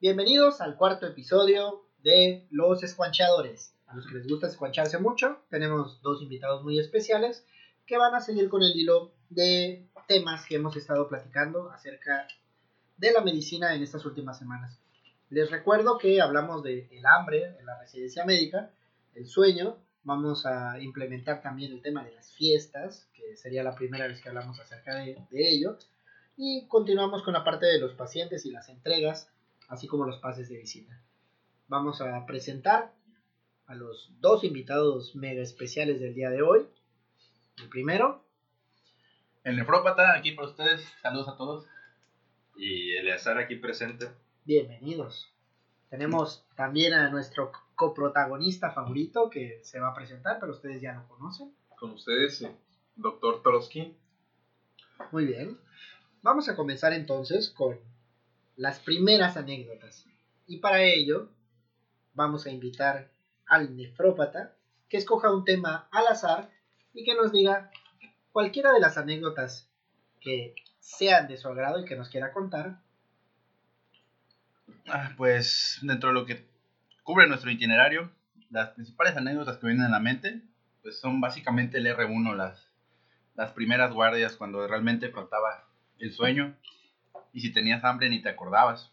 Bienvenidos 0.00 0.60
al 0.60 0.76
cuarto 0.76 1.08
episodio 1.08 1.84
de 2.04 2.46
Los 2.52 2.84
Escuanchadores. 2.84 3.74
A 3.88 3.96
los 3.96 4.06
que 4.06 4.14
les 4.14 4.28
gusta 4.28 4.46
escuancharse 4.46 4.96
mucho, 4.98 5.40
tenemos 5.50 6.00
dos 6.02 6.22
invitados 6.22 6.62
muy 6.62 6.78
especiales 6.78 7.44
que 7.84 7.98
van 7.98 8.14
a 8.14 8.20
seguir 8.20 8.48
con 8.48 8.62
el 8.62 8.76
hilo 8.76 9.10
de 9.28 9.88
temas 10.06 10.46
que 10.46 10.54
hemos 10.54 10.76
estado 10.76 11.08
platicando 11.08 11.72
acerca 11.72 12.28
de 12.96 13.10
la 13.10 13.22
medicina 13.22 13.74
en 13.74 13.82
estas 13.82 14.04
últimas 14.06 14.38
semanas. 14.38 14.78
Les 15.30 15.50
recuerdo 15.50 15.98
que 15.98 16.20
hablamos 16.20 16.62
del 16.62 16.86
el 16.92 17.04
hambre 17.04 17.56
en 17.58 17.66
la 17.66 17.80
residencia 17.80 18.24
médica, 18.24 18.70
el 19.16 19.26
sueño, 19.26 19.78
vamos 20.04 20.46
a 20.46 20.80
implementar 20.80 21.42
también 21.42 21.72
el 21.72 21.82
tema 21.82 22.04
de 22.04 22.14
las 22.14 22.32
fiestas, 22.34 23.08
que 23.14 23.36
sería 23.36 23.64
la 23.64 23.74
primera 23.74 24.06
vez 24.06 24.22
que 24.22 24.28
hablamos 24.28 24.60
acerca 24.60 24.94
de, 24.94 25.16
de 25.28 25.50
ello, 25.50 25.76
y 26.36 26.68
continuamos 26.68 27.24
con 27.24 27.34
la 27.34 27.42
parte 27.42 27.66
de 27.66 27.80
los 27.80 27.94
pacientes 27.94 28.46
y 28.46 28.52
las 28.52 28.68
entregas, 28.68 29.28
así 29.68 29.86
como 29.86 30.06
los 30.06 30.18
pases 30.18 30.48
de 30.48 30.58
visita. 30.58 31.00
Vamos 31.68 32.00
a 32.00 32.24
presentar 32.26 32.92
a 33.66 33.74
los 33.74 34.10
dos 34.20 34.42
invitados 34.44 35.14
mega 35.14 35.42
especiales 35.42 36.00
del 36.00 36.14
día 36.14 36.30
de 36.30 36.42
hoy. 36.42 36.66
El 37.58 37.68
primero, 37.68 38.24
El 39.44 39.56
nefrópata, 39.56 40.16
aquí 40.16 40.32
para 40.32 40.48
ustedes. 40.48 40.82
Saludos 41.02 41.28
a 41.28 41.36
todos. 41.36 41.66
Y 42.56 42.96
Eleazar 42.96 43.38
aquí 43.38 43.56
presente. 43.56 44.08
bienvenidos. 44.44 45.28
Tenemos 45.90 46.44
también 46.56 46.92
a 46.94 47.08
nuestro 47.10 47.52
coprotagonista 47.74 48.72
favorito 48.72 49.30
que 49.30 49.60
se 49.62 49.80
va 49.80 49.88
a 49.88 49.94
presentar, 49.94 50.38
pero 50.40 50.52
ustedes 50.52 50.80
ya 50.82 50.94
lo 50.94 51.06
conocen. 51.08 51.54
Con 51.78 51.92
ustedes, 51.92 52.46
doctor 52.96 53.42
Trotsky. 53.42 53.96
Muy 55.12 55.26
bien. 55.26 55.58
Vamos 56.22 56.48
a 56.48 56.56
comenzar 56.56 56.92
entonces 56.92 57.50
con 57.50 57.78
las 58.58 58.80
primeras 58.80 59.36
anécdotas. 59.36 60.04
Y 60.46 60.58
para 60.58 60.82
ello 60.82 61.30
vamos 62.12 62.44
a 62.44 62.50
invitar 62.50 63.08
al 63.46 63.76
nefrópata 63.76 64.56
que 64.88 64.96
escoja 64.96 65.32
un 65.32 65.44
tema 65.44 65.88
al 65.92 66.08
azar 66.08 66.50
y 66.92 67.04
que 67.04 67.14
nos 67.14 67.32
diga 67.32 67.70
cualquiera 68.32 68.72
de 68.72 68.80
las 68.80 68.98
anécdotas 68.98 69.70
que 70.20 70.56
sean 70.80 71.28
de 71.28 71.36
su 71.36 71.48
agrado 71.48 71.80
y 71.80 71.84
que 71.84 71.94
nos 71.94 72.08
quiera 72.08 72.32
contar. 72.32 72.80
Ah, 74.88 75.12
pues 75.16 75.78
dentro 75.82 76.08
de 76.08 76.14
lo 76.14 76.26
que 76.26 76.44
cubre 77.04 77.28
nuestro 77.28 77.50
itinerario, 77.52 78.10
las 78.50 78.70
principales 78.70 79.16
anécdotas 79.16 79.58
que 79.58 79.66
vienen 79.66 79.86
a 79.86 79.90
la 79.90 80.00
mente, 80.00 80.42
pues 80.82 80.98
son 80.98 81.20
básicamente 81.20 81.78
el 81.78 81.86
R1, 81.86 82.34
las, 82.34 82.68
las 83.36 83.52
primeras 83.52 83.92
guardias 83.92 84.34
cuando 84.34 84.66
realmente 84.66 85.10
faltaba 85.10 85.68
el 86.00 86.12
sueño 86.12 86.56
y 87.32 87.40
si 87.40 87.52
tenías 87.52 87.84
hambre 87.84 88.08
ni 88.08 88.22
te 88.22 88.28
acordabas. 88.28 88.92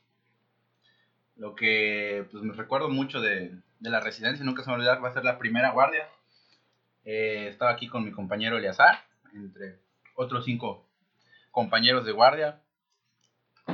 Lo 1.36 1.55
que 1.55 2.28
pues 2.31 2.44
me 2.44 2.53
recuerdo 2.53 2.89
mucho 2.89 3.22
de, 3.22 3.52
de 3.80 3.89
la 3.89 4.00
residencia, 4.00 4.45
nunca 4.45 4.64
se 4.64 4.69
me 4.69 4.75
olvidar, 4.75 5.03
va 5.03 5.09
a 5.09 5.14
ser 5.14 5.23
la 5.23 5.38
primera 5.38 5.72
guardia. 5.72 6.08
Eh, 7.03 7.47
estaba 7.50 7.72
aquí 7.72 7.88
con 7.88 8.03
mi 8.03 8.11
compañero 8.11 8.58
Eleazar, 8.58 9.00
entre 9.33 9.80
otros 10.16 10.45
cinco 10.45 10.89
compañeros 11.52 12.06
de 12.06 12.11
guardia. 12.11 12.61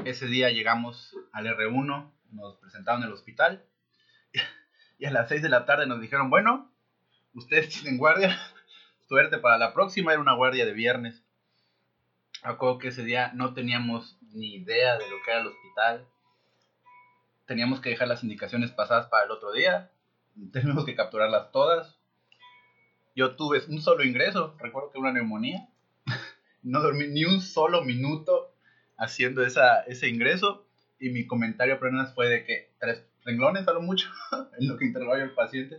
Ese 0.06 0.28
día 0.28 0.50
llegamos 0.50 1.16
al 1.32 1.48
R1, 1.48 2.12
nos 2.32 2.58
presentaron 2.58 3.02
en 3.02 3.08
el 3.08 3.14
hospital 3.14 3.64
y 5.00 5.06
a 5.06 5.12
las 5.12 5.30
6 5.30 5.42
de 5.42 5.50
la 5.50 5.66
tarde 5.66 5.88
nos 5.88 6.02
dijeron, 6.02 6.30
bueno, 6.30 6.72
ustedes 7.34 7.70
tienen 7.70 7.98
guardia, 7.98 8.38
suerte 9.08 9.38
para 9.38 9.58
la 9.58 9.74
próxima, 9.74 10.12
era 10.12 10.22
una 10.22 10.36
guardia 10.36 10.66
de 10.66 10.74
viernes. 10.74 11.24
Acuerdo 12.44 12.80
que 12.80 12.88
ese 12.88 13.04
día 13.04 13.32
no 13.36 13.54
teníamos 13.54 14.18
ni 14.34 14.56
idea 14.56 14.98
de 14.98 15.08
lo 15.10 15.18
que 15.24 15.32
era 15.32 15.42
el 15.42 15.48
hospital. 15.48 16.08
Teníamos 17.46 17.82
que 17.82 17.90
dejar 17.90 18.08
las 18.08 18.24
indicaciones 18.24 18.72
pasadas 18.72 19.08
para 19.08 19.26
el 19.26 19.32
otro 19.32 19.52
día. 19.52 19.92
Teníamos 20.52 20.86
que 20.86 20.96
capturarlas 20.96 21.52
todas. 21.52 22.00
Yo 23.16 23.36
tuve 23.36 23.62
un 23.68 23.82
solo 23.82 24.04
ingreso, 24.04 24.56
recuerdo 24.58 24.90
que 24.92 24.98
una 24.98 25.12
neumonía. 25.12 25.68
No 26.64 26.82
dormí 26.82 27.08
ni 27.08 27.26
un 27.26 27.42
solo 27.42 27.84
minuto 27.84 28.56
haciendo 28.98 29.44
esa, 29.44 29.82
ese 29.82 30.08
ingreso. 30.08 30.68
Y 31.00 31.10
mi 31.10 31.28
comentario 31.28 31.76
apenas 31.76 32.14
fue 32.14 32.28
de 32.28 32.46
que 32.46 32.72
tres 32.80 33.04
renglones 33.24 33.68
a 33.68 33.74
lo 33.74 33.82
mucho 33.82 34.10
en 34.60 34.68
lo 34.68 34.78
que 34.78 34.86
interrogó 34.86 35.16
el 35.16 35.34
paciente. 35.34 35.78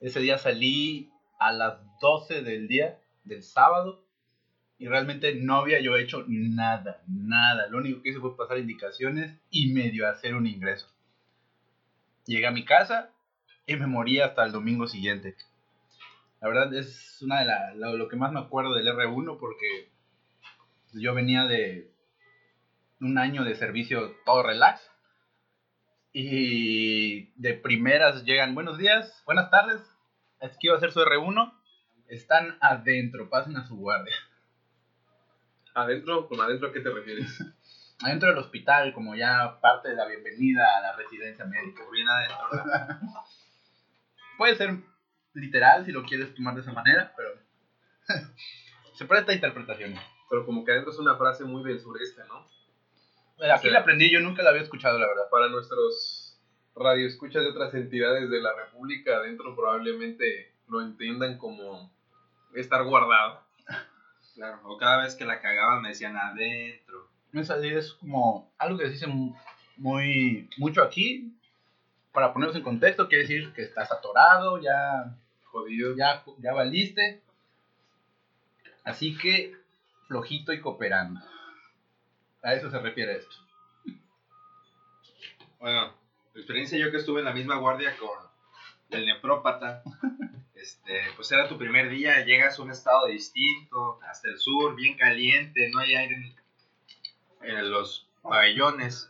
Ese 0.00 0.20
día 0.20 0.38
salí 0.38 1.10
a 1.38 1.52
las 1.52 1.78
12 2.00 2.42
del 2.42 2.68
día 2.68 2.98
del 3.24 3.42
sábado 3.42 4.05
y 4.78 4.86
realmente 4.88 5.34
no 5.34 5.56
había 5.56 5.80
yo 5.80 5.96
hecho 5.96 6.24
nada, 6.28 7.02
nada. 7.08 7.66
Lo 7.68 7.78
único 7.78 8.02
que 8.02 8.10
hice 8.10 8.20
fue 8.20 8.36
pasar 8.36 8.58
indicaciones 8.58 9.38
y 9.50 9.72
medio 9.72 10.08
hacer 10.08 10.34
un 10.34 10.46
ingreso. 10.46 10.86
Llegué 12.26 12.46
a 12.46 12.50
mi 12.50 12.64
casa 12.64 13.10
y 13.66 13.76
me 13.76 13.86
morí 13.86 14.20
hasta 14.20 14.44
el 14.44 14.52
domingo 14.52 14.86
siguiente. 14.86 15.36
La 16.40 16.48
verdad 16.48 16.74
es 16.74 17.22
una 17.22 17.40
de 17.40 17.46
la, 17.46 17.74
lo, 17.74 18.08
que 18.08 18.16
más 18.16 18.32
me 18.32 18.40
acuerdo 18.40 18.74
del 18.74 18.88
R1 18.88 19.38
porque 19.38 19.90
yo 20.92 21.14
venía 21.14 21.44
de 21.44 21.90
un 23.00 23.18
año 23.18 23.44
de 23.44 23.54
servicio 23.54 24.14
todo 24.24 24.42
relax 24.42 24.80
y 26.12 27.32
de 27.40 27.54
primeras 27.54 28.24
llegan 28.24 28.54
buenos 28.54 28.78
días, 28.78 29.22
buenas 29.26 29.50
tardes, 29.50 29.82
es 30.40 30.52
que 30.52 30.68
iba 30.68 30.74
a 30.74 30.78
hacer 30.78 30.92
su 30.92 31.00
R1, 31.00 31.52
están 32.08 32.56
adentro, 32.60 33.28
pasen 33.28 33.56
a 33.56 33.66
su 33.66 33.76
guardia. 33.76 34.14
¿Adentro? 35.76 36.26
¿Con 36.26 36.40
adentro 36.40 36.68
a 36.68 36.72
qué 36.72 36.80
te 36.80 36.90
refieres? 36.90 37.38
Adentro 38.02 38.30
del 38.30 38.38
hospital, 38.38 38.94
como 38.94 39.14
ya 39.14 39.60
parte 39.60 39.90
de 39.90 39.96
la 39.96 40.06
bienvenida 40.06 40.64
a 40.78 40.80
la 40.80 40.96
residencia 40.96 41.44
médica. 41.44 41.82
Bien 41.92 42.08
adentro. 42.08 42.48
Puede 44.38 44.56
ser 44.56 44.78
literal 45.34 45.84
si 45.84 45.92
lo 45.92 46.02
quieres 46.04 46.34
tomar 46.34 46.54
de 46.54 46.62
esa 46.62 46.72
manera, 46.72 47.12
pero 47.14 47.28
se 48.94 49.04
presta 49.04 49.32
a 49.32 49.34
interpretaciones. 49.34 50.00
Pero 50.30 50.46
como 50.46 50.64
que 50.64 50.72
adentro 50.72 50.92
es 50.92 50.98
una 50.98 51.16
frase 51.16 51.44
muy 51.44 51.62
del 51.62 51.78
sureste, 51.78 52.22
¿no? 52.26 52.46
Aquí 53.52 53.68
la 53.68 53.80
aprendí, 53.80 54.10
yo 54.10 54.20
nunca 54.20 54.42
la 54.42 54.50
había 54.50 54.62
escuchado, 54.62 54.98
la 54.98 55.06
verdad. 55.06 55.28
Para 55.30 55.48
nuestros 55.48 56.40
radioescuchas 56.74 57.42
de 57.42 57.50
otras 57.50 57.74
entidades 57.74 58.30
de 58.30 58.40
la 58.40 58.54
República, 58.54 59.18
adentro 59.18 59.54
probablemente 59.54 60.54
lo 60.68 60.80
entiendan 60.80 61.36
como 61.36 61.94
estar 62.54 62.82
guardado. 62.84 63.45
Claro. 64.36 64.60
O 64.64 64.76
cada 64.76 65.02
vez 65.02 65.16
que 65.16 65.24
la 65.24 65.40
cagaban 65.40 65.80
me 65.80 65.88
decían 65.88 66.16
adentro. 66.16 67.08
Esa 67.32 67.56
es 67.56 67.94
como 67.94 68.52
algo 68.58 68.78
que 68.78 68.84
se 68.86 68.92
dice 68.92 69.06
muy 69.78 70.48
mucho 70.58 70.82
aquí. 70.82 71.32
Para 72.12 72.32
ponernos 72.32 72.56
en 72.56 72.62
contexto, 72.62 73.08
quiere 73.08 73.22
decir 73.22 73.52
que 73.54 73.62
estás 73.62 73.90
atorado, 73.90 74.60
ya, 74.60 75.16
Jodido. 75.44 75.96
ya, 75.96 76.22
ya 76.38 76.52
valiste. 76.52 77.22
Así 78.84 79.16
que 79.16 79.54
flojito 80.06 80.52
y 80.52 80.60
cooperando. 80.60 81.20
A 82.42 82.54
eso 82.54 82.70
se 82.70 82.78
refiere 82.78 83.16
esto. 83.16 83.34
Bueno, 85.58 85.94
la 86.34 86.40
experiencia 86.40 86.78
yo 86.78 86.90
que 86.90 86.98
estuve 86.98 87.20
en 87.20 87.24
la 87.24 87.32
misma 87.32 87.56
guardia 87.56 87.96
con 87.96 88.18
el 88.90 89.06
nefrópata. 89.06 89.82
Este, 90.58 91.00
pues 91.14 91.30
era 91.30 91.48
tu 91.48 91.56
primer 91.58 91.88
día, 91.90 92.24
llegas 92.24 92.58
a 92.58 92.62
un 92.62 92.72
estado 92.72 93.06
distinto, 93.06 94.00
hasta 94.02 94.28
el 94.30 94.36
sur, 94.38 94.74
bien 94.74 94.96
caliente, 94.96 95.70
no 95.72 95.78
hay 95.78 95.94
aire 95.94 96.14
en, 97.42 97.50
en 97.56 97.70
los 97.70 98.08
pabellones. 98.22 99.08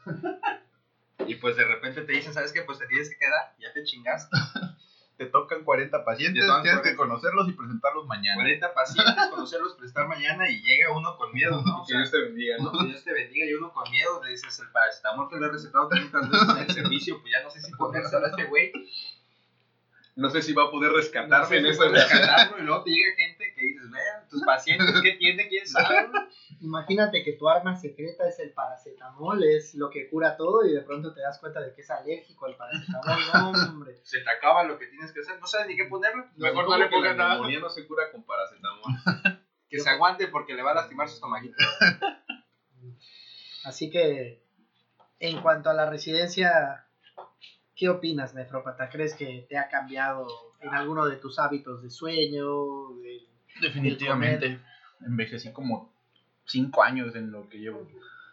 Y 1.27 1.37
pues 1.37 1.57
de 1.57 1.65
repente 1.65 2.03
te 2.03 2.13
dicen, 2.13 2.35
¿sabes 2.35 2.53
qué? 2.53 2.61
Pues 2.61 2.79
te 2.79 2.87
tienes 2.89 3.09
que 3.09 3.17
quedar, 3.17 3.55
ya 3.59 3.73
te 3.73 3.85
chingaste. 3.85 4.37
Te 5.17 5.25
tocan 5.25 5.65
40 5.65 6.05
pacientes, 6.05 6.43
Te 6.43 6.47
tocan 6.47 6.63
tienes 6.63 6.83
que 6.83 6.95
40. 6.95 7.03
conocerlos 7.03 7.49
y 7.49 7.53
presentarlos 7.53 8.07
mañana. 8.07 8.35
40 8.35 8.75
pacientes, 8.75 9.27
conocerlos, 9.31 9.73
prestar 9.77 10.09
mañana 10.09 10.47
y 10.51 10.61
llega 10.61 10.95
uno 10.95 11.17
con 11.17 11.33
miedo, 11.33 11.63
¿no? 11.65 11.81
O 11.81 11.87
Que 11.89 11.95
Dios 11.97 12.11
te 12.11 12.21
bendiga, 12.21 12.57
¿no? 12.59 12.71
que 12.71 12.85
Dios 12.85 13.03
te 13.03 13.15
bendiga 13.15 13.47
y 13.47 13.55
uno 13.55 13.73
con 13.73 13.91
miedo 13.91 14.23
le 14.23 14.33
dices 14.33 14.59
el 14.61 14.69
paracetamol 14.69 15.31
que 15.31 15.37
le 15.37 15.47
he 15.47 15.49
recetado 15.49 15.89
tantas 15.89 16.29
veces 16.31 16.49
en 16.51 16.59
el 16.59 16.71
servicio, 16.71 17.19
pues 17.22 17.33
ya 17.33 17.43
no 17.43 17.49
sé 17.51 17.63
si 17.63 17.72
ponérselo 17.72 18.27
a 18.27 18.29
este 18.29 18.45
güey. 18.45 18.72
No 20.16 20.30
sé 20.30 20.41
si 20.41 20.54
va 20.54 20.65
a 20.65 20.71
poder 20.71 20.92
rescatarme 20.92 21.36
No 21.39 21.47
sé 21.47 21.57
en 21.59 21.72
si 21.72 21.77
puedes 21.77 21.92
rescatarlo 22.10 22.59
y 22.59 22.63
luego 22.63 22.83
te 22.83 22.91
llega 22.91 23.16
gente 23.16 23.53
que 23.54 23.60
dices, 23.60 23.91
vean, 23.91 24.28
tus 24.30 24.42
pacientes, 24.45 25.01
¿qué 25.03 25.13
tiene? 25.13 25.47
¿Quién 25.47 25.66
sabe? 25.66 26.09
Imagínate 26.60 27.22
que 27.22 27.34
tu 27.34 27.47
arma 27.48 27.77
secreta 27.77 28.27
es 28.27 28.39
el 28.39 28.53
paracetamol, 28.53 29.45
es 29.45 29.74
lo 29.74 29.91
que 29.91 30.09
cura 30.09 30.39
todo 30.39 30.66
y 30.66 30.72
de 30.72 30.80
pronto 30.80 31.13
te 31.13 31.21
das 31.21 31.39
cuenta 31.39 31.60
de 31.60 31.74
que 31.74 31.83
es 31.83 31.91
alérgico 31.91 32.47
al 32.47 32.57
paracetamol. 32.57 33.54
No, 33.54 33.65
hombre. 33.71 34.01
Se 34.04 34.21
te 34.21 34.30
acaba 34.30 34.65
lo 34.65 34.78
que 34.78 34.86
tienes 34.86 35.13
que 35.13 35.21
hacer, 35.21 35.39
no 35.39 35.47
sabes 35.47 35.68
ni 35.68 35.77
qué 35.77 35.84
ponerle. 35.84 36.24
Mejor 36.36 36.66
no 36.66 36.78
le 36.78 36.84
la 36.84 36.91
pongas 36.91 37.16
nada. 37.16 37.34
neumonía 37.34 37.60
no 37.60 37.69
se 37.69 37.86
cura 37.86 38.10
con 38.10 38.24
paracetamol. 38.24 39.42
Que 39.69 39.80
se 39.80 39.91
aguante 39.91 40.28
porque 40.28 40.54
le 40.54 40.62
va 40.62 40.71
a 40.71 40.74
lastimar 40.77 41.09
su 41.09 41.16
estomajito. 41.16 41.57
Así 43.65 43.91
que, 43.91 44.45
en 45.19 45.42
cuanto 45.42 45.71
a 45.71 45.74
la 45.74 45.91
residencia, 45.91 46.85
¿qué 47.77 47.89
opinas, 47.89 48.34
nefrópata? 48.34 48.89
¿Crees 48.89 49.15
que 49.15 49.47
te 49.49 49.59
ha 49.59 49.69
cambiado 49.69 50.27
en 50.61 50.75
alguno 50.75 51.07
de 51.07 51.17
tus 51.17 51.39
hábitos 51.39 51.83
de 51.83 51.91
sueño? 51.91 52.89
de- 53.03 53.27
Definitivamente. 53.61 54.61
Envejecí 55.07 55.53
como 55.53 55.93
5 56.47 56.83
años 56.83 57.15
en 57.15 57.31
lo 57.31 57.49
que 57.49 57.59
llevo. 57.59 57.87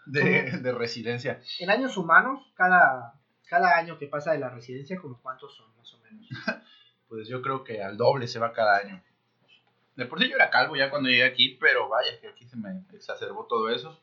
de, 0.05 0.51
de 0.61 0.71
residencia. 0.73 1.41
En 1.59 1.69
años 1.69 1.95
humanos, 1.97 2.51
cada, 2.55 3.13
cada 3.47 3.77
año 3.77 3.97
que 3.97 4.07
pasa 4.07 4.31
de 4.33 4.39
la 4.39 4.49
residencia, 4.49 4.99
como 4.99 5.21
cuántos 5.21 5.55
son, 5.55 5.75
más 5.77 5.93
o 5.93 5.99
menos. 5.99 6.27
Pues 7.09 7.27
yo 7.27 7.43
creo 7.43 7.63
que 7.63 7.83
al 7.83 7.95
doble 7.95 8.27
se 8.27 8.39
va 8.39 8.53
cada 8.53 8.77
año. 8.77 8.99
De 9.95 10.07
por 10.07 10.19
sí 10.19 10.27
yo 10.27 10.35
era 10.35 10.49
calvo 10.49 10.75
ya 10.75 10.89
cuando 10.89 11.09
llegué 11.09 11.25
aquí, 11.25 11.49
pero 11.61 11.87
vaya 11.87 12.19
que 12.19 12.27
aquí 12.27 12.47
se 12.47 12.57
me 12.57 12.83
exacerbó 12.91 13.45
todo 13.45 13.69
eso. 13.69 14.01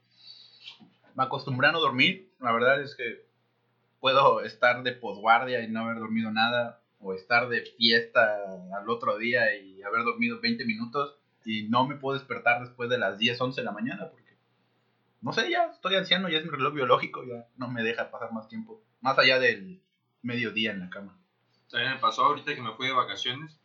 Me 1.17 1.25
acostumbré 1.25 1.67
a 1.69 1.73
no 1.73 1.81
dormir. 1.81 2.31
La 2.39 2.53
verdad 2.53 2.81
es 2.81 2.95
que 2.95 3.27
puedo 4.01 4.41
estar 4.41 4.83
de 4.83 4.93
posguardia 4.93 5.63
y 5.63 5.69
no 5.69 5.81
haber 5.83 5.99
dormido 5.99 6.31
nada. 6.33 6.83
O 7.03 7.15
estar 7.15 7.49
de 7.49 7.63
fiesta 7.63 8.37
al 8.77 8.91
otro 8.91 9.17
día 9.17 9.57
y 9.57 9.83
haber 9.83 10.05
dormido 10.05 10.41
20 10.41 10.67
minutos. 10.67 11.19
Y 11.45 11.69
no 11.69 11.87
me 11.87 11.97
puedo 11.97 12.19
despertar 12.19 12.61
después 12.61 12.91
de 12.91 12.99
las 12.99 13.19
10, 13.19 13.41
11 13.41 13.61
de 13.61 13.65
la 13.65 13.73
mañana. 13.73 14.11
Porque, 14.11 14.37
no 15.23 15.33
sé, 15.33 15.51
ya 15.51 15.67
estoy 15.67 15.95
anciano, 15.95 16.29
ya 16.29 16.39
es 16.39 16.45
mi 16.45 16.51
reloj 16.51 16.75
biológico. 16.75 17.25
Ya 17.25 17.47
no 17.57 17.69
me 17.69 17.83
deja 17.83 18.11
pasar 18.11 18.33
más 18.33 18.49
tiempo. 18.49 18.83
Más 19.01 19.19
allá 19.19 19.39
del 19.39 19.81
mediodía 20.23 20.73
en 20.73 20.81
la 20.81 20.91
cama. 20.91 21.19
También 21.71 21.95
me 21.95 22.01
pasó 22.01 22.25
ahorita 22.25 22.55
que 22.55 22.61
me 22.61 22.75
fui 22.75 22.89
de 22.89 22.93
vacaciones. 22.93 23.59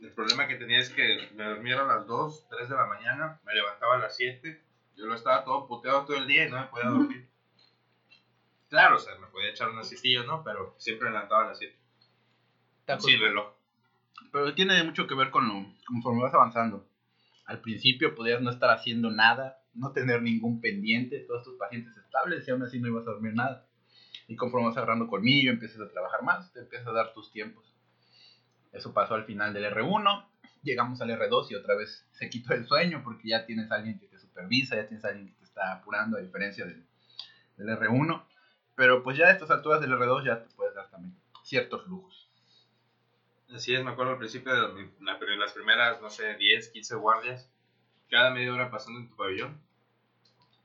El 0.00 0.10
problema 0.10 0.48
que 0.48 0.56
tenía 0.56 0.80
es 0.80 0.90
que 0.90 1.28
me 1.36 1.44
dormía 1.44 1.80
a 1.80 1.84
las 1.84 2.06
2, 2.08 2.48
3 2.50 2.68
de 2.68 2.74
la 2.74 2.86
mañana, 2.86 3.40
me 3.44 3.54
levantaba 3.54 3.94
a 3.94 3.98
las 3.98 4.16
7. 4.16 4.60
Yo 4.96 5.06
lo 5.06 5.14
estaba 5.14 5.44
todo 5.44 5.68
puteado 5.68 6.04
todo 6.04 6.16
el 6.16 6.26
día 6.26 6.48
y 6.48 6.50
no 6.50 6.58
me 6.58 6.66
podía 6.66 6.88
dormir. 6.88 7.31
Claro, 8.72 8.96
o 8.96 8.98
sea, 8.98 9.14
me 9.18 9.26
podía 9.26 9.50
echar 9.50 9.68
unas 9.68 9.86
siestillas, 9.86 10.24
¿no? 10.24 10.42
Pero 10.42 10.74
siempre 10.78 11.04
me 11.04 11.12
levantaba 11.12 11.44
a 11.44 11.48
las 11.48 11.58
7. 11.58 11.76
Sin 13.00 13.20
reloj. 13.20 13.52
Pero 14.32 14.54
tiene 14.54 14.82
mucho 14.82 15.06
que 15.06 15.14
ver 15.14 15.30
con 15.30 15.46
lo 15.46 15.66
conforme 15.84 16.22
vas 16.22 16.32
avanzando. 16.32 16.88
Al 17.44 17.60
principio 17.60 18.14
podías 18.14 18.40
no 18.40 18.50
estar 18.50 18.70
haciendo 18.70 19.10
nada, 19.10 19.60
no 19.74 19.92
tener 19.92 20.22
ningún 20.22 20.62
pendiente, 20.62 21.18
todos 21.18 21.44
tus 21.44 21.58
pacientes 21.58 21.94
estables 21.98 22.48
y 22.48 22.50
aún 22.50 22.62
así 22.62 22.80
no 22.80 22.88
ibas 22.88 23.06
a 23.06 23.10
dormir 23.10 23.34
nada. 23.34 23.66
Y 24.26 24.36
conforme 24.36 24.68
vas 24.68 24.76
agarrando 24.78 25.06
colmillo, 25.06 25.50
empiezas 25.50 25.82
a 25.82 25.90
trabajar 25.90 26.22
más, 26.22 26.50
te 26.54 26.60
empiezas 26.60 26.88
a 26.88 26.92
dar 26.92 27.12
tus 27.12 27.30
tiempos. 27.30 27.74
Eso 28.72 28.94
pasó 28.94 29.16
al 29.16 29.26
final 29.26 29.52
del 29.52 29.66
R1, 29.66 30.26
llegamos 30.62 30.98
al 31.02 31.10
R2 31.10 31.50
y 31.50 31.56
otra 31.56 31.74
vez 31.74 32.08
se 32.12 32.30
quitó 32.30 32.54
el 32.54 32.66
sueño 32.66 33.02
porque 33.04 33.28
ya 33.28 33.44
tienes 33.44 33.70
a 33.70 33.74
alguien 33.74 33.98
que 33.98 34.06
te 34.06 34.18
supervisa, 34.18 34.76
ya 34.76 34.88
tienes 34.88 35.04
a 35.04 35.08
alguien 35.08 35.28
que 35.28 35.34
te 35.34 35.44
está 35.44 35.74
apurando 35.74 36.16
a 36.16 36.22
diferencia 36.22 36.64
del, 36.64 36.86
del 37.58 37.68
R1. 37.68 38.31
Pero 38.74 39.02
pues 39.02 39.16
ya 39.16 39.26
a 39.26 39.32
estas 39.32 39.50
alturas 39.50 39.80
del 39.80 39.92
R2 39.92 40.24
ya 40.24 40.42
te 40.42 40.54
puedes 40.54 40.74
dar 40.74 40.88
también 40.90 41.14
ciertos 41.42 41.86
lujos. 41.86 42.28
Así 43.54 43.74
es, 43.74 43.84
me 43.84 43.90
acuerdo 43.90 44.12
al 44.12 44.18
principio 44.18 44.52
de 44.54 44.90
las 45.36 45.52
primeras, 45.52 46.00
no 46.00 46.08
sé, 46.08 46.36
10, 46.36 46.68
15 46.70 46.94
guardias, 46.96 47.50
cada 48.10 48.30
media 48.30 48.52
hora 48.52 48.70
pasando 48.70 49.00
en 49.00 49.08
tu 49.08 49.16
pabellón, 49.16 49.60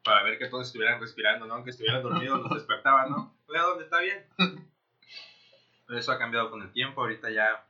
para 0.06 0.24
ver 0.24 0.38
que 0.38 0.48
todos 0.48 0.68
estuvieran 0.68 1.02
respirando, 1.02 1.46
¿no? 1.46 1.56
Aunque 1.56 1.72
estuvieran 1.72 2.02
dormidos, 2.02 2.40
los 2.42 2.54
despertaban, 2.54 3.10
¿no? 3.10 3.36
Oiga, 3.48 3.64
¿dónde 3.64 3.84
está 3.84 4.00
bien? 4.00 4.26
Pero 5.86 6.00
eso 6.00 6.12
ha 6.14 6.18
cambiado 6.18 6.50
con 6.50 6.62
el 6.62 6.72
tiempo, 6.72 7.02
ahorita 7.02 7.30
ya, 7.30 7.68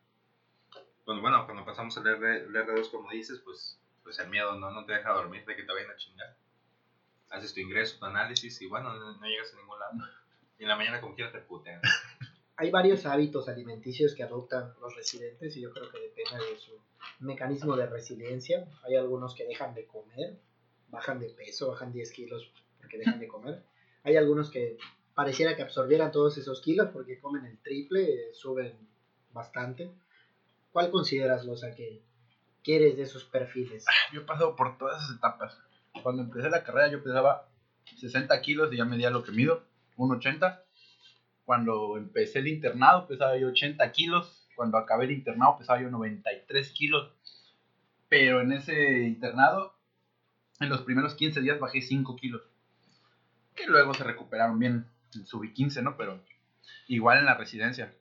pues 1.04 1.19
bueno, 1.19 1.45
cuando 1.45 1.66
pasamos 1.66 1.98
el, 1.98 2.06
R, 2.06 2.38
el 2.44 2.54
R2, 2.54 2.92
como 2.92 3.10
dices, 3.10 3.40
pues, 3.40 3.80
pues 4.04 4.19
el 4.19 4.30
miedo 4.30 4.56
no, 4.56 4.69
no 4.69 4.86
te 4.86 4.94
deja 4.94 5.13
dormir 5.13 5.45
de 5.45 5.56
que 5.56 5.63
te 5.63 5.74
vayan 5.74 5.90
a 5.90 5.98
chingar. 5.98 6.36
Haces 7.31 7.56
tu 7.56 7.60
ingreso, 7.60 7.98
tu 7.98 8.06
análisis 8.06 8.62
y 8.62 8.68
bueno, 8.68 8.94
no, 8.94 9.13
no 9.13 9.28
llegas 9.28 9.51
a 9.54 9.57
ningún 9.57 9.80
lado. 9.80 9.94
Y 10.59 10.63
en 10.63 10.69
la 10.69 10.75
mañana 10.75 11.01
como 11.01 11.15
quiera 11.15 11.31
te 11.31 11.39
putean. 11.39 11.81
Hay 12.59 12.71
varios 12.71 13.06
hábitos 13.06 13.48
alimenticios 13.50 14.15
que 14.15 14.24
adoptan 14.24 14.74
los 14.81 14.95
residentes 14.95 15.56
y 15.56 15.62
yo 15.62 15.71
creo 15.71 15.92
que 15.92 16.00
depende 16.00 16.44
de 16.51 16.57
su 16.57 16.71
mecanismo 17.19 17.75
de 17.75 17.86
resiliencia. 17.86 18.68
Hay 18.83 18.95
algunos 18.95 19.36
que 19.36 19.45
dejan 19.45 19.75
de 19.75 19.86
comer, 19.86 20.39
bajan 20.89 21.19
de 21.19 21.30
peso, 21.30 21.68
bajan 21.68 21.94
10 21.94 22.12
kilos 22.12 22.51
porque 22.80 22.98
dejan 22.98 23.19
de 23.19 23.27
comer. 23.27 23.63
Hay 24.04 24.18
algunos 24.18 24.50
que 24.50 24.77
pareciera 25.13 25.56
que 25.56 25.62
absorbieran 25.62 26.12
todos 26.12 26.38
esos 26.39 26.62
kilos 26.62 26.89
porque 26.92 27.19
comen 27.19 27.45
el 27.45 27.59
triple, 27.59 28.33
suben 28.33 28.75
bastante. 29.31 29.92
¿Cuál 30.71 30.89
consideras, 30.89 31.45
Losa, 31.45 31.75
que 31.75 32.01
quieres 32.63 32.98
de 32.98 33.04
esos 33.04 33.24
perfiles? 33.24 33.86
Yo 34.12 34.21
he 34.21 34.25
pasado 34.25 34.56
por 34.56 34.80
todas 34.80 35.04
esas 35.04 35.18
etapas. 35.18 35.59
Cuando 36.01 36.24
empecé 36.24 36.50
la 36.50 36.63
carrera 36.63 36.92
yo 36.92 37.04
pesaba 37.04 37.48
60 37.98 38.42
kilos 38.42 38.74
y 38.74 38.77
ya 38.77 38.86
medía 38.86 39.12
lo 39.12 39.24
que 39.24 39.31
mido, 39.31 39.63
1,80. 39.98 40.62
Cuando 41.46 41.98
empecé 41.98 42.40
el 42.40 42.48
internado 42.48 43.08
pesaba 43.08 43.38
yo 43.38 43.48
80 43.50 43.92
kilos. 43.92 44.48
Cuando 44.56 44.78
acabé 44.78 45.06
el 45.06 45.12
internado 45.12 45.58
pesaba 45.58 45.82
yo 45.82 45.90
93 45.90 46.72
kilos. 46.72 47.12
Pero 48.10 48.42
en 48.42 48.52
ese 48.54 49.02
internado, 49.04 49.76
en 50.60 50.70
los 50.70 50.82
primeros 50.82 51.16
15 51.16 51.42
días 51.42 51.60
bajé 51.60 51.82
5 51.82 52.16
kilos. 52.16 52.42
Que 53.56 53.66
luego 53.68 53.94
se 53.94 54.04
recuperaron 54.04 54.60
bien. 54.60 54.86
Subí 55.26 55.54
15, 55.54 55.82
¿no? 55.82 55.98
Pero 55.98 56.24
igual 56.88 57.20
en 57.20 57.26
la 57.26 57.36
residencia. 57.36 57.94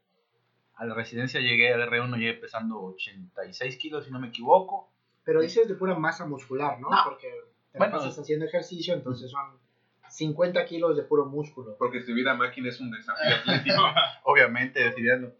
A 0.75 0.85
la 0.85 0.95
residencia 0.95 1.41
llegué 1.41 1.73
al 1.73 1.81
R1, 1.89 2.17
llegué 2.19 2.35
pesando 2.35 2.79
86 2.83 3.77
kilos, 3.77 4.05
si 4.05 4.11
no 4.11 4.21
me 4.21 4.29
equivoco. 4.29 4.93
Pero 5.25 5.41
dices 5.41 5.67
de 5.67 5.75
pura 5.75 5.95
masa 5.99 6.27
muscular, 6.27 6.79
¿no? 6.79 6.91
No. 6.91 6.97
Porque 7.05 7.29
te 7.73 7.79
Bueno. 7.79 7.97
pasas 7.97 8.19
haciendo 8.19 8.45
ejercicio, 8.45 8.95
entonces 8.95 9.31
son 9.31 9.59
50 10.09 10.65
kilos 10.67 10.97
de 10.97 11.03
puro 11.03 11.27
músculo. 11.27 11.77
Porque 11.79 12.03
su 12.03 12.15
vida 12.15 12.35
máquina 12.35 12.69
es 12.69 12.81
un 12.81 12.91
desafío 12.91 13.37
atlético. 13.41 13.83
Obviamente, 14.25 14.83
decidiendo. 14.83 15.35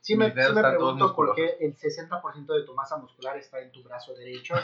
Sí 0.00 0.14
me, 0.14 0.30
sí 0.30 0.52
me 0.54 0.62
pregunto 0.62 1.16
por 1.16 1.34
qué 1.34 1.56
el 1.60 1.76
60% 1.76 2.46
de 2.46 2.64
tu 2.64 2.74
masa 2.74 2.96
muscular 2.96 3.36
está 3.36 3.60
en 3.60 3.72
tu 3.72 3.82
brazo 3.82 4.14
derecho. 4.14 4.54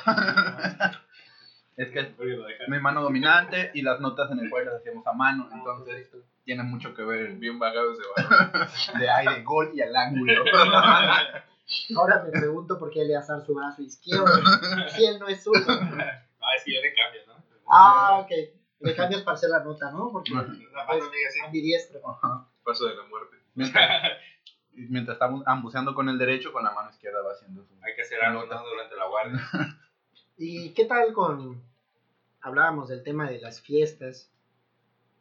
Es 1.77 1.91
que 1.91 2.01
es 2.01 2.69
mi 2.69 2.79
mano 2.79 3.03
dominante 3.03 3.71
y 3.75 3.83
las 3.83 3.99
notas 3.99 4.31
en 4.31 4.41
el 4.41 4.51
cual 4.51 4.67
las 4.67 4.75
hacíamos 4.75 5.07
a 5.07 5.13
mano, 5.15 5.49
entonces 5.53 6.11
tiene 6.45 6.63
mucho 6.65 6.95
que 6.95 7.03
ver 7.03 7.33
Bien 7.37 7.59
vagado 7.59 7.93
ese 7.93 8.03
balón. 8.15 8.69
de 8.99 9.11
aire, 9.11 9.43
gol 9.43 9.71
y 9.75 9.81
al 9.81 9.97
ángulo. 9.97 10.45
Ahora 11.97 12.23
me 12.25 12.31
pregunto 12.31 12.79
por 12.79 12.91
qué 12.91 13.03
Eleazar 13.03 13.41
su 13.47 13.55
brazo 13.55 13.83
izquierdo, 13.83 14.27
si 14.89 15.07
él 15.07 15.19
no 15.19 15.29
es 15.29 15.43
zurdo. 15.43 15.65
Ah, 15.69 16.57
es 16.57 16.65
que 16.65 16.75
yo 16.75 16.81
le 16.83 16.93
cambio, 16.95 17.21
¿no? 17.27 17.45
Ah, 17.71 18.19
ok. 18.23 18.31
Le 18.83 18.95
cambias 18.95 19.23
para 19.23 19.37
hacer 19.37 19.51
la 19.51 19.63
nota, 19.63 19.91
¿no? 19.91 20.11
Porque 20.11 20.33
La 20.33 20.43
mano. 22.01 22.49
Paso 22.65 22.87
de 22.87 22.97
la 22.97 23.05
muerte. 23.05 23.37
Mientras, 23.55 23.89
mientras 24.73 25.15
estamos 25.15 25.43
ambuceando 25.47 25.95
con 25.95 26.09
el 26.09 26.19
derecho, 26.19 26.53
con 26.53 26.65
la 26.65 26.73
mano 26.73 26.91
izquierda 26.91 27.23
va 27.23 27.33
haciendo 27.33 27.65
su... 27.65 27.75
Hay 27.83 27.95
que 27.95 28.03
hacer 28.03 28.23
algo 28.23 28.45
¿no? 28.47 28.63
durante 28.65 28.97
la 28.97 29.09
guardia. 29.09 29.41
¿Y 30.37 30.71
qué 30.71 30.85
tal 30.85 31.13
con... 31.13 31.63
Hablábamos 32.41 32.89
del 32.89 33.05
tema 33.05 33.31
de 33.31 33.41
las 33.41 33.61
fiestas. 33.61 34.31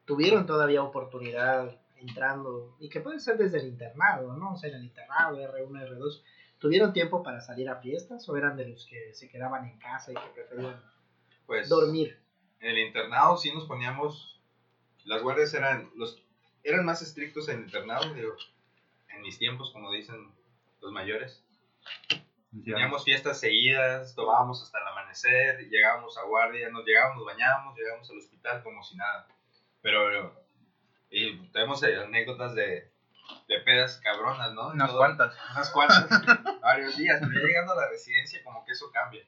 ¿Tuvieron 0.05 0.47
todavía 0.47 0.81
oportunidad 0.81 1.77
entrando? 1.97 2.75
Y 2.79 2.89
que 2.89 2.99
puede 2.99 3.19
ser 3.19 3.37
desde 3.37 3.59
el 3.59 3.67
internado, 3.67 4.36
¿no? 4.36 4.53
O 4.53 4.57
sea, 4.57 4.71
en 4.71 4.77
el 4.77 4.86
internado, 4.86 5.38
R1, 5.38 5.88
R2. 5.88 6.24
¿Tuvieron 6.57 6.93
tiempo 6.93 7.21
para 7.21 7.41
salir 7.41 7.69
a 7.69 7.75
fiestas 7.75 8.27
o 8.27 8.38
eran 8.38 8.57
de 8.57 8.69
los 8.69 8.88
que 8.88 9.13
se 9.13 9.29
quedaban 9.29 9.65
en 9.65 9.77
casa 9.77 10.12
y 10.12 10.15
que 10.15 10.29
preferían 10.33 10.81
Pues 11.45 11.69
dormir? 11.69 12.19
En 12.62 12.70
el 12.70 12.77
internado 12.80 13.38
sí 13.38 13.51
nos 13.53 13.65
poníamos. 13.65 14.39
Las 15.03 15.22
guardias 15.22 15.53
eran 15.53 15.91
los 15.96 16.22
eran 16.63 16.86
más 16.86 17.01
estrictos 17.01 17.50
en 17.50 17.58
el 17.58 17.65
internado, 17.65 18.13
digo, 18.13 18.36
en 19.10 19.22
mis 19.22 19.39
tiempos, 19.39 19.72
como 19.72 19.91
dicen 19.91 20.32
los 20.80 20.91
mayores. 20.91 21.44
Teníamos 22.63 23.03
fiestas 23.03 23.39
seguidas, 23.39 24.13
tomábamos 24.13 24.62
hasta 24.62 24.80
el 24.80 24.88
amanecer, 24.88 25.70
llegábamos 25.70 26.18
a 26.18 26.24
guardia, 26.24 26.70
nos 26.70 26.86
llegábamos, 26.86 27.18
nos 27.18 27.25
bañábamos, 27.25 27.77
llegábamos 27.77 28.10
al 28.12 28.18
hospital 28.18 28.62
como 28.62 28.84
si 28.84 28.96
nada. 28.96 29.27
Pero 29.82 30.36
y 31.10 31.38
tenemos 31.48 31.84
anécdotas 31.84 32.53
de, 32.53 32.91
de 33.48 33.60
pedas 33.62 34.00
cabronas, 34.03 34.53
¿no? 34.53 34.68
Unas 34.68 34.89
todo. 34.89 35.00
cuantas. 35.00 35.36
unas 35.51 35.70
cuantas, 35.72 36.08
varios 36.62 36.96
días, 36.98 37.20
pero 37.20 37.34
ya 37.34 37.48
llegando 37.48 37.74
a 37.74 37.77
la 37.77 37.89
residencia 37.89 38.44
como 38.44 38.63
que 38.65 38.74
eso 38.74 38.91
cambia. 38.91 39.24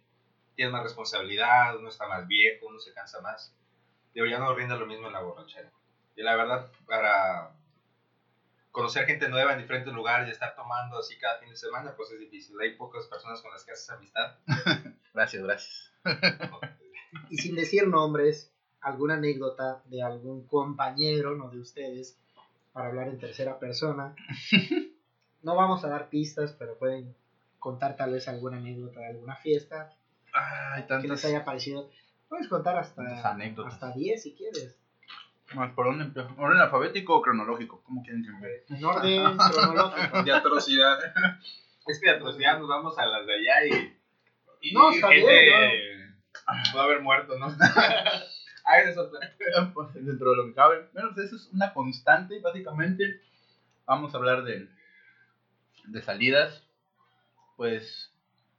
Tienes 0.55 0.71
más 0.71 0.83
responsabilidad, 0.83 1.75
uno 1.77 1.89
está 1.89 2.07
más 2.07 2.27
viejo, 2.27 2.67
uno 2.67 2.79
se 2.79 2.93
cansa 2.93 3.21
más. 3.21 3.55
Digo, 4.13 4.27
ya 4.27 4.39
no 4.39 4.53
rinda 4.53 4.75
lo 4.75 4.85
mismo 4.85 5.07
en 5.07 5.13
la 5.13 5.21
borrachera. 5.21 5.71
Y 6.15 6.21
la 6.21 6.35
verdad, 6.35 6.71
para 6.85 7.51
conocer 8.71 9.05
gente 9.05 9.29
nueva 9.29 9.53
en 9.53 9.59
diferentes 9.59 9.93
lugares 9.93 10.27
y 10.27 10.31
estar 10.31 10.55
tomando 10.55 10.97
así 10.97 11.17
cada 11.17 11.39
fin 11.39 11.49
de 11.49 11.55
semana, 11.55 11.95
pues 11.95 12.11
es 12.11 12.19
difícil. 12.19 12.59
Hay 12.59 12.75
pocas 12.75 13.07
personas 13.07 13.41
con 13.41 13.51
las 13.51 13.63
que 13.63 13.71
haces 13.71 13.89
amistad. 13.89 14.35
Gracias, 15.13 15.43
gracias. 15.43 15.93
Y 17.29 17.37
sin 17.37 17.55
decir 17.55 17.87
nombres, 17.87 18.51
alguna 18.81 19.13
anécdota 19.13 19.83
de 19.85 20.01
algún 20.01 20.47
compañero, 20.47 21.35
no 21.35 21.51
de 21.51 21.59
ustedes, 21.59 22.17
para 22.71 22.87
hablar 22.87 23.09
en 23.09 23.19
tercera 23.19 23.59
persona. 23.59 24.15
No 25.43 25.57
vamos 25.57 25.83
a 25.83 25.89
dar 25.89 26.07
pistas, 26.07 26.55
pero 26.57 26.77
pueden 26.77 27.17
contar 27.59 27.97
tal 27.97 28.13
vez 28.13 28.29
alguna 28.29 28.59
anécdota 28.59 29.01
de 29.01 29.07
alguna 29.07 29.35
fiesta 29.35 29.93
Ay, 30.33 30.83
que 30.85 30.93
les 30.93 30.99
tantas... 30.99 31.25
haya 31.25 31.45
parecido. 31.45 31.89
Puedes 32.27 32.47
contar 32.47 32.75
Tantas 32.75 33.17
hasta, 33.17 33.31
anécdotas. 33.31 33.73
hasta 33.73 33.91
10 33.91 34.21
si 34.21 34.33
quieres. 34.35 34.75
¿Por 35.75 35.85
dónde 35.85 36.05
empiezo? 36.05 36.29
¿Orden 36.37 36.59
alfabético 36.59 37.17
o 37.17 37.21
cronológico? 37.21 37.83
¿Cómo 37.83 38.01
quieren 38.01 38.23
que 38.23 38.31
me 38.31 38.75
En 38.75 38.83
orden 38.85 39.37
cronológico. 39.37 40.23
De 40.23 40.31
atrocidad. 40.31 40.97
Es 41.85 41.99
que 41.99 42.09
de 42.09 42.15
atrocidad 42.15 42.57
nos 42.59 42.67
vamos 42.67 42.97
a 42.97 43.05
las 43.05 43.27
de 43.27 43.33
allá 43.33 43.65
y, 43.67 43.97
y 44.61 44.73
No, 44.73 44.89
está 44.91 45.09
gente 45.09 45.41
bien, 45.43 46.15
puede 46.71 46.85
haber 46.85 47.01
muerto, 47.01 47.37
¿no? 47.37 47.47
Ah, 48.65 48.79
esa 48.79 48.89
es 48.91 48.97
otra. 48.97 49.19
pues, 49.73 49.93
dentro 50.05 50.31
de 50.31 50.37
lo 50.37 50.45
que 50.45 50.53
cabe. 50.53 50.87
Bueno, 50.93 51.09
pues 51.13 51.27
eso 51.27 51.35
es 51.35 51.49
una 51.51 51.73
constante, 51.73 52.39
básicamente. 52.39 53.21
Vamos 53.85 54.13
a 54.13 54.17
hablar 54.17 54.43
de, 54.43 54.69
de 55.85 56.01
salidas. 56.01 56.63
Pues 57.57 58.12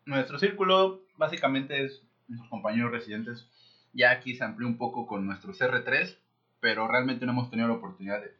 nuestro 0.06 0.38
círculo 0.38 1.02
básicamente 1.16 1.84
es 1.84 2.02
nuestros 2.28 2.50
compañeros 2.50 2.90
residentes. 2.90 3.48
Ya 3.92 4.10
aquí 4.10 4.34
se 4.34 4.44
amplió 4.44 4.66
un 4.66 4.76
poco 4.76 5.06
con 5.06 5.26
nuestros 5.26 5.60
R3, 5.60 6.16
pero 6.60 6.88
realmente 6.88 7.26
no 7.26 7.32
hemos 7.32 7.50
tenido 7.50 7.68
la 7.68 7.74
oportunidad 7.74 8.20
de... 8.20 8.34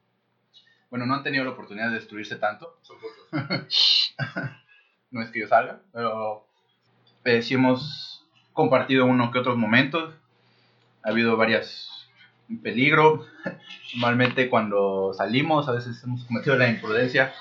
Bueno, 0.91 1.07
no 1.07 1.15
han 1.15 1.23
tenido 1.23 1.45
la 1.45 1.51
oportunidad 1.51 1.89
de 1.89 1.97
destruirse 1.97 2.37
tanto. 2.37 2.79
Son 2.83 2.97
no 5.11 5.23
es 5.23 5.31
que 5.31 5.41
yo 5.41 5.49
salga, 5.49 5.81
pero 5.93 6.47
eh, 7.25 7.43
sí 7.43 7.55
hemos 7.55 8.27
compartido 8.53 9.07
uno 9.07 9.31
que 9.31 9.39
otros 9.39 9.57
momentos. 9.57 10.15
Ha 11.03 11.11
habido 11.11 11.37
varias 11.37 11.95
peligro. 12.63 13.27
Normalmente 13.95 14.49
cuando 14.49 15.13
salimos 15.15 15.69
a 15.69 15.73
veces 15.73 16.03
hemos 16.05 16.25
cometido 16.25 16.57
la 16.57 16.69
imprudencia. 16.69 17.33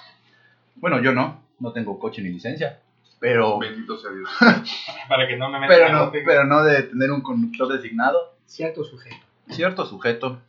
Bueno, 0.75 1.01
yo 1.01 1.13
no, 1.13 1.42
no 1.60 1.72
tengo 1.72 2.00
coche 2.00 2.22
ni 2.22 2.30
licencia, 2.30 2.82
pero 3.24 3.58
Bendito 3.58 3.98
sea 3.98 4.12
Dios. 4.12 4.30
Para 5.08 5.25
que 5.30 5.38
no 5.38 5.48
me 5.50 5.58
metan 5.62 5.74
pero 5.77 5.86
a 5.88 5.92
no, 5.94 6.12
pero 6.12 6.44
no 6.44 6.62
de 6.62 6.84
tener 6.84 7.10
un 7.10 7.22
conductor 7.22 7.70
designado. 7.72 8.34
Cierto 8.46 8.84
sujeto. 8.84 9.15
Cierto 9.50 9.86
sujeto 9.86 10.42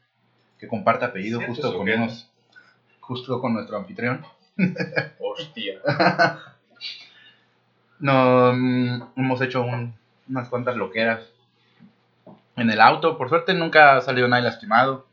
que 0.58 0.66
comparte 0.66 1.04
apellido 1.04 1.38
Cierto 1.38 1.54
justo 1.54 1.76
con 1.78 1.88
unos, 1.88 2.28
justo 2.98 3.40
con 3.40 3.54
nuestro 3.54 3.76
anfitrión. 3.76 4.26
Hostia. 5.20 5.78
No, 8.00 8.52
mm, 8.52 9.02
hemos 9.18 9.40
hecho 9.40 9.62
un- 9.62 9.94
unas 10.28 10.48
cuantas 10.48 10.74
loqueras 10.76 11.20
en 12.56 12.70
el 12.70 12.80
auto. 12.80 13.16
Por 13.16 13.28
suerte 13.28 13.54
nunca 13.54 13.96
ha 13.96 14.00
salido 14.00 14.26
nadie 14.26 14.42
lastimado. 14.44 15.06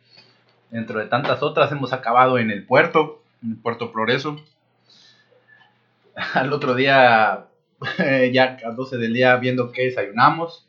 Dentro 0.71 0.99
de 0.99 1.05
tantas 1.05 1.43
otras 1.43 1.71
hemos 1.71 1.93
acabado 1.93 2.39
en 2.39 2.49
el 2.49 2.65
puerto, 2.65 3.21
en 3.43 3.51
el 3.51 3.57
puerto 3.57 3.91
Progreso. 3.91 4.37
Al 6.33 6.51
otro 6.53 6.73
día, 6.73 7.45
ya 8.31 8.57
a 8.63 8.71
12 8.71 8.97
del 8.97 9.13
día, 9.13 9.35
viendo 9.37 9.71
qué 9.71 9.85
desayunamos. 9.85 10.67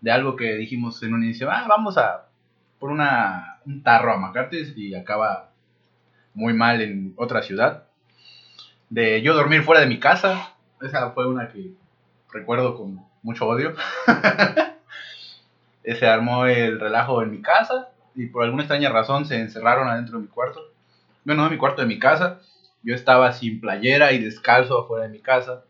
De 0.00 0.12
algo 0.12 0.36
que 0.36 0.54
dijimos 0.54 1.02
en 1.02 1.14
un 1.14 1.24
inicio, 1.24 1.50
ah, 1.50 1.66
vamos 1.68 1.98
a 1.98 2.28
por 2.78 2.90
una, 2.90 3.58
un 3.66 3.82
tarro 3.82 4.12
a 4.12 4.16
Macartes 4.16 4.72
y 4.76 4.94
acaba 4.94 5.50
muy 6.34 6.52
mal 6.52 6.80
en 6.80 7.14
otra 7.16 7.42
ciudad. 7.42 7.88
De 8.88 9.20
yo 9.22 9.34
dormir 9.34 9.62
fuera 9.64 9.80
de 9.80 9.88
mi 9.88 9.98
casa, 9.98 10.54
esa 10.80 11.10
fue 11.10 11.26
una 11.26 11.48
que 11.48 11.72
recuerdo 12.32 12.76
con 12.76 13.04
mucho 13.22 13.48
odio. 13.48 13.74
Se 15.84 16.06
armó 16.06 16.46
el 16.46 16.78
relajo 16.78 17.22
en 17.22 17.32
mi 17.32 17.42
casa 17.42 17.88
y 18.14 18.26
por 18.26 18.44
alguna 18.44 18.62
extraña 18.62 18.90
razón 18.90 19.24
se 19.24 19.40
encerraron 19.40 19.88
adentro 19.88 20.18
de 20.18 20.24
mi 20.24 20.28
cuarto. 20.28 20.60
Bueno, 21.24 21.42
no 21.42 21.48
de 21.48 21.54
mi 21.54 21.58
cuarto, 21.58 21.80
de 21.80 21.88
mi 21.88 21.98
casa. 21.98 22.40
Yo 22.82 22.94
estaba 22.94 23.32
sin 23.32 23.58
playera 23.58 24.12
y 24.12 24.22
descalzo 24.22 24.78
afuera 24.78 25.06
de 25.06 25.10
mi 25.10 25.20
casa 25.20 25.64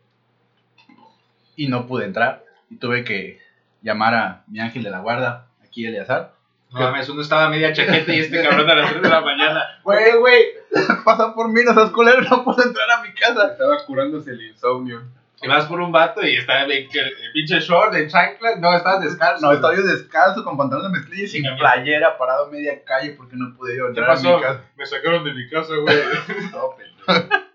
y 1.59 1.67
no 1.67 1.85
pude 1.87 2.05
entrar. 2.05 2.45
Y 2.69 2.77
tuve 2.77 3.03
que 3.03 3.39
llamar 3.81 4.13
a 4.15 4.43
mi 4.47 4.59
ángel 4.59 4.83
de 4.83 4.89
la 4.91 4.99
guarda, 4.99 5.47
aquí 5.63 5.85
Eleazar. 5.85 6.33
No 6.71 6.79
mames, 6.81 7.09
uno 7.09 7.21
estaba 7.21 7.45
a 7.45 7.49
media 7.49 7.73
chaqueta 7.73 8.13
y 8.13 8.19
este 8.19 8.41
cabrón 8.47 8.69
a 8.69 8.75
las 8.75 8.91
3 8.91 9.01
de 9.01 9.09
la 9.09 9.21
mañana. 9.21 9.63
Güey, 9.83 10.17
güey, 10.19 10.43
pasa 11.05 11.33
por 11.33 11.49
mí, 11.49 11.61
no 11.65 11.73
seas 11.73 11.89
culero, 11.89 12.21
no 12.21 12.43
puedo 12.43 12.63
entrar 12.63 12.89
a 12.91 13.01
mi 13.01 13.11
casa. 13.13 13.51
Estaba 13.51 13.83
curándose 13.85 14.31
el 14.31 14.41
insomnio. 14.41 15.01
Y 15.41 15.47
vas 15.47 15.65
por 15.67 15.79
un 15.79 15.91
vato 15.91 16.25
y 16.25 16.35
está 16.35 16.63
el, 16.63 16.71
el 16.71 16.87
pinche 17.33 17.59
short, 17.61 17.93
el 17.95 18.09
chanclas. 18.09 18.59
No, 18.59 18.75
estabas 18.75 19.01
descalzo. 19.03 19.45
No, 19.45 19.53
estaba 19.53 19.73
yo 19.75 19.83
descalzo 19.83 20.43
con 20.43 20.57
pantalones 20.57 20.91
de 20.91 20.99
mezclilla 20.99 21.23
y 21.23 21.27
sin 21.27 21.43
playera, 21.57 22.17
parado 22.17 22.47
a 22.47 22.51
media 22.51 22.83
calle 22.83 23.11
porque 23.17 23.35
no 23.37 23.55
pude 23.55 23.77
yo 23.77 23.85
¿Qué 23.85 23.89
entrar 23.89 24.09
a 24.09 24.13
pasó? 24.13 24.35
mi 24.37 24.43
casa. 24.43 24.61
Me 24.77 24.85
sacaron 24.85 25.23
de 25.23 25.33
mi 25.33 25.49
casa, 25.49 25.73
güey. 25.75 25.97
No, 26.51 26.75
pendejo. 26.75 27.48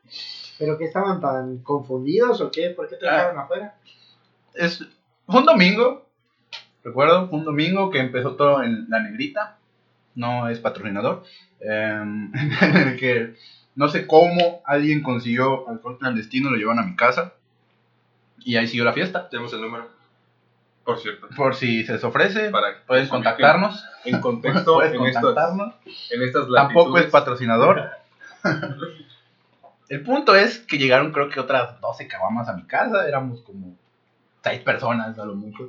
¿Pero 0.58 0.78
que 0.78 0.84
estaban 0.84 1.20
tan 1.20 1.58
confundidos 1.58 2.40
o 2.40 2.50
qué? 2.50 2.70
¿Por 2.70 2.88
qué 2.88 2.96
te 2.96 3.08
Ah. 3.08 3.12
dejaron 3.16 3.38
afuera? 3.40 3.74
es, 4.54 4.84
fue 5.26 5.40
un 5.40 5.46
domingo, 5.46 6.06
recuerdo, 6.84 7.28
fue 7.28 7.38
un 7.40 7.44
domingo 7.44 7.90
que 7.90 7.98
empezó 7.98 8.36
todo 8.36 8.62
en 8.62 8.86
La 8.88 9.00
Negrita, 9.00 9.58
no 10.14 10.48
es 10.48 10.60
patrocinador, 10.60 11.24
em, 11.60 12.30
en 12.62 12.76
el 12.76 12.96
que 12.96 13.34
no 13.74 13.88
sé 13.88 14.06
cómo 14.06 14.62
alguien 14.64 15.02
consiguió 15.02 15.68
alcohol 15.68 15.98
clandestino, 15.98 16.50
lo 16.50 16.56
llevan 16.56 16.78
a 16.78 16.82
mi 16.84 16.94
casa 16.94 17.32
y 18.38 18.54
ahí 18.56 18.68
siguió 18.68 18.84
la 18.84 18.92
fiesta. 18.92 19.28
Tenemos 19.28 19.52
el 19.54 19.62
número. 19.62 19.88
Por 20.84 21.00
cierto. 21.00 21.28
Por 21.34 21.54
si 21.56 21.82
se 21.84 21.94
les 21.94 22.04
ofrece, 22.04 22.50
Para 22.50 22.68
ubiquen 22.88 23.08
contactarnos. 23.08 23.84
En 24.04 24.20
contexto, 24.20 24.74
Puedes 24.76 24.92
en, 24.94 25.04
estas, 25.06 25.22
contactarnos. 25.24 25.74
en 26.10 26.22
estas 26.22 26.46
Tampoco 26.54 26.98
es 26.98 27.06
patrocinador. 27.06 27.90
El 29.94 30.02
punto 30.02 30.34
es 30.34 30.58
que 30.58 30.76
llegaron 30.76 31.12
creo 31.12 31.28
que 31.28 31.38
otras 31.38 31.80
12 31.80 32.08
caguamas 32.08 32.48
a 32.48 32.56
mi 32.56 32.64
casa, 32.64 33.06
éramos 33.06 33.42
como 33.42 33.78
6 34.42 34.60
personas 34.62 35.16
a 35.20 35.24
lo 35.24 35.36
mucho. 35.36 35.68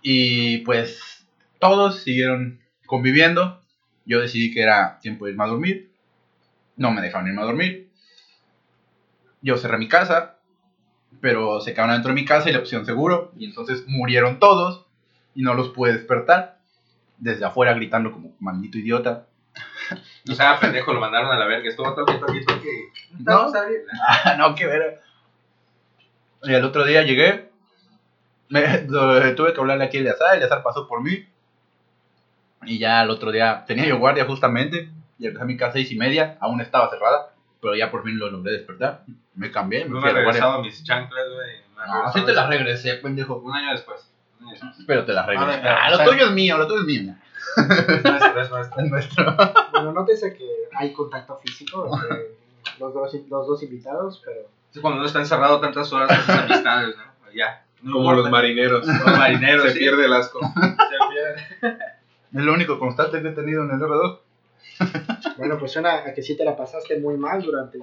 Y 0.00 0.58
pues 0.58 1.26
todos 1.58 2.04
siguieron 2.04 2.60
conviviendo. 2.86 3.62
Yo 4.06 4.20
decidí 4.20 4.54
que 4.54 4.62
era 4.62 5.00
tiempo 5.00 5.24
de 5.24 5.32
irme 5.32 5.42
a 5.42 5.48
dormir. 5.48 5.90
No 6.76 6.92
me 6.92 7.02
dejaron 7.02 7.26
irme 7.26 7.42
a 7.42 7.46
dormir. 7.46 7.90
Yo 9.42 9.56
cerré 9.56 9.78
mi 9.78 9.88
casa, 9.88 10.36
pero 11.20 11.60
se 11.60 11.72
quedaron 11.72 11.96
dentro 11.96 12.10
de 12.10 12.20
mi 12.20 12.24
casa 12.24 12.48
y 12.48 12.52
le 12.52 12.60
pusieron 12.60 12.86
seguro. 12.86 13.32
Y 13.36 13.44
entonces 13.44 13.88
murieron 13.88 14.38
todos 14.38 14.86
y 15.34 15.42
no 15.42 15.54
los 15.54 15.70
pude 15.70 15.94
despertar. 15.94 16.60
Desde 17.18 17.44
afuera 17.44 17.74
gritando 17.74 18.12
como 18.12 18.36
maldito 18.38 18.78
idiota. 18.78 19.26
O 20.30 20.34
sea, 20.34 20.58
pendejo, 20.60 20.92
lo 20.92 21.00
mandaron 21.00 21.30
a 21.30 21.38
la 21.38 21.46
verga. 21.46 21.68
Estuvo 21.68 21.92
toque, 21.94 22.14
toque, 22.14 22.40
toque. 22.46 22.68
No. 23.18 23.46
está 23.46 23.66
bien. 23.66 23.82
Ah, 24.24 24.34
no, 24.36 24.54
qué 24.54 24.66
ver. 24.66 25.00
Y 26.42 26.52
el 26.54 26.64
otro 26.64 26.84
día 26.84 27.02
llegué, 27.02 27.50
me, 28.48 28.82
lo- 28.88 29.34
tuve 29.34 29.52
que 29.52 29.60
hablarle 29.60 29.84
aquí 29.84 29.98
a 29.98 30.00
Eleazar, 30.00 30.36
Eleazar 30.36 30.62
pasó 30.62 30.86
por 30.88 31.02
mí. 31.02 31.26
Y 32.64 32.78
ya 32.78 33.02
el 33.02 33.10
otro 33.10 33.30
día 33.30 33.64
tenía 33.66 33.86
yo 33.86 33.98
guardia 33.98 34.24
justamente, 34.26 34.90
y 35.18 35.26
empecé 35.26 35.42
a 35.42 35.46
mi 35.46 35.56
casa 35.56 35.72
seis 35.74 35.90
y 35.92 35.96
media, 35.96 36.36
aún 36.40 36.60
estaba 36.60 36.90
cerrada, 36.90 37.30
pero 37.60 37.74
ya 37.74 37.90
por 37.90 38.04
fin 38.04 38.18
lo 38.18 38.30
logré 38.30 38.52
despertar. 38.52 39.02
Me 39.34 39.50
cambié, 39.50 39.84
me 39.86 39.90
No 39.94 40.00
me 40.00 40.10
a 40.10 40.12
regresado 40.12 40.52
a 40.52 40.62
mis 40.62 40.82
chanclas, 40.84 41.24
güey. 41.34 41.56
No, 41.74 41.82
regresado 41.84 42.12
sí 42.12 42.24
te 42.26 42.32
a- 42.32 42.34
las 42.34 42.48
regresé, 42.48 42.94
pendejo. 42.96 43.36
Un 43.36 43.54
año 43.54 43.70
después. 43.72 44.10
Un 44.40 44.46
año 44.48 44.52
después. 44.56 44.84
Pero 44.86 45.04
te 45.06 45.12
las 45.14 45.26
regresé. 45.26 45.52
Ah, 45.66 45.78
Ah, 45.84 45.88
o 45.94 45.96
lo 46.04 46.10
tuyo 46.10 46.26
es 46.26 46.32
mío, 46.32 46.58
lo 46.58 46.66
tuyo 46.66 46.80
es 46.80 46.86
mío. 46.86 47.14
Es 47.56 48.04
nuestro, 48.04 48.40
es 48.42 48.50
nuestro. 48.50 48.82
Es 48.82 48.90
nuestro. 48.90 49.36
Bueno, 49.72 49.92
nótese 49.92 50.34
que 50.34 50.46
hay 50.76 50.92
contacto 50.92 51.38
físico 51.38 51.90
entre 51.92 52.36
los 52.78 52.94
dos, 52.94 53.14
los 53.28 53.46
dos 53.46 53.62
invitados, 53.62 54.22
pero 54.24 54.40
Sí, 54.72 54.80
cuando 54.80 54.98
uno 54.98 55.06
está 55.06 55.18
encerrado 55.18 55.58
tantas 55.60 55.92
horas 55.92 56.08
con 56.08 56.18
sus 56.26 56.34
amistades, 56.44 56.96
¿no? 56.96 57.32
Ya. 57.34 57.64
No 57.82 57.94
como 57.94 58.12
los 58.12 58.30
marineros. 58.30 58.86
Los 58.86 59.18
marineros, 59.18 59.64
Se 59.64 59.72
sí. 59.72 59.78
pierde 59.80 60.04
el 60.04 60.12
asco. 60.12 60.38
Se 60.40 60.96
pierde. 61.10 61.78
Es 62.32 62.44
lo 62.44 62.52
único 62.52 62.78
constante 62.78 63.20
que 63.22 63.28
he 63.28 63.32
tenido 63.32 63.64
en 63.64 63.70
el 63.70 63.80
R2. 63.80 64.18
bueno, 65.38 65.58
pues 65.58 65.72
suena 65.72 65.96
a 66.06 66.14
que 66.14 66.22
sí 66.22 66.36
te 66.36 66.44
la 66.44 66.56
pasaste 66.56 67.00
muy 67.00 67.16
mal 67.16 67.42
durante 67.42 67.78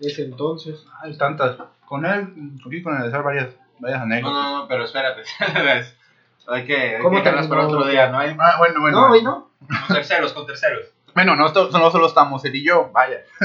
ese 0.00 0.24
entonces. 0.24 0.84
Hay 1.00 1.16
tantas. 1.16 1.56
Con 1.86 2.04
él, 2.06 2.28
aquí 2.66 2.82
con 2.82 2.96
Eleazar 2.96 3.22
varias, 3.22 3.54
varias 3.78 4.00
No, 4.00 4.04
anécdotas. 4.06 4.32
no, 4.44 4.58
no, 4.62 4.68
pero 4.68 4.84
espérate. 4.84 5.22
hay 6.48 6.64
que, 6.64 6.96
hay 6.96 7.02
¿Cómo 7.02 7.10
que 7.18 7.22
dejarlas 7.22 7.46
para 7.48 7.66
otro 7.66 7.86
día, 7.86 8.08
¿no? 8.08 8.18
Hay 8.18 8.34
Ah, 8.38 8.56
bueno, 8.58 8.80
bueno. 8.80 9.00
no, 9.00 9.10
hoy 9.12 9.22
no. 9.22 9.50
con 9.86 9.96
terceros, 9.96 10.32
con 10.32 10.46
terceros. 10.46 10.86
Bueno, 11.14 11.36
no, 11.36 11.46
esto- 11.46 11.68
no 11.70 11.90
solo 11.90 12.06
estamos 12.06 12.44
él 12.44 12.56
y 12.56 12.64
yo, 12.64 12.90
vaya. 12.92 13.18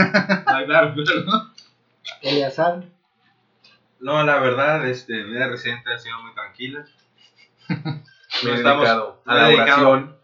Ah, 0.46 0.62
claro, 0.66 0.94
claro. 0.94 1.52
Eleazar, 2.22 2.84
No, 4.00 4.24
la 4.24 4.40
verdad, 4.40 4.86
este, 4.88 5.14
mi 5.24 5.32
vida 5.32 5.48
reciente 5.48 5.92
ha 5.94 5.98
sido 6.00 6.22
muy 6.22 6.34
tranquila. 6.34 6.86
No 8.44 8.54
estamos- 8.54 8.88
a 9.26 9.36
la 9.36 9.48
oración 9.50 10.16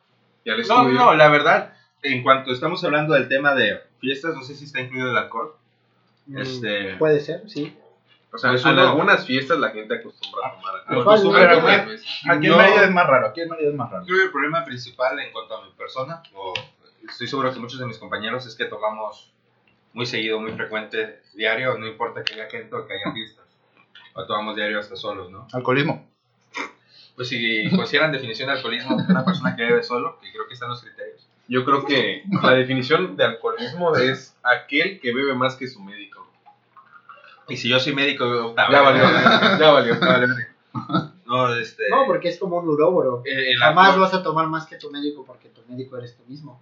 y 0.43 0.49
al 0.51 0.57
No, 0.57 0.61
estudio. 0.61 0.93
no, 0.99 1.13
la 1.15 1.29
verdad, 1.29 1.73
en 2.01 2.21
cuanto 2.21 2.51
estamos 2.51 2.83
hablando 2.83 3.13
del 3.13 3.27
tema 3.29 3.53
de 3.55 3.79
fiestas, 3.99 4.35
no 4.35 4.43
sé 4.43 4.55
si 4.55 4.65
está 4.65 4.81
incluido 4.81 5.09
el 5.11 5.17
alcohol. 5.17 5.55
mm, 6.27 6.37
Este, 6.37 6.95
puede 6.97 7.19
ser, 7.21 7.49
sí. 7.49 7.75
O 8.33 8.37
sea, 8.39 8.49
Pues 8.51 8.65
en 8.65 8.79
algunas 8.79 9.25
fiestas 9.27 9.59
la 9.59 9.69
gente 9.69 9.93
acostumbra 9.93 10.47
a 10.47 10.53
tomar 10.53 10.75
alcohol. 10.87 11.37
A 11.37 11.85
veces. 11.85 12.05
Aquí 12.27 12.47
No. 12.47 12.53
en 12.53 12.59
Mérida 12.59 12.83
es 12.85 12.91
más 12.91 13.07
raro, 13.07 13.27
aquí 13.27 13.41
en 13.41 13.49
Mérida 13.49 13.69
es 13.69 13.75
más 13.75 13.91
raro. 13.91 14.05
Creo 14.05 14.17
que 14.17 14.23
el 14.25 14.31
problema 14.31 14.65
principal 14.65 15.19
en 15.19 15.31
cuanto 15.31 15.55
a 15.55 15.63
mi 15.63 15.71
persona, 15.73 16.23
o 16.33 16.53
estoy 17.07 17.27
seguro 17.27 17.53
que 17.53 17.59
muchos 17.59 17.79
de 17.79 17.85
mis 17.85 17.99
compañeros, 17.99 18.47
es 18.47 18.55
que 18.55 18.65
tomamos 18.65 19.31
muy 19.93 20.07
seguido, 20.07 20.39
muy 20.39 20.51
frecuente, 20.53 21.21
diario, 21.35 21.77
no 21.77 21.85
importa 21.85 22.23
que 22.23 22.33
haya 22.33 22.49
gente 22.49 22.75
o 22.75 22.87
que 22.87 22.93
haya 22.93 23.11
fiestas. 23.13 23.45
O 24.15 24.25
tomamos 24.25 24.55
diario 24.55 24.79
hasta 24.79 24.95
solos, 24.95 25.29
¿no? 25.29 25.47
Alcoholismo. 25.53 26.07
Pues 27.15 27.27
si 27.29 27.69
consideran 27.75 28.11
definición 28.11 28.47
de 28.47 28.53
alcoholismo 28.53 28.95
una 28.95 29.23
persona 29.23 29.55
que 29.55 29.63
bebe 29.63 29.83
solo, 29.83 30.17
que 30.19 30.31
creo 30.31 30.47
que 30.47 30.55
están 30.55 30.69
los 30.69 30.81
criterios. 30.81 31.27
Yo 31.47 31.63
creo 31.65 31.85
que 31.85 32.23
la 32.41 32.51
definición 32.51 33.15
de 33.15 33.25
alcoholismo 33.25 33.95
es 33.95 34.35
aquel 34.41 34.99
que 34.99 35.13
bebe 35.13 35.35
más 35.35 35.55
que 35.55 35.67
su 35.67 35.79
médico. 35.83 36.12
Y 37.49 37.57
si 37.57 37.69
yo 37.69 37.79
soy 37.79 37.93
médico, 37.93 38.55
Ya 38.71 38.81
valió, 38.81 39.03
ya 39.59 39.71
valió. 39.71 39.99
Vale, 39.99 40.27
verga. 40.27 41.11
No, 41.25 41.53
este. 41.55 41.83
No, 41.89 42.05
porque 42.05 42.29
es 42.29 42.39
como 42.39 42.57
un 42.57 42.67
uróboro. 42.69 43.21
eh, 43.25 43.51
el 43.53 43.59
Jamás 43.59 43.89
alcohol- 43.89 44.01
vas 44.01 44.13
a 44.13 44.23
tomar 44.23 44.47
más 44.47 44.65
que 44.65 44.75
tu 44.77 44.89
médico 44.91 45.25
porque 45.25 45.49
tu 45.49 45.61
médico 45.67 45.97
eres 45.97 46.15
tú 46.15 46.23
mismo. 46.27 46.61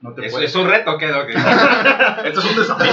No 0.00 0.12
te 0.12 0.26
Es, 0.26 0.32
puedes. 0.32 0.50
es 0.50 0.56
un 0.56 0.68
reto, 0.68 0.96
¿qué? 0.98 1.06
Esto 2.24 2.40
es 2.40 2.44
un 2.44 2.56
desafío. 2.56 2.92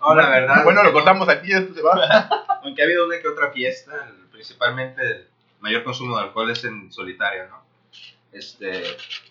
No, 0.00 0.14
la 0.14 0.28
verdad. 0.30 0.64
bueno, 0.64 0.82
lo 0.82 0.92
cortamos 0.92 1.28
aquí, 1.28 1.52
esto 1.52 1.74
se 1.74 1.82
va. 1.82 2.28
Aunque 2.64 2.82
ha 2.82 2.84
habido 2.86 3.06
una 3.06 3.20
que 3.20 3.28
otra 3.28 3.50
fiesta, 3.52 3.92
el- 4.08 4.26
principalmente 4.30 5.02
el 5.02 5.26
mayor 5.60 5.84
consumo 5.84 6.16
de 6.16 6.24
alcohol 6.24 6.50
es 6.50 6.64
en 6.64 6.92
solitario, 6.92 7.46
¿no? 7.48 7.62
Este, 8.32 8.82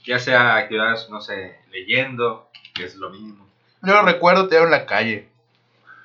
ya 0.05 0.19
sea 0.19 0.55
actividades, 0.57 1.09
no 1.09 1.21
sé, 1.21 1.59
leyendo, 1.71 2.47
que 2.75 2.85
es 2.85 2.95
lo 2.95 3.09
mínimo. 3.09 3.47
Yo 3.81 3.93
lo 3.93 4.03
recuerdo, 4.03 4.47
te 4.47 4.55
veo 4.55 4.65
en 4.65 4.71
la 4.71 4.85
calle. 4.85 5.30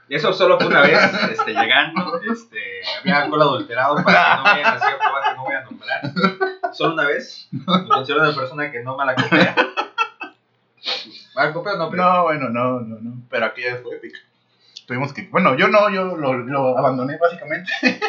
Y 0.08 0.14
eso 0.14 0.32
solo 0.32 0.56
fue 0.58 0.68
una 0.68 0.82
vez, 0.82 0.98
este, 1.32 1.52
llegando, 1.52 2.20
este, 2.30 2.60
había 3.00 3.22
alcohol 3.22 3.42
adulterado 3.42 3.96
para 4.04 4.54
que 4.54 4.62
no 4.62 4.68
a 4.68 4.78
cierto 4.78 5.12
bar 5.12 5.22
que 5.30 5.34
no 5.36 5.44
voy 5.44 5.54
a 5.54 5.62
nombrar. 5.62 6.72
Solo 6.72 6.94
una 6.94 7.06
vez, 7.06 7.48
me 7.50 7.88
considero 7.88 8.22
una 8.22 8.34
persona 8.34 8.70
que 8.70 8.82
no 8.84 8.96
mala 8.96 9.16
copia. 9.16 9.56
Mal 11.34 11.52
copia 11.52 11.76
no, 11.76 11.90
pero 11.90 12.04
No, 12.04 12.22
bueno, 12.22 12.48
no, 12.48 12.80
no, 12.80 13.00
no. 13.00 13.22
Pero 13.28 13.46
aquella 13.46 13.78
fue 13.78 13.96
épica. 13.96 14.18
Tuvimos 14.86 15.12
que. 15.12 15.22
Bueno, 15.22 15.56
yo 15.56 15.66
no, 15.68 15.90
yo 15.90 16.16
lo, 16.16 16.34
lo 16.34 16.78
abandoné 16.78 17.18
básicamente. 17.18 17.72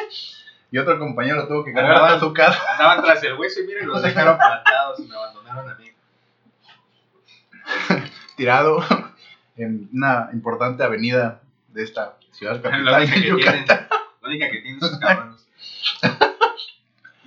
y 0.72 0.78
otro 0.78 1.00
compañero 1.00 1.38
lo 1.38 1.48
tuvo 1.48 1.66
que 1.66 1.74
cargar 1.74 1.96
hasta 1.96 2.20
su 2.20 2.32
casa. 2.32 2.62
andaban 2.74 3.04
tras 3.04 3.24
el 3.24 3.34
hueso 3.34 3.62
y 3.62 3.66
miren, 3.66 3.88
los 3.88 4.02
dejaron 4.04 4.38
plantados 4.38 5.00
y 5.00 5.08
me 5.08 5.16
abandonaron 5.16 5.70
a 5.70 5.76
mí. 5.76 5.92
tirado 8.38 8.84
en 9.56 9.90
una 9.92 10.30
importante 10.32 10.84
avenida 10.84 11.42
de 11.78 11.84
esta 11.84 12.18
ciudad 12.32 12.56
La 12.64 12.72
capital 12.72 12.96
única 13.04 13.16
de 13.16 13.22
que 13.22 13.28
Yucatán. 13.30 13.66
tienen, 13.66 13.88
la 14.22 14.28
única 14.28 14.50
que 14.50 14.62
tienen 14.62 14.78
esos 14.78 15.00
cabrones. 15.00 15.48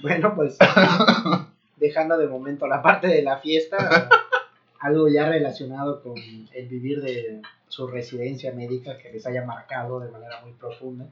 Bueno, 0.02 0.34
pues 0.34 0.56
dejando 1.76 2.16
de 2.16 2.26
momento 2.26 2.66
la 2.66 2.80
parte 2.80 3.06
de 3.06 3.20
la 3.20 3.36
fiesta, 3.36 4.08
algo 4.78 5.10
ya 5.10 5.28
relacionado 5.28 6.02
con 6.02 6.14
el 6.16 6.68
vivir 6.68 7.02
de 7.02 7.42
su 7.68 7.86
residencia 7.86 8.50
médica 8.52 8.96
que 8.96 9.12
les 9.12 9.26
haya 9.26 9.44
marcado 9.44 10.00
de 10.00 10.10
manera 10.10 10.40
muy 10.40 10.52
profunda. 10.54 11.06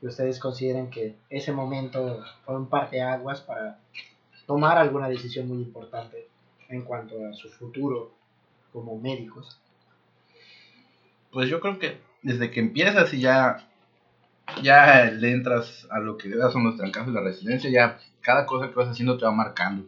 Que 0.00 0.06
ustedes 0.06 0.38
consideren 0.38 0.90
que 0.90 1.16
ese 1.28 1.50
momento 1.50 2.22
fue 2.44 2.54
un 2.54 2.68
parteaguas 2.68 3.40
para 3.40 3.80
tomar 4.46 4.78
alguna 4.78 5.08
decisión 5.08 5.48
muy 5.48 5.58
importante 5.58 6.28
en 6.68 6.82
cuanto 6.82 7.16
a 7.26 7.32
su 7.32 7.48
futuro 7.48 8.12
como 8.72 8.96
médicos. 8.96 9.58
Pues 11.32 11.48
yo 11.48 11.58
creo 11.58 11.80
que 11.80 11.98
desde 12.22 12.50
que 12.50 12.60
empiezas 12.60 13.12
y 13.14 13.20
ya, 13.20 13.66
ya 14.62 15.04
le 15.10 15.32
entras 15.32 15.86
a 15.90 15.98
lo 16.00 16.16
que 16.18 16.30
son 16.52 16.64
los 16.64 16.76
trancazos 16.76 17.12
de 17.14 17.20
la 17.20 17.26
residencia, 17.26 17.70
ya 17.70 17.98
cada 18.20 18.46
cosa 18.46 18.68
que 18.68 18.74
vas 18.74 18.88
haciendo 18.88 19.16
te 19.18 19.24
va 19.24 19.32
marcando. 19.32 19.86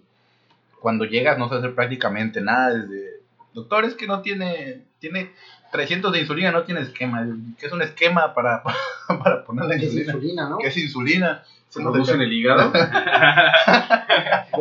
Cuando 0.81 1.05
llegas 1.05 1.39
no 1.39 1.49
sabes 1.49 1.65
hacer 1.65 1.75
prácticamente 1.75 2.41
nada, 2.41 2.75
desde 2.75 3.21
doctores 3.53 3.95
que 3.95 4.07
no 4.07 4.21
tiene, 4.23 4.83
tiene 4.99 5.31
300 5.71 6.13
de 6.13 6.21
insulina, 6.21 6.51
no 6.51 6.65
tiene 6.65 6.81
esquema. 6.81 7.27
¿Qué 7.59 7.67
es 7.67 7.73
un 7.73 7.83
esquema 7.83 8.35
para, 8.35 8.63
para 9.07 9.45
poner 9.45 9.67
la 9.67 9.77
Es 9.77 9.83
insulina? 9.85 10.13
insulina, 10.13 10.49
¿no? 10.49 10.59
¿Qué 10.59 10.67
es 10.69 10.77
insulina? 10.77 11.45
Se 11.69 11.81
produce 11.81 12.13
en 12.13 12.21
el 12.23 12.33
hígado. 12.33 12.71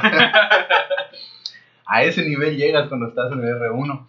A 1.88 2.02
ese 2.02 2.22
nivel 2.28 2.56
llegas 2.56 2.88
cuando 2.88 3.08
estás 3.08 3.30
en 3.32 3.40
el 3.40 3.54
R1. 3.54 4.06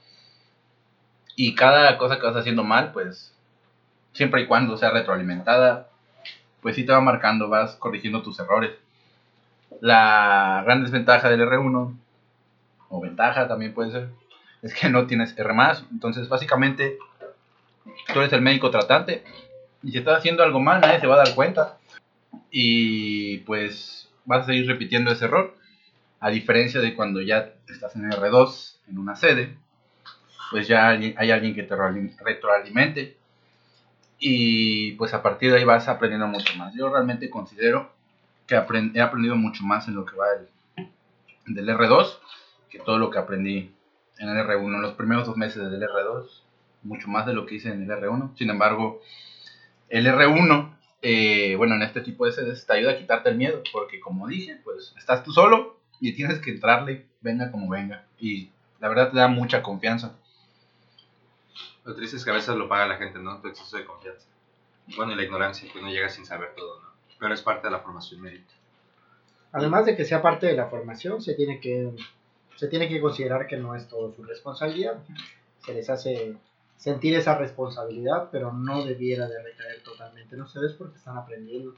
Y 1.39 1.53
cada 1.53 1.99
cosa 1.99 2.17
que 2.17 2.25
vas 2.25 2.35
haciendo 2.35 2.63
mal, 2.63 2.91
pues 2.93 3.31
siempre 4.13 4.41
y 4.41 4.47
cuando 4.47 4.75
sea 4.75 4.89
retroalimentada, 4.89 5.87
pues 6.61 6.75
sí 6.75 6.83
te 6.83 6.91
va 6.91 6.99
marcando, 6.99 7.47
vas 7.47 7.75
corrigiendo 7.75 8.23
tus 8.23 8.39
errores. 8.39 8.71
La 9.79 10.63
gran 10.65 10.81
desventaja 10.81 11.29
del 11.29 11.41
R1, 11.41 11.95
o 12.89 13.01
ventaja 13.01 13.47
también 13.47 13.75
puede 13.75 13.91
ser, 13.91 14.09
es 14.63 14.73
que 14.73 14.89
no 14.89 15.05
tienes 15.05 15.37
R 15.37 15.53
Entonces, 15.91 16.27
básicamente, 16.27 16.97
tú 18.11 18.19
eres 18.19 18.33
el 18.33 18.41
médico 18.41 18.71
tratante 18.71 19.23
y 19.83 19.91
si 19.91 19.99
estás 19.99 20.17
haciendo 20.17 20.41
algo 20.41 20.59
mal, 20.59 20.81
nadie 20.81 20.99
se 20.99 21.05
va 21.05 21.21
a 21.21 21.25
dar 21.25 21.35
cuenta. 21.35 21.77
Y 22.49 23.37
pues 23.39 24.09
vas 24.25 24.41
a 24.41 24.47
seguir 24.47 24.65
repitiendo 24.65 25.11
ese 25.11 25.25
error. 25.25 25.55
A 26.19 26.31
diferencia 26.31 26.81
de 26.81 26.95
cuando 26.95 27.21
ya 27.21 27.53
estás 27.69 27.95
en 27.95 28.09
R2, 28.09 28.77
en 28.87 28.97
una 28.97 29.15
sede, 29.15 29.55
pues 30.51 30.67
ya 30.67 30.89
hay, 30.89 31.31
alguien 31.31 31.55
que 31.55 31.63
te 31.63 31.75
retroalimente. 31.75 33.17
Y 34.19 34.93
pues 34.93 35.13
a 35.13 35.21
partir 35.21 35.51
de 35.51 35.57
ahí 35.57 35.63
vas 35.63 35.87
aprendiendo 35.87 36.27
mucho 36.27 36.55
más. 36.57 36.73
Yo 36.73 36.89
realmente 36.89 37.29
considero 37.29 37.91
que 38.47 38.55
he 38.55 39.01
aprendido 39.01 39.35
mucho 39.35 39.63
más 39.63 39.87
en 39.87 39.95
lo 39.95 40.05
que 40.05 40.15
va 40.15 40.27
del, 40.29 40.87
del 41.45 41.69
R2 41.69 42.17
que 42.69 42.79
todo 42.79 42.97
lo 42.97 43.09
que 43.09 43.19
aprendí 43.19 43.73
en 44.19 44.29
el 44.29 44.37
R1. 44.37 44.75
En 44.75 44.81
los 44.81 44.93
primeros 44.93 45.25
dos 45.25 45.37
meses 45.37 45.69
del 45.69 45.81
R2, 45.81 46.25
mucho 46.83 47.07
más 47.07 47.25
de 47.25 47.33
lo 47.33 47.45
que 47.45 47.55
hice 47.55 47.69
en 47.69 47.83
el 47.83 47.89
R1. 47.89 48.37
Sin 48.37 48.49
embargo, 48.49 49.01
el 49.89 50.05
R1, 50.07 50.75
eh, 51.01 51.55
bueno, 51.57 51.75
en 51.75 51.83
este 51.83 52.01
tipo 52.01 52.25
de 52.25 52.31
sedes 52.31 52.65
te 52.65 52.73
ayuda 52.73 52.91
a 52.91 52.97
quitarte 52.97 53.29
el 53.29 53.37
miedo, 53.37 53.61
porque 53.71 53.99
como 53.99 54.27
dije, 54.27 54.59
pues 54.63 54.93
estás 54.97 55.23
tú 55.23 55.31
solo 55.31 55.77
y 55.99 56.13
tienes 56.13 56.39
que 56.39 56.51
entrarle, 56.51 57.05
venga 57.21 57.51
como 57.51 57.69
venga. 57.69 58.05
Y 58.19 58.49
la 58.79 58.89
verdad 58.89 59.11
te 59.11 59.17
da 59.17 59.27
mucha 59.27 59.61
confianza. 59.61 60.15
Lo 61.87 61.95
triste 61.95 62.17
es 62.17 62.25
que 62.25 62.31
a 62.31 62.33
veces 62.33 62.53
lo 62.57 62.67
paga 62.67 62.85
la 62.85 62.97
gente, 62.97 63.17
¿no? 63.17 63.39
Tu 63.39 63.47
exceso 63.47 63.77
de 63.77 63.85
confianza. 63.85 64.27
Bueno, 64.97 65.13
y 65.13 65.15
la 65.15 65.23
ignorancia, 65.23 65.71
que 65.71 65.79
uno 65.79 65.89
llega 65.89 66.09
sin 66.09 66.25
saber 66.25 66.53
todo, 66.53 66.81
¿no? 66.81 66.89
Pero 67.17 67.33
es 67.33 67.41
parte 67.41 67.67
de 67.67 67.71
la 67.71 67.79
formación 67.79 68.19
médica. 68.19 68.51
Además 69.53 69.85
de 69.85 69.95
que 69.95 70.03
sea 70.03 70.21
parte 70.21 70.47
de 70.47 70.53
la 70.53 70.67
formación, 70.67 71.21
se 71.21 71.33
tiene 71.33 71.61
que 71.61 71.95
se 72.57 72.67
tiene 72.67 72.89
que 72.89 72.99
considerar 72.99 73.47
que 73.47 73.55
no 73.55 73.73
es 73.73 73.87
todo 73.87 74.13
su 74.13 74.21
responsabilidad. 74.25 75.01
Se 75.59 75.73
les 75.73 75.89
hace 75.89 76.35
sentir 76.75 77.15
esa 77.15 77.37
responsabilidad, 77.37 78.27
pero 78.33 78.51
no 78.51 78.83
debiera 78.83 79.25
de 79.29 79.41
recaer 79.41 79.81
totalmente 79.81 80.35
en 80.35 80.41
ustedes 80.41 80.73
porque 80.73 80.97
están 80.97 81.17
aprendiendo. 81.17 81.73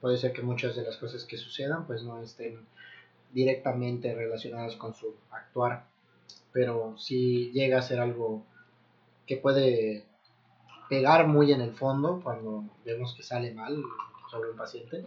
Puede 0.00 0.16
ser 0.16 0.32
que 0.32 0.40
muchas 0.40 0.74
de 0.76 0.82
las 0.82 0.96
cosas 0.96 1.24
que 1.26 1.36
sucedan 1.36 1.86
pues 1.86 2.02
no 2.04 2.22
estén 2.22 2.64
directamente 3.34 4.14
relacionadas 4.14 4.76
con 4.76 4.94
su 4.94 5.14
actuar, 5.30 5.84
pero 6.52 6.96
si 6.96 7.50
llega 7.52 7.80
a 7.80 7.82
ser 7.82 8.00
algo 8.00 8.46
que 9.28 9.36
puede 9.36 10.04
pegar 10.88 11.28
muy 11.28 11.52
en 11.52 11.60
el 11.60 11.74
fondo 11.74 12.20
cuando 12.24 12.64
vemos 12.84 13.14
que 13.14 13.22
sale 13.22 13.52
mal 13.52 13.80
sobre 14.30 14.50
un 14.50 14.56
paciente, 14.56 15.06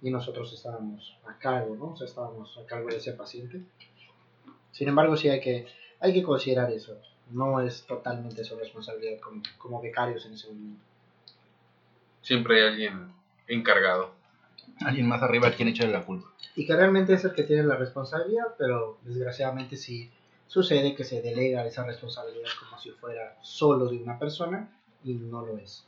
y 0.00 0.10
nosotros 0.10 0.52
estábamos 0.52 1.16
a 1.26 1.38
cargo, 1.38 1.76
¿no? 1.76 1.92
O 1.92 1.96
sea, 1.96 2.06
estábamos 2.06 2.56
a 2.58 2.66
cargo 2.66 2.88
de 2.88 2.96
ese 2.96 3.12
paciente. 3.12 3.60
Sin 4.72 4.88
embargo, 4.88 5.16
sí 5.16 5.28
hay 5.28 5.40
que, 5.40 5.66
hay 6.00 6.12
que 6.12 6.22
considerar 6.22 6.70
eso. 6.70 6.98
No 7.30 7.60
es 7.60 7.84
totalmente 7.86 8.44
su 8.44 8.56
responsabilidad 8.56 9.20
como, 9.20 9.42
como 9.58 9.82
becarios 9.82 10.24
en 10.26 10.34
ese 10.34 10.48
momento. 10.48 10.82
Siempre 12.22 12.62
hay 12.62 12.68
alguien 12.68 13.12
encargado. 13.48 14.12
Alguien 14.84 15.08
más 15.08 15.22
arriba 15.22 15.48
a 15.48 15.52
quien 15.52 15.68
echarle 15.68 15.92
la 15.92 16.04
culpa. 16.04 16.28
Y 16.54 16.64
que 16.64 16.76
realmente 16.76 17.14
es 17.14 17.24
el 17.24 17.32
que 17.32 17.42
tiene 17.42 17.64
la 17.64 17.76
responsabilidad, 17.76 18.54
pero 18.56 18.98
desgraciadamente 19.02 19.76
sí 19.76 20.10
sucede 20.48 20.96
que 20.96 21.04
se 21.04 21.22
delega 21.22 21.64
esa 21.66 21.84
responsabilidad 21.84 22.48
como 22.58 22.80
si 22.80 22.90
fuera 22.90 23.36
solo 23.42 23.86
de 23.86 23.98
una 23.98 24.18
persona 24.18 24.68
y 25.04 25.14
no 25.14 25.46
lo 25.46 25.56
es. 25.58 25.84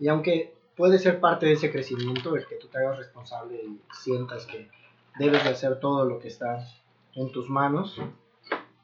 Y 0.00 0.08
aunque 0.08 0.54
puede 0.76 0.98
ser 0.98 1.20
parte 1.20 1.46
de 1.46 1.52
ese 1.52 1.70
crecimiento 1.70 2.34
el 2.34 2.46
que 2.46 2.56
tú 2.56 2.66
te 2.66 2.78
hagas 2.78 2.98
responsable 2.98 3.62
y 3.62 3.80
sientas 4.02 4.44
que 4.46 4.68
debes 5.18 5.44
de 5.44 5.50
hacer 5.50 5.78
todo 5.78 6.04
lo 6.04 6.18
que 6.18 6.28
está 6.28 6.66
en 7.14 7.30
tus 7.30 7.48
manos, 7.48 8.00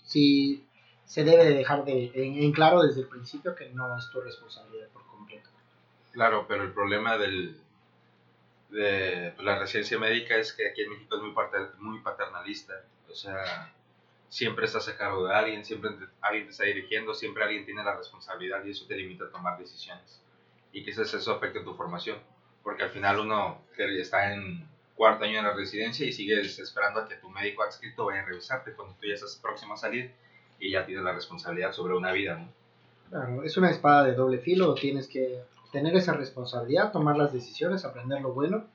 sí 0.05 0.65
se 1.05 1.25
debe 1.25 1.45
de 1.45 1.55
dejar 1.55 1.85
de, 1.85 2.13
en, 2.15 2.41
en 2.41 2.53
claro 2.53 2.83
desde 2.83 3.01
el 3.01 3.09
principio 3.09 3.57
que 3.57 3.71
no 3.71 3.97
es 3.97 4.09
tu 4.11 4.21
responsabilidad 4.21 4.87
por 4.93 5.05
completo. 5.07 5.49
Claro, 6.13 6.45
pero 6.47 6.63
el 6.63 6.73
problema 6.73 7.19
del, 7.19 7.59
de 8.71 9.33
pues, 9.35 9.45
la 9.45 9.59
residencia 9.59 9.99
médica 9.99 10.37
es 10.37 10.53
que 10.53 10.69
aquí 10.69 10.83
en 10.83 10.91
México 10.91 11.17
es 11.17 11.23
muy, 11.23 11.33
pater- 11.33 11.75
muy 11.79 11.99
paternalista. 12.01 12.75
O 13.11 13.15
sea, 13.15 13.73
siempre 14.31 14.64
estás 14.64 14.88
a 14.88 14.97
cargo 14.97 15.27
de 15.27 15.35
alguien, 15.35 15.64
siempre 15.64 15.90
alguien 16.23 16.47
te 16.47 16.53
está 16.53 16.64
dirigiendo, 16.64 17.12
siempre 17.12 17.43
alguien 17.43 17.66
tiene 17.66 17.85
la 17.85 17.97
responsabilidad 17.97 18.64
y 18.64 18.71
eso 18.71 18.87
te 18.87 18.97
limita 18.97 19.25
a 19.25 19.31
tomar 19.31 19.59
decisiones. 19.59 20.23
Y 20.73 20.85
quizás 20.85 21.12
eso 21.12 21.33
afecte 21.33 21.61
tu 21.61 21.75
formación, 21.75 22.16
porque 22.62 22.85
al 22.85 22.90
final 22.90 23.19
uno 23.19 23.61
que 23.77 24.01
está 24.01 24.33
en 24.33 24.64
cuarto 24.95 25.25
año 25.25 25.38
de 25.38 25.43
la 25.43 25.53
residencia 25.53 26.07
y 26.07 26.12
sigues 26.12 26.59
esperando 26.59 27.01
a 27.01 27.09
que 27.09 27.16
tu 27.16 27.29
médico 27.29 27.64
adscrito 27.64 28.07
vaya 28.07 28.23
a 28.23 28.27
revisarte 28.27 28.73
cuando 28.73 28.95
tú 28.95 29.09
ya 29.09 29.14
estás 29.14 29.37
próximo 29.43 29.75
a 29.75 29.77
salir 29.77 30.12
y 30.61 30.71
ya 30.71 30.87
tienes 30.87 31.05
la 31.05 31.12
responsabilidad 31.12 31.73
sobre 31.73 31.95
una 31.95 32.12
vida, 32.12 32.37
¿no? 32.37 32.49
Claro, 33.09 33.43
es 33.43 33.57
una 33.57 33.71
espada 33.71 34.05
de 34.05 34.14
doble 34.14 34.38
filo, 34.38 34.75
tienes 34.75 35.09
que 35.09 35.40
tener 35.73 35.97
esa 35.97 36.12
responsabilidad, 36.12 36.93
tomar 36.93 37.16
las 37.16 37.33
decisiones, 37.33 37.85
aprender 37.85 38.21
lo 38.21 38.33
bueno 38.33 38.66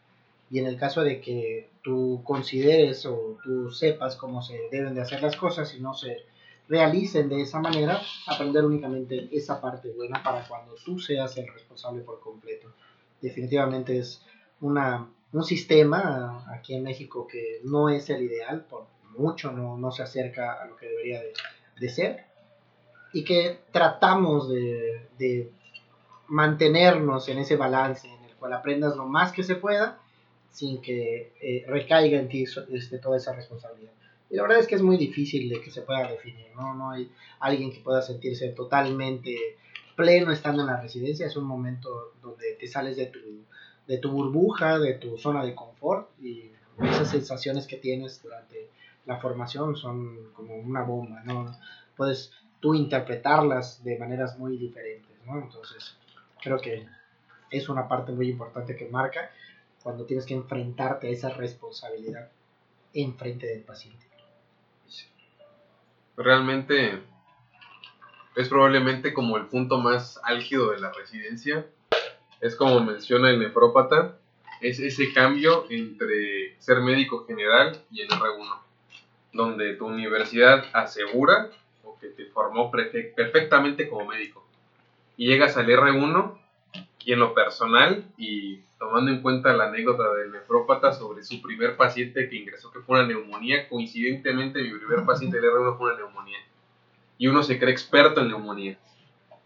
y 0.52 0.60
en 0.60 0.68
el 0.68 0.78
caso 0.78 1.02
de 1.04 1.22
que 1.22 1.70
tú 1.86 2.24
consideres 2.24 3.06
o 3.06 3.38
tú 3.44 3.70
sepas 3.70 4.16
cómo 4.16 4.42
se 4.42 4.60
deben 4.72 4.96
de 4.96 5.02
hacer 5.02 5.22
las 5.22 5.36
cosas 5.36 5.72
y 5.76 5.80
no 5.80 5.94
se 5.94 6.26
realicen 6.68 7.30
de 7.30 7.42
esa 7.42 7.60
manera, 7.60 8.02
aprender 8.26 8.66
únicamente 8.66 9.30
esa 9.32 9.62
parte 9.62 9.92
buena 9.92 10.24
para 10.24 10.48
cuando 10.48 10.74
tú 10.84 11.00
seas 11.00 11.38
el 11.38 11.48
responsable 11.48 12.02
por 12.02 12.20
completo. 12.20 12.74
Definitivamente 13.22 14.00
es 14.00 14.26
una, 14.62 15.08
un 15.32 15.44
sistema 15.44 16.44
aquí 16.52 16.74
en 16.74 16.82
México 16.82 17.28
que 17.28 17.62
no 17.64 17.88
es 17.90 18.10
el 18.10 18.24
ideal, 18.24 18.66
por 18.68 18.88
mucho 19.16 19.52
no, 19.52 19.78
no 19.78 19.92
se 19.92 20.02
acerca 20.02 20.54
a 20.54 20.66
lo 20.66 20.76
que 20.78 20.88
debería 20.88 21.22
de, 21.22 21.34
de 21.80 21.90
ser, 21.90 22.26
y 23.14 23.24
que 23.24 23.60
tratamos 23.72 24.50
de, 24.50 25.08
de 25.20 25.52
mantenernos 26.30 27.30
en 27.30 27.38
ese 27.38 27.58
balance 27.58 28.08
en 28.08 28.24
el 28.24 28.36
cual 28.38 28.54
aprendas 28.54 28.96
lo 28.96 29.06
más 29.06 29.32
que 29.32 29.44
se 29.44 29.56
pueda 29.56 30.00
sin 30.56 30.82
que 30.82 31.34
eh, 31.42 31.66
recaiga 31.68 32.18
en 32.18 32.30
ti 32.30 32.46
este, 32.72 32.98
toda 33.00 33.18
esa 33.18 33.34
responsabilidad. 33.34 33.92
Y 34.30 34.38
la 34.38 34.44
verdad 34.44 34.60
es 34.60 34.68
que 34.68 34.76
es 34.76 34.82
muy 34.82 34.96
difícil 34.96 35.50
de 35.50 35.60
que 35.60 35.70
se 35.70 35.82
pueda 35.82 36.10
definir, 36.10 36.48
¿no? 36.56 36.74
No 36.74 36.92
hay 36.92 37.12
alguien 37.42 37.74
que 37.74 37.82
pueda 37.82 38.02
sentirse 38.02 38.48
totalmente 38.50 39.58
pleno 39.98 40.32
estando 40.32 40.62
en 40.62 40.68
la 40.68 40.82
residencia. 40.82 41.28
Es 41.28 41.36
un 41.36 41.44
momento 41.44 42.14
donde 42.22 42.54
te 42.54 42.68
sales 42.68 42.96
de 42.96 43.08
tu, 43.08 43.20
de 43.86 43.98
tu 43.98 44.12
burbuja, 44.12 44.80
de 44.80 44.94
tu 44.94 45.18
zona 45.18 45.44
de 45.44 45.54
confort 45.54 46.10
y 46.22 46.52
esas 46.82 47.10
sensaciones 47.10 47.68
que 47.68 47.76
tienes 47.76 48.24
durante 48.24 48.70
la 49.06 49.18
formación 49.18 49.76
son 49.76 50.32
como 50.34 50.56
una 50.56 50.84
bomba, 50.84 51.22
¿no? 51.26 51.52
Puedes 51.98 52.32
tú 52.62 52.76
interpretarlas 52.76 53.84
de 53.84 54.00
maneras 54.00 54.40
muy 54.40 54.58
diferentes, 54.58 55.18
¿no? 55.26 55.38
Entonces, 55.38 55.98
creo 56.42 56.60
que 56.60 56.88
es 57.52 57.68
una 57.68 57.90
parte 57.90 58.14
muy 58.14 58.30
importante 58.30 58.78
que 58.78 58.88
marca 58.88 59.32
cuando 59.86 60.08
tienes 60.08 60.26
que 60.26 60.34
enfrentarte 60.34 61.08
a 61.08 61.12
esa 61.12 61.30
responsabilidad 61.30 62.32
en 62.96 63.16
frente 63.16 63.46
del 63.46 63.62
paciente. 63.62 64.04
realmente 66.18 67.04
es 68.36 68.50
probablemente 68.50 69.14
como 69.14 69.38
el 69.38 69.46
punto 69.46 69.78
más 69.78 70.20
álgido 70.24 70.72
de 70.72 70.80
la 70.80 70.92
residencia. 70.92 71.68
Es 72.42 72.56
como 72.56 72.80
menciona 72.80 73.30
el 73.30 73.38
nefrópata, 73.38 74.18
es 74.60 74.80
ese 74.80 75.14
cambio 75.14 75.68
entre 75.70 76.60
ser 76.60 76.80
médico 76.80 77.24
general 77.28 77.80
y 77.92 78.02
el 78.02 78.10
R1, 78.10 78.58
donde 79.34 79.76
tu 79.76 79.86
universidad 79.86 80.66
asegura 80.74 81.52
o 81.84 81.96
que 82.00 82.08
te 82.08 82.26
formó 82.26 82.72
perfectamente 82.72 83.88
como 83.88 84.06
médico. 84.06 84.44
Y 85.16 85.28
llegas 85.28 85.58
al 85.58 85.68
R1 85.68 86.40
y 87.06 87.14
en 87.14 87.20
lo 87.20 87.36
personal 87.36 88.04
y 88.18 88.62
tomando 88.80 89.12
en 89.12 89.22
cuenta 89.22 89.54
la 89.54 89.66
anécdota 89.66 90.12
del 90.16 90.32
nefrópata 90.32 90.92
sobre 90.92 91.24
su 91.24 91.40
primer 91.40 91.78
paciente 91.78 92.28
que 92.28 92.36
ingresó 92.36 92.72
que 92.72 92.80
fue 92.80 93.00
una 93.00 93.08
neumonía, 93.08 93.70
coincidentemente 93.70 94.62
mi 94.62 94.72
primer 94.72 95.06
paciente 95.06 95.40
del 95.40 95.52
R1 95.52 95.78
fue 95.78 95.94
una 95.94 95.98
neumonía. 95.98 96.40
Y 97.20 97.28
uno 97.28 97.44
se 97.44 97.60
cree 97.60 97.72
experto 97.72 98.22
en 98.22 98.30
neumonía. 98.30 98.78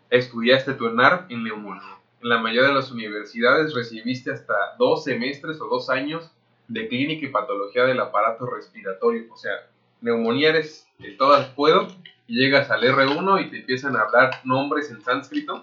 Estudiaste 0.10 0.74
tu 0.74 0.88
ENAR 0.88 1.26
en 1.30 1.44
neumonía. 1.44 1.98
En 2.22 2.30
la 2.30 2.40
mayoría 2.40 2.70
de 2.70 2.76
las 2.76 2.92
universidades 2.92 3.76
recibiste 3.76 4.32
hasta 4.32 4.54
dos 4.78 5.04
semestres 5.04 5.60
o 5.60 5.68
dos 5.68 5.90
años 5.90 6.32
de 6.70 6.88
clínica 6.88 7.26
y 7.26 7.30
patología 7.30 7.84
del 7.84 8.00
aparato 8.00 8.46
respiratorio. 8.46 9.26
O 9.34 9.38
sea, 9.38 9.52
neumonía 10.00 10.50
eres 10.50 10.88
de 10.98 11.12
todas 11.12 11.48
puedo 11.50 11.88
y 12.26 12.40
llegas 12.40 12.72
al 12.72 12.84
R1 12.84 13.46
y 13.46 13.50
te 13.50 13.58
empiezan 13.60 13.98
a 13.98 14.04
hablar 14.04 14.32
nombres 14.46 14.90
en 14.92 15.02
sánscrito. 15.02 15.62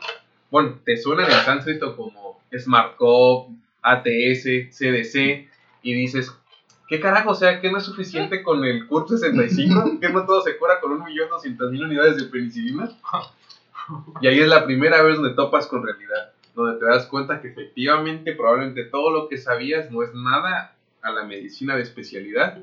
Bueno, 0.51 0.79
te 0.85 0.97
suenan 0.97 1.27
en 1.27 1.39
sánscrito 1.45 1.97
como 1.97 2.41
SmartCop, 2.57 3.51
ATS, 3.83 4.45
CDC 4.71 5.49
y 5.83 5.95
dices, 5.95 6.33
¿qué 6.89 7.01
carajo? 7.01 7.31
O 7.31 7.35
sea, 7.35 7.61
que 7.61 7.71
no 7.71 7.79
es 7.79 7.85
suficiente 7.85 8.43
con 8.43 8.65
el 8.65 8.87
CURP 8.87 9.09
65, 9.09 9.99
que 10.01 10.09
no 10.09 10.25
todo 10.25 10.41
se 10.43 10.57
cura 10.57 10.81
con 10.81 10.99
1.200.000 11.01 11.85
unidades 11.85 12.17
de 12.17 12.25
penicilina. 12.25 12.91
Y 14.21 14.27
ahí 14.27 14.41
es 14.41 14.49
la 14.49 14.65
primera 14.65 15.03
vez 15.03 15.17
donde 15.17 15.35
topas 15.35 15.67
con 15.67 15.85
realidad, 15.85 16.33
donde 16.55 16.79
te 16.81 16.87
das 16.87 17.07
cuenta 17.07 17.41
que 17.41 17.49
efectivamente 17.49 18.33
probablemente 18.33 18.85
todo 18.85 19.11
lo 19.11 19.29
que 19.29 19.39
sabías 19.39 19.91
no 19.91 20.03
es 20.03 20.13
nada 20.15 20.75
a 21.03 21.11
la 21.13 21.25
medicina 21.25 21.77
de 21.77 21.83
especialidad 21.83 22.59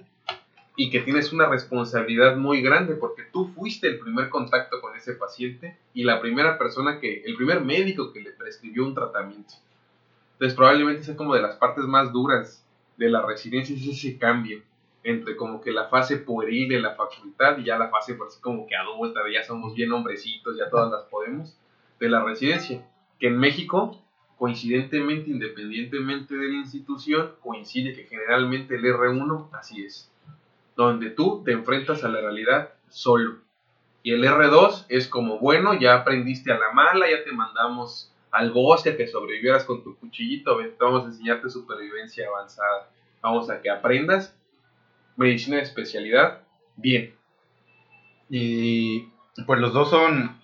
y 0.76 0.90
que 0.90 1.02
tienes 1.02 1.32
una 1.32 1.48
responsabilidad 1.48 2.36
muy 2.36 2.62
grande 2.62 2.96
porque 2.96 3.24
tú 3.32 3.48
fuiste 3.50 3.88
el 3.88 4.00
primer 4.00 4.30
contacto 4.30 4.82
con 4.82 4.96
ese 4.96 5.14
paciente 5.14 5.78
y 5.94 6.04
la 6.04 6.20
primera 6.20 6.58
persona 6.58 7.00
que, 7.00 7.22
el 7.26 7.36
primer 7.36 7.62
médico 7.62 8.12
que 8.12 8.22
le 8.22 8.32
prescribió 8.32 8.86
un 8.86 8.96
tratamiento. 8.96 9.54
Entonces 10.34 10.56
probablemente 10.56 11.04
sea 11.04 11.16
como 11.16 11.36
de 11.36 11.42
las 11.42 11.56
partes 11.58 11.86
más 11.86 12.12
duras 12.12 12.66
de 12.98 13.10
la 13.10 13.26
residencia 13.26 13.76
es 13.76 13.86
ese 13.86 14.18
cambio 14.18 14.62
entre 15.04 15.36
como 15.36 15.62
que 15.62 15.72
la 15.72 15.90
fase 15.90 16.18
pueril 16.18 16.70
de 16.70 16.80
la 16.80 16.96
facultad 16.96 17.58
y 17.58 17.66
ya 17.66 17.78
la 17.78 17.90
fase 17.90 18.16
por 18.16 18.28
así 18.28 18.40
como 18.40 18.66
que 18.66 18.76
adulta, 18.76 19.24
de 19.24 19.34
ya 19.34 19.44
somos 19.44 19.76
bien 19.76 19.92
hombrecitos, 19.92 20.58
ya 20.58 20.70
todas 20.70 20.92
las 20.92 21.04
podemos, 21.04 21.58
de 22.00 22.10
la 22.10 22.24
residencia, 22.24 22.88
que 23.20 23.28
en 23.28 23.38
México, 23.38 24.02
coincidentemente, 24.38 25.30
independientemente 25.30 26.36
de 26.36 26.48
la 26.48 26.56
institución, 26.56 27.34
coincide 27.42 27.94
que 27.94 28.06
generalmente 28.06 28.76
el 28.76 28.86
R1 28.86 29.50
así 29.52 29.84
es, 29.84 30.13
donde 30.76 31.10
tú 31.10 31.44
te 31.44 31.52
enfrentas 31.52 32.04
a 32.04 32.10
la 32.10 32.22
realidad 32.22 32.74
solo. 32.90 33.40
Y 34.02 34.12
el 34.12 34.24
R2 34.24 34.86
es 34.90 35.08
como, 35.08 35.40
bueno, 35.40 35.74
ya 35.74 35.96
aprendiste 35.96 36.52
a 36.52 36.60
la 36.60 36.72
mala, 36.74 37.10
ya 37.10 37.24
te 37.24 37.32
mandamos 37.32 38.14
al 38.32 38.52
bosque 38.52 38.90
a 38.90 38.98
que 38.98 39.08
sobrevivieras 39.08 39.64
con 39.64 39.84
tu 39.84 39.96
cuchillito, 39.98 40.58
vamos 40.80 41.04
a 41.04 41.08
enseñarte 41.08 41.50
supervivencia 41.50 42.28
avanzada. 42.28 42.90
Vamos 43.22 43.50
a 43.50 43.62
que 43.62 43.70
aprendas 43.70 44.36
medicina 45.16 45.58
de 45.58 45.64
especialidad 45.64 46.42
bien. 46.76 47.16
Y 48.30 49.08
pues 49.46 49.60
los 49.60 49.74
dos 49.74 49.90
son, 49.90 50.42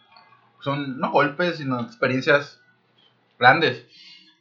son 0.62 1.00
no 1.00 1.12
golpes, 1.12 1.58
sino 1.58 1.82
experiencias 1.82 2.62
grandes. 3.38 3.86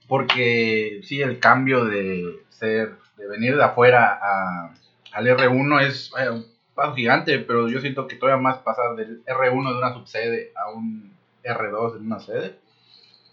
Porque 0.07 1.01
sí, 1.05 1.21
el 1.21 1.41
cambio 1.41 1.85
de 1.85 2.45
ser, 2.51 2.97
de 3.17 3.29
venir 3.29 3.57
de 3.57 3.65
afuera 3.65 4.19
a, 4.23 4.75
al 5.13 5.27
R1 5.27 5.83
es 5.83 6.11
vaya, 6.11 6.33
un 6.33 6.47
paso 6.75 6.95
gigante, 6.95 7.39
pero 7.39 7.69
yo 7.69 7.81
siento 7.81 8.07
que 8.07 8.17
todavía 8.17 8.43
más 8.43 8.59
pasar 8.59 8.97
del 8.97 9.25
R1 9.25 9.73
de 9.73 9.79
una 9.79 9.95
subsede 9.95 10.53
a 10.57 10.71
un 10.71 11.13
R2 11.45 11.97
en 11.97 12.07
una 12.07 12.21
sede, 12.21 12.59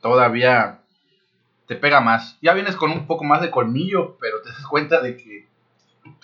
todavía 0.02 0.80
te 1.68 1.76
pega 1.76 2.02
más. 2.02 2.38
Ya 2.42 2.54
vienes 2.54 2.76
con 2.76 2.92
un 2.92 3.08
poco 3.08 3.24
más 3.24 3.42
de 3.42 3.52
colmillo, 3.52 4.18
pero 4.20 4.42
te 4.42 4.50
das 4.50 4.66
cuenta 4.68 5.02
de 5.02 5.18
que 5.18 5.48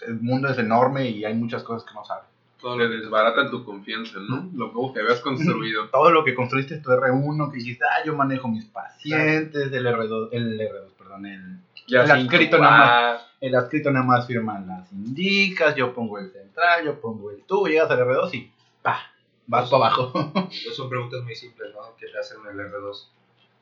el 0.07 0.19
mundo 0.19 0.49
es 0.49 0.57
enorme 0.57 1.09
y 1.09 1.25
hay 1.25 1.33
muchas 1.33 1.63
cosas 1.63 1.87
que 1.87 1.93
no 1.93 2.05
sabes. 2.05 2.25
Todo 2.59 2.77
le 2.77 2.87
desbarata 2.89 3.49
tu 3.49 3.65
confianza, 3.65 4.19
¿no? 4.19 4.49
Lo 4.53 4.93
que 4.93 4.99
habías 4.99 5.19
construido. 5.21 5.89
todo 5.89 6.11
lo 6.11 6.23
que 6.23 6.35
construiste 6.35 6.77
tu 6.77 6.91
R1, 6.91 7.51
que 7.51 7.57
dijiste, 7.57 7.83
ah, 7.85 8.05
yo 8.05 8.15
manejo 8.15 8.47
mis 8.47 8.65
pacientes, 8.65 9.71
el 9.71 9.85
R2, 9.87 10.29
el 10.31 10.59
R2, 10.59 10.91
perdón, 10.97 11.25
el, 11.25 11.57
Ya 11.87 12.03
El 12.03 12.29
jugar. 12.29 13.30
El 13.41 13.55
adscrito 13.55 13.91
nada 13.91 14.05
más 14.05 14.27
firman 14.27 14.67
las 14.67 14.91
indicas, 14.91 15.75
yo 15.75 15.93
pongo 15.93 16.19
el 16.19 16.31
central, 16.31 16.85
yo 16.85 17.01
pongo 17.01 17.31
el 17.31 17.43
tú, 17.43 17.67
llegas 17.67 17.89
al 17.89 17.99
R2 17.99 18.33
y 18.35 18.51
pa, 18.83 19.11
vas 19.47 19.69
para 19.69 19.87
abajo. 19.87 20.11
Pues 20.33 20.75
son 20.75 20.89
preguntas 20.89 21.23
muy 21.23 21.35
simples, 21.35 21.73
¿no? 21.73 21.95
Que 21.97 22.07
te 22.07 22.19
hacen 22.19 22.37
en 22.45 22.59
el 22.59 22.71
R2. 22.71 23.07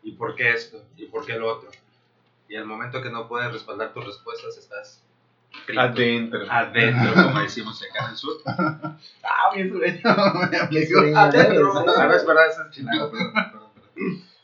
¿Y 0.04 0.12
por 0.12 0.36
qué 0.36 0.52
esto? 0.52 0.84
¿Y 0.98 1.06
por 1.06 1.26
qué 1.26 1.34
lo 1.34 1.50
otro? 1.56 1.70
Y 2.50 2.58
al 2.58 2.66
momento 2.66 3.02
que 3.02 3.10
no 3.10 3.28
puedes 3.28 3.52
respaldar 3.54 3.94
tus 3.94 4.06
respuestas, 4.06 4.58
estás 4.58 5.02
frito. 5.66 5.80
Adentro. 5.80 6.42
adentro, 6.50 7.14
como 7.14 7.40
decimos 7.44 7.82
acá 7.90 8.06
en 8.06 8.12
el 8.12 8.18
sur. 8.18 8.34
ah, 8.46 9.50
bien 9.56 9.70
sureño, 9.70 10.02
adentro. 11.16 11.16
Ah. 11.16 11.32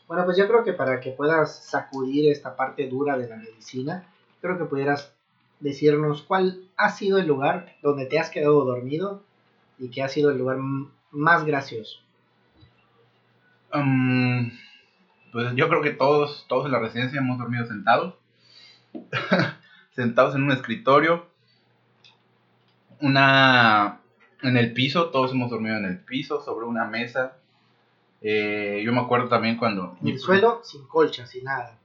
Bueno, 0.06 0.24
pues 0.24 0.38
yo 0.38 0.48
creo 0.48 0.64
que 0.64 0.72
para 0.72 1.00
que 1.00 1.10
puedas 1.10 1.62
sacudir 1.68 2.30
esta 2.30 2.56
parte 2.56 2.88
dura 2.88 3.18
de 3.18 3.28
la 3.28 3.36
medicina, 3.36 4.06
creo 4.40 4.56
que 4.56 4.64
pudieras 4.64 5.15
decirnos 5.60 6.22
cuál 6.22 6.60
ha 6.76 6.90
sido 6.90 7.18
el 7.18 7.26
lugar 7.26 7.76
donde 7.82 8.06
te 8.06 8.18
has 8.18 8.30
quedado 8.30 8.64
dormido 8.64 9.22
y 9.78 9.90
que 9.90 10.02
ha 10.02 10.08
sido 10.08 10.30
el 10.30 10.38
lugar 10.38 10.58
más 11.10 11.44
gracioso. 11.44 12.00
Pues 15.32 15.54
yo 15.54 15.68
creo 15.68 15.82
que 15.82 15.90
todos, 15.90 16.46
todos 16.48 16.66
en 16.66 16.72
la 16.72 16.78
residencia 16.78 17.20
hemos 17.20 17.38
dormido 17.38 17.66
sentados. 17.66 18.14
sentados 19.94 20.34
en 20.34 20.44
un 20.44 20.52
escritorio. 20.52 21.26
Una 23.00 24.00
en 24.42 24.56
el 24.56 24.72
piso, 24.72 25.10
todos 25.10 25.32
hemos 25.32 25.50
dormido 25.50 25.76
en 25.76 25.84
el 25.84 25.98
piso, 25.98 26.42
sobre 26.42 26.66
una 26.66 26.86
mesa. 26.86 27.36
Eh, 28.22 28.82
yo 28.84 28.92
me 28.92 29.00
acuerdo 29.00 29.28
también 29.28 29.56
cuando 29.56 29.96
En 30.00 30.08
el 30.08 30.18
suelo, 30.18 30.60
sin 30.64 30.86
colcha, 30.86 31.26
sin 31.26 31.44
nada. 31.44 31.78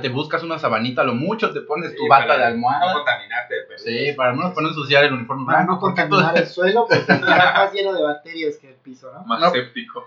Te 0.00 0.08
buscas 0.08 0.42
una 0.42 0.58
sabanita, 0.58 1.02
a 1.02 1.04
lo 1.04 1.14
mucho 1.14 1.52
te 1.52 1.60
pones 1.60 1.94
tu 1.94 2.02
Sí, 2.02 2.08
bata 2.08 2.26
para 2.26 2.34
de 2.38 2.40
No 2.44 2.54
almohada. 2.54 2.92
contaminarte, 2.94 3.54
pero 3.68 3.78
Sí, 3.78 4.12
para 4.16 4.30
al 4.30 4.36
menos 4.36 4.52
para 4.52 4.62
no 4.62 4.68
ensuciar 4.70 5.04
el 5.04 5.12
uniforme 5.12 5.44
Para 5.46 5.58
blanco. 5.58 5.74
no 5.74 5.80
contaminar 5.80 6.36
el 6.38 6.46
suelo, 6.46 6.86
porque 6.88 7.12
está 7.12 7.52
más 7.54 7.72
lleno 7.72 7.92
de 7.92 8.02
bacterias 8.02 8.56
que 8.56 8.68
el 8.70 8.74
piso, 8.76 9.12
¿no? 9.12 9.24
Más 9.24 9.40
No. 9.40 9.50
séptico. 9.50 10.04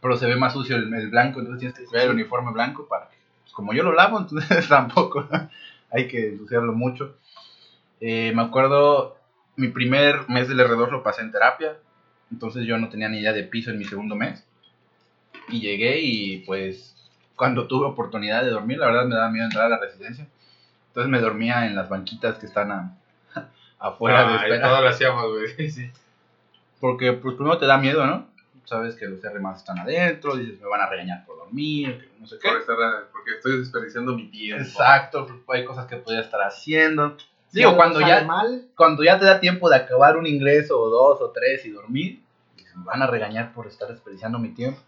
pero 0.00 0.16
se 0.16 0.26
ve 0.26 0.36
más 0.36 0.52
sucio 0.52 0.76
el, 0.76 0.92
el 0.94 1.08
blanco, 1.10 1.40
entonces 1.40 1.58
tienes 1.60 1.76
que 1.76 1.82
Sí, 1.84 1.88
cuidar 1.88 2.04
el 2.06 2.10
sí. 2.12 2.14
uniforme 2.14 2.52
blanco 2.52 2.86
para 2.88 3.08
que, 3.08 3.16
pues, 3.42 3.52
como 3.52 3.72
yo 3.72 3.82
lo 3.82 3.92
lavo, 3.92 4.18
entonces 4.18 4.48
tampoco 4.68 5.26
hay 5.90 6.06
que 6.08 6.28
ensuciarlo 6.28 6.72
mucho. 6.72 7.16
Eh, 8.00 8.32
me 8.34 8.42
acuerdo, 8.42 9.16
mi 9.56 9.68
primer 9.68 10.28
mes 10.28 10.48
del 10.48 10.60
R2 10.60 10.90
lo 10.90 11.02
pasé 11.02 11.22
en 11.22 11.32
terapia, 11.32 11.76
entonces 12.30 12.64
yo 12.64 12.78
no 12.78 12.88
tenía 12.88 13.08
ni 13.08 13.18
idea 13.18 13.32
de 13.32 13.42
piso 13.42 13.70
en 13.70 13.78
mi 13.78 13.84
segundo 13.84 14.14
mes. 14.14 14.44
Y 15.48 15.60
llegué 15.60 16.00
y 16.00 16.38
pues 16.46 16.94
cuando 17.38 17.66
tuve 17.66 17.86
oportunidad 17.86 18.42
de 18.44 18.50
dormir, 18.50 18.76
la 18.78 18.86
verdad 18.86 19.06
me 19.06 19.14
daba 19.14 19.30
miedo 19.30 19.46
entrar 19.46 19.64
a 19.64 19.68
la 19.70 19.78
residencia. 19.78 20.26
Entonces 20.88 21.10
me 21.10 21.20
dormía 21.20 21.64
en 21.66 21.74
las 21.76 21.88
banquitas 21.88 22.36
que 22.38 22.44
están 22.46 22.70
a- 22.72 22.92
afuera 23.78 24.28
de 24.28 24.34
Ah, 24.34 24.42
espera. 24.42 24.68
todo 24.68 24.82
lo 24.82 24.88
hacíamos, 24.90 25.24
güey. 25.30 25.70
Sí. 25.70 25.90
Porque 26.80 27.12
pues 27.14 27.34
primero 27.36 27.56
te 27.58 27.66
da 27.66 27.78
miedo, 27.78 28.04
¿no? 28.06 28.26
Sabes 28.64 28.96
que 28.96 29.06
los 29.06 29.24
R 29.24 29.40
más 29.40 29.58
están 29.60 29.78
adentro, 29.78 30.36
dices, 30.36 30.60
me 30.60 30.66
van 30.68 30.80
a 30.82 30.88
regañar 30.90 31.24
por 31.24 31.38
dormir, 31.38 31.98
que 32.00 32.20
no 32.20 32.26
sé 32.26 32.36
qué. 32.40 32.48
Por 32.48 32.58
estar, 32.58 32.76
porque 33.12 33.30
estoy 33.36 33.58
desperdiciando 33.60 34.14
mi 34.14 34.26
tiempo. 34.28 34.62
Exacto, 34.62 35.26
hay 35.48 35.64
cosas 35.64 35.86
que 35.86 35.96
podía 35.96 36.20
estar 36.20 36.42
haciendo. 36.42 37.16
Digo, 37.50 37.76
cuando 37.76 38.00
ya, 38.00 38.24
mal, 38.24 38.66
cuando 38.76 39.02
ya 39.02 39.18
te 39.18 39.24
da 39.24 39.40
tiempo 39.40 39.70
de 39.70 39.76
acabar 39.76 40.18
un 40.18 40.26
ingreso 40.26 40.78
o 40.78 40.90
dos 40.90 41.20
o 41.22 41.30
tres 41.30 41.64
y 41.64 41.70
dormir, 41.70 42.20
dices, 42.56 42.76
me 42.76 42.84
van 42.84 43.00
a 43.00 43.06
regañar 43.06 43.54
por 43.54 43.66
estar 43.66 43.88
desperdiciando 43.88 44.38
mi 44.38 44.50
tiempo. 44.50 44.78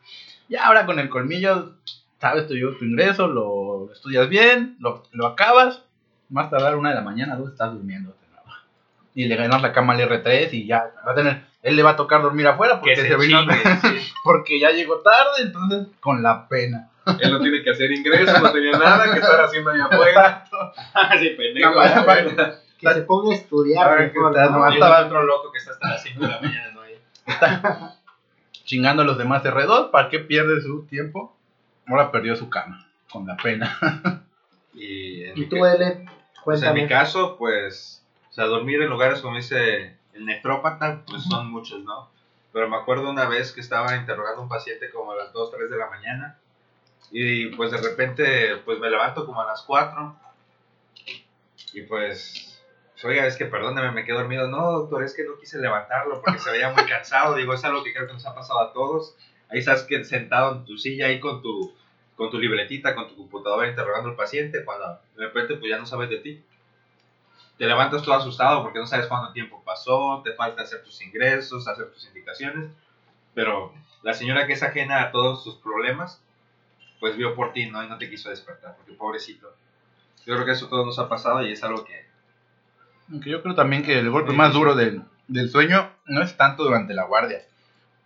Y 0.49 0.57
ahora 0.57 0.85
con 0.85 0.99
el 0.99 1.09
colmillo, 1.09 1.73
sabes, 2.21 2.47
tú 2.47 2.55
llevas 2.55 2.79
tu 2.79 2.85
ingreso, 2.85 3.27
lo 3.27 3.91
estudias 3.93 4.29
bien, 4.29 4.77
lo, 4.79 5.03
lo 5.13 5.27
acabas, 5.27 5.83
más 6.29 6.51
tardar 6.51 6.77
una 6.77 6.91
de 6.91 6.95
la 6.97 7.01
mañana, 7.03 7.37
dos 7.37 7.51
estás 7.51 7.73
durmiendo. 7.73 8.15
Y 9.13 9.27
le 9.27 9.35
ganas 9.35 9.61
la 9.61 9.73
cama 9.73 9.95
al 9.95 10.01
R3 10.01 10.49
y 10.53 10.67
ya 10.67 10.93
va 11.05 11.13
a 11.13 11.15
tener, 11.17 11.43
él 11.63 11.75
le 11.75 11.83
va 11.83 11.91
a 11.91 11.97
tocar 11.97 12.23
dormir 12.23 12.47
afuera 12.47 12.79
porque, 12.79 12.95
Que 12.95 13.01
se 13.03 13.09
se 13.09 13.17
vino- 13.17 13.41
chingue, 13.41 13.55
sí. 13.83 14.13
porque 14.25 14.61
ya 14.61 14.71
llegó 14.71 14.99
tarde, 15.01 15.43
entonces 15.43 15.89
con 15.99 16.23
la 16.23 16.47
pena. 16.47 16.89
Él 17.19 17.33
no 17.33 17.41
tiene 17.41 17.63
que 17.65 17.71
hacer 17.71 17.91
ingresos, 17.91 18.41
no 18.41 18.53
tenía 18.53 18.73
nada 18.79 19.13
que 19.13 19.19
estar 19.19 19.41
haciendo 19.41 19.71
allá 19.71 19.87
afuera. 19.87 20.45
Ah, 20.95 21.17
sí, 21.19 21.31
pendejo. 21.31 21.73
Cámara, 21.75 22.35
que 22.79 22.89
se 22.95 23.03
ponga 23.03 23.33
a 23.33 23.37
estudiar. 23.37 23.89
A 23.89 23.95
ver, 23.97 24.13
mejor, 24.15 24.33
¿qué 24.33 24.39
tal? 24.39 24.53
¿no? 24.53 24.69
Estaba- 24.73 25.07
otro 25.07 25.23
loco 25.25 25.51
que 25.51 25.59
está 25.59 25.73
hasta 25.73 25.89
las 25.89 26.03
5 26.05 26.21
de 26.21 26.29
la 26.29 26.41
mañana, 26.41 26.71
¿no? 26.73 26.81
Ahí. 26.83 26.97
chingando 28.65 29.03
a 29.03 29.07
los 29.07 29.19
demás 29.19 29.43
R2, 29.45 29.91
¿para 29.91 30.09
qué 30.09 30.21
pierde 30.21 30.61
su 30.63 30.87
tiempo? 30.87 31.37
Ahora 31.91 32.11
perdió 32.11 32.37
su 32.37 32.49
cama, 32.49 32.87
con 33.11 33.27
la 33.27 33.37
pena. 33.37 33.77
Y, 34.73 35.25
en 35.25 35.37
Y 35.37 35.47
tú, 35.47 35.67
L, 35.67 36.07
pues 36.45 36.63
en 36.63 36.75
mi 36.75 36.87
caso, 36.87 37.37
pues, 37.37 38.05
o 38.31 38.33
sea, 38.33 38.45
dormir 38.45 38.81
en 38.81 38.89
lugares 38.89 39.21
como 39.21 39.35
dice 39.35 39.97
el 40.15 40.25
nefrópata, 40.25 41.03
pues 41.07 41.25
son 41.25 41.51
muchos, 41.51 41.83
¿no? 41.83 42.09
Pero 42.53 42.69
me 42.69 42.77
acuerdo 42.77 43.11
una 43.11 43.27
vez 43.27 43.51
que 43.51 43.61
estaba 43.61 43.97
interrogando 43.97 44.41
a 44.41 44.43
un 44.45 44.49
paciente 44.49 44.89
como 44.91 45.11
a 45.11 45.17
las 45.17 45.33
2, 45.33 45.51
3 45.51 45.71
de 45.71 45.77
la 45.77 45.91
mañana 45.91 46.39
y 47.11 47.47
pues 47.49 47.73
de 47.73 47.79
repente 47.79 48.57
pues 48.65 48.79
me 48.79 48.89
levanto 48.89 49.27
como 49.27 49.41
a 49.41 49.47
las 49.47 49.63
4 49.63 50.17
y 51.73 51.83
pues, 51.83 52.61
pues, 52.93 53.05
oiga, 53.05 53.27
es 53.27 53.37
que 53.37 53.47
perdóneme, 53.47 53.93
me 53.93 54.05
quedé 54.05 54.17
dormido. 54.17 54.49
No, 54.49 54.73
doctor, 54.73 55.05
es 55.05 55.15
que 55.15 55.25
no 55.25 55.39
quise 55.39 55.59
levantarlo 55.59 56.21
porque 56.21 56.39
se 56.39 56.51
veía 56.51 56.71
muy 56.71 56.85
cansado. 56.85 57.35
Digo, 57.37 57.55
es 57.55 57.65
algo 57.65 57.85
que 57.85 57.93
creo 57.93 58.07
que 58.07 58.15
nos 58.15 58.27
ha 58.27 58.35
pasado 58.35 58.61
a 58.61 58.73
todos. 58.73 59.17
Ahí 59.49 59.59
estás 59.61 59.85
que 59.85 60.05
sentado 60.05 60.57
en 60.57 60.65
tu 60.65 60.77
silla 60.77 61.07
ahí 61.07 61.21
con 61.21 61.43
tu, 61.43 61.75
con 62.21 62.29
tu 62.29 62.39
libretita, 62.39 62.95
con 62.95 63.09
tu 63.09 63.17
computadora 63.17 63.67
interrogando 63.67 64.11
al 64.11 64.15
paciente 64.15 64.63
cuando 64.63 65.01
de 65.17 65.25
repente 65.25 65.55
pues 65.57 65.71
ya 65.71 65.79
no 65.79 65.87
sabes 65.87 66.11
de 66.11 66.19
ti. 66.19 66.45
Te 67.57 67.65
levantas 67.65 68.03
todo 68.03 68.15
asustado 68.15 68.63
porque 68.63 68.79
no 68.79 68.87
sabes 68.87 69.07
cuánto 69.07 69.33
tiempo 69.33 69.63
pasó, 69.65 70.21
te 70.23 70.35
falta 70.35 70.61
hacer 70.61 70.85
tus 70.85 71.01
ingresos, 71.01 71.67
hacer 71.67 71.91
tus 71.91 72.07
indicaciones, 72.09 72.69
pero 73.33 73.73
la 74.03 74.13
señora 74.13 74.47
que 74.47 74.53
es 74.53 74.63
ajena 74.63 75.01
a 75.01 75.13
todos 75.13 75.45
tus 75.45 75.55
problemas, 75.55 76.23
pues 77.01 77.17
vio 77.17 77.35
por 77.35 77.55
ti, 77.55 77.71
¿no? 77.71 77.83
Y 77.83 77.89
no 77.89 77.97
te 77.97 78.11
quiso 78.11 78.29
despertar, 78.29 78.77
porque 78.77 78.93
pobrecito. 78.93 79.55
Yo 80.27 80.35
creo 80.35 80.45
que 80.45 80.53
eso 80.53 80.69
todo 80.69 80.85
nos 80.85 80.99
ha 80.99 81.09
pasado 81.09 81.41
y 81.47 81.53
es 81.53 81.65
algo 81.65 81.87
que... 81.87 82.05
Aunque 83.11 83.31
yo 83.31 83.41
creo 83.41 83.55
también 83.55 83.83
que 83.83 83.99
el 83.99 84.11
golpe 84.11 84.35
más 84.35 84.53
duro 84.53 84.75
del, 84.75 85.05
del 85.27 85.49
sueño 85.49 85.91
no 86.05 86.23
es 86.23 86.37
tanto 86.37 86.65
durante 86.65 86.93
la 86.93 87.05
guardia, 87.05 87.47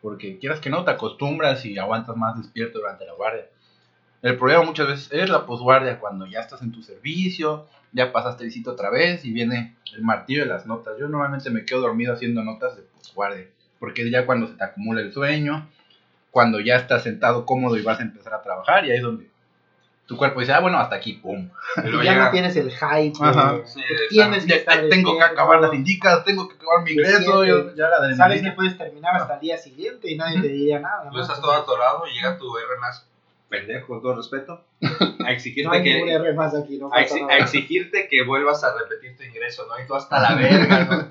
porque 0.01 0.39
quieras 0.39 0.61
que 0.61 0.71
no, 0.71 0.85
te 0.85 0.93
acostumbras 0.93 1.65
y 1.65 1.77
aguantas 1.79 2.17
más 2.17 2.39
despierto 2.39 2.79
durante 2.79 3.05
la 3.05 3.15
guardia. 3.15 3.47
El 4.25 4.39
problema 4.39 4.65
muchas 4.65 4.87
veces 4.87 5.09
es 5.13 5.29
la 5.29 5.45
posguardia, 5.45 6.01
cuando 6.01 6.25
ya 6.27 6.41
estás 6.41 6.63
en 6.63 6.73
tu 6.73 6.83
servicio, 6.83 7.67
ya 7.93 8.11
pasaste 8.11 8.45
visita 8.45 8.71
otra 8.71 8.89
vez 8.89 9.23
y 9.27 9.33
viene 9.33 9.77
el 9.95 10.01
martillo 10.03 10.45
de 10.45 10.49
las 10.49 10.65
notas. 10.65 10.95
Yo 10.99 11.09
normalmente 11.09 11.51
me 11.51 11.67
quedo 11.67 11.83
dormido 11.83 12.15
haciendo 12.15 12.43
notas 12.43 12.75
de 12.75 12.85
posguardia, 12.85 13.45
porque 13.79 14.01
es 14.01 14.11
ya 14.11 14.25
cuando 14.25 14.47
se 14.47 14.55
te 14.55 14.65
acumula 14.65 15.03
el 15.03 15.13
sueño, 15.13 15.69
cuando 16.31 16.59
ya 16.59 16.77
estás 16.77 17.03
sentado 17.03 17.45
cómodo 17.45 17.77
y 17.77 17.83
vas 17.83 18.01
a 18.01 18.03
empezar 18.05 18.33
a 18.33 18.41
trabajar, 18.43 18.87
y 18.87 18.93
ahí 18.93 18.97
es 18.97 19.03
donde 19.03 19.29
tu 20.07 20.17
cuerpo 20.17 20.41
dice, 20.41 20.55
ah, 20.55 20.61
bueno, 20.61 20.79
hasta 20.79 20.97
aquí, 20.97 21.13
pum. 21.13 21.51
ya 22.03 22.15
no 22.25 22.31
tienes 22.31 22.57
el 22.57 22.71
hype. 22.71 23.13
Ajá. 23.21 23.59
Sí, 23.67 23.83
tienes 24.09 24.47
que 24.47 24.65
Ya- 24.67 24.89
tengo 24.89 25.19
que 25.19 25.23
acabar 25.23 25.61
las 25.61 25.75
indicas, 25.75 26.25
tengo 26.25 26.49
que 26.49 26.55
acabar 26.55 26.83
mi 26.83 26.93
ingreso, 26.93 27.45
yo- 27.45 27.75
ya 27.75 27.91
la 27.91 28.17
Sabes 28.17 28.41
que 28.41 28.53
puedes 28.53 28.79
terminar 28.79 29.17
hasta 29.17 29.35
el 29.35 29.41
día 29.41 29.59
siguiente 29.59 30.11
y 30.11 30.17
nadie 30.17 30.41
te 30.41 30.49
diría 30.49 30.79
nada. 30.81 31.11
Tú 31.11 31.17
¿no? 31.17 31.23
estás 31.23 31.43
todo 31.43 31.53
atorado 31.53 32.05
y 32.11 32.15
llega 32.15 32.39
tu 32.39 32.57
R 32.57 32.79
más 32.81 33.07
pendejo, 33.59 33.87
con 33.87 34.03
todo 34.03 34.17
respeto, 34.17 34.65
a 35.27 35.33
exigirte 35.33 35.77
No 35.79 35.83
que... 35.83 35.93
aquí, 35.93 36.79
no 36.79 36.87
a, 36.87 36.91
pasa 36.91 37.15
exi- 37.15 37.21
nada. 37.23 37.33
a 37.35 37.39
exigirte 37.39 38.09
que 38.09 38.23
vuelvas 38.25 38.63
a 38.65 38.75
repetir 38.79 39.17
tu 39.17 39.23
ingreso, 39.23 39.67
¿no? 39.67 39.83
Y 39.83 39.87
tú 39.87 39.95
hasta 39.95 40.21
la 40.21 40.35
verga, 40.35 40.85
¿no? 40.85 41.11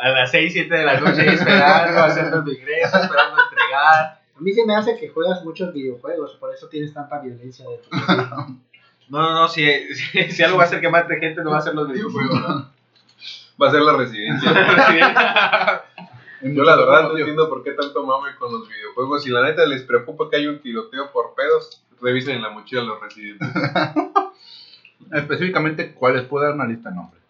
A 0.00 0.08
las 0.10 0.30
6, 0.32 0.52
7 0.52 0.74
de 0.74 0.84
la 0.84 0.98
noche 1.00 1.26
esperando, 1.32 2.00
haciendo 2.02 2.42
tu 2.42 2.50
ingreso, 2.50 2.98
esperando 2.98 3.36
entregar. 3.42 4.20
A 4.36 4.40
mí 4.40 4.52
se 4.52 4.66
me 4.66 4.74
hace 4.74 4.96
que 4.98 5.08
juegas 5.08 5.44
muchos 5.44 5.72
videojuegos, 5.72 6.34
por 6.40 6.52
eso 6.52 6.68
tienes 6.68 6.92
tanta 6.92 7.20
violencia 7.20 7.64
de 7.68 7.78
tu 7.78 7.90
No, 9.08 9.20
no, 9.20 9.32
no, 9.34 9.48
si, 9.48 9.64
si, 9.94 10.32
si 10.32 10.42
algo 10.42 10.56
va 10.56 10.64
a 10.64 10.66
hacer 10.66 10.80
que 10.80 10.88
mate 10.88 11.18
gente, 11.20 11.44
no 11.44 11.50
va 11.50 11.58
a 11.58 11.62
ser 11.62 11.74
los 11.74 11.88
videojuegos, 11.92 12.40
¿no? 12.40 12.72
Va 13.62 13.68
a 13.68 13.70
ser 13.70 13.80
la 13.82 13.96
residencia. 13.96 14.50
Yo 16.52 16.62
la 16.62 16.76
verdad 16.76 17.02
no 17.04 17.16
entiendo 17.16 17.48
por 17.48 17.62
qué 17.62 17.72
tanto 17.72 18.04
mame 18.04 18.36
con 18.38 18.52
los 18.52 18.68
videojuegos. 18.68 19.22
Si 19.22 19.30
la 19.30 19.42
neta 19.42 19.64
les 19.66 19.82
preocupa 19.82 20.28
que 20.30 20.36
hay 20.36 20.46
un 20.46 20.60
tiroteo 20.60 21.10
por 21.12 21.34
pedos, 21.34 21.82
revisen 22.00 22.36
en 22.36 22.42
la 22.42 22.50
mochila 22.50 22.82
a 22.82 22.84
los 22.84 23.00
residentes. 23.00 23.48
Específicamente, 25.12 25.94
¿cuáles? 25.94 26.24
Puedo 26.24 26.44
dar 26.44 26.54
una 26.54 26.66
lista 26.66 26.90
de 26.90 26.96
nombres. 26.96 27.22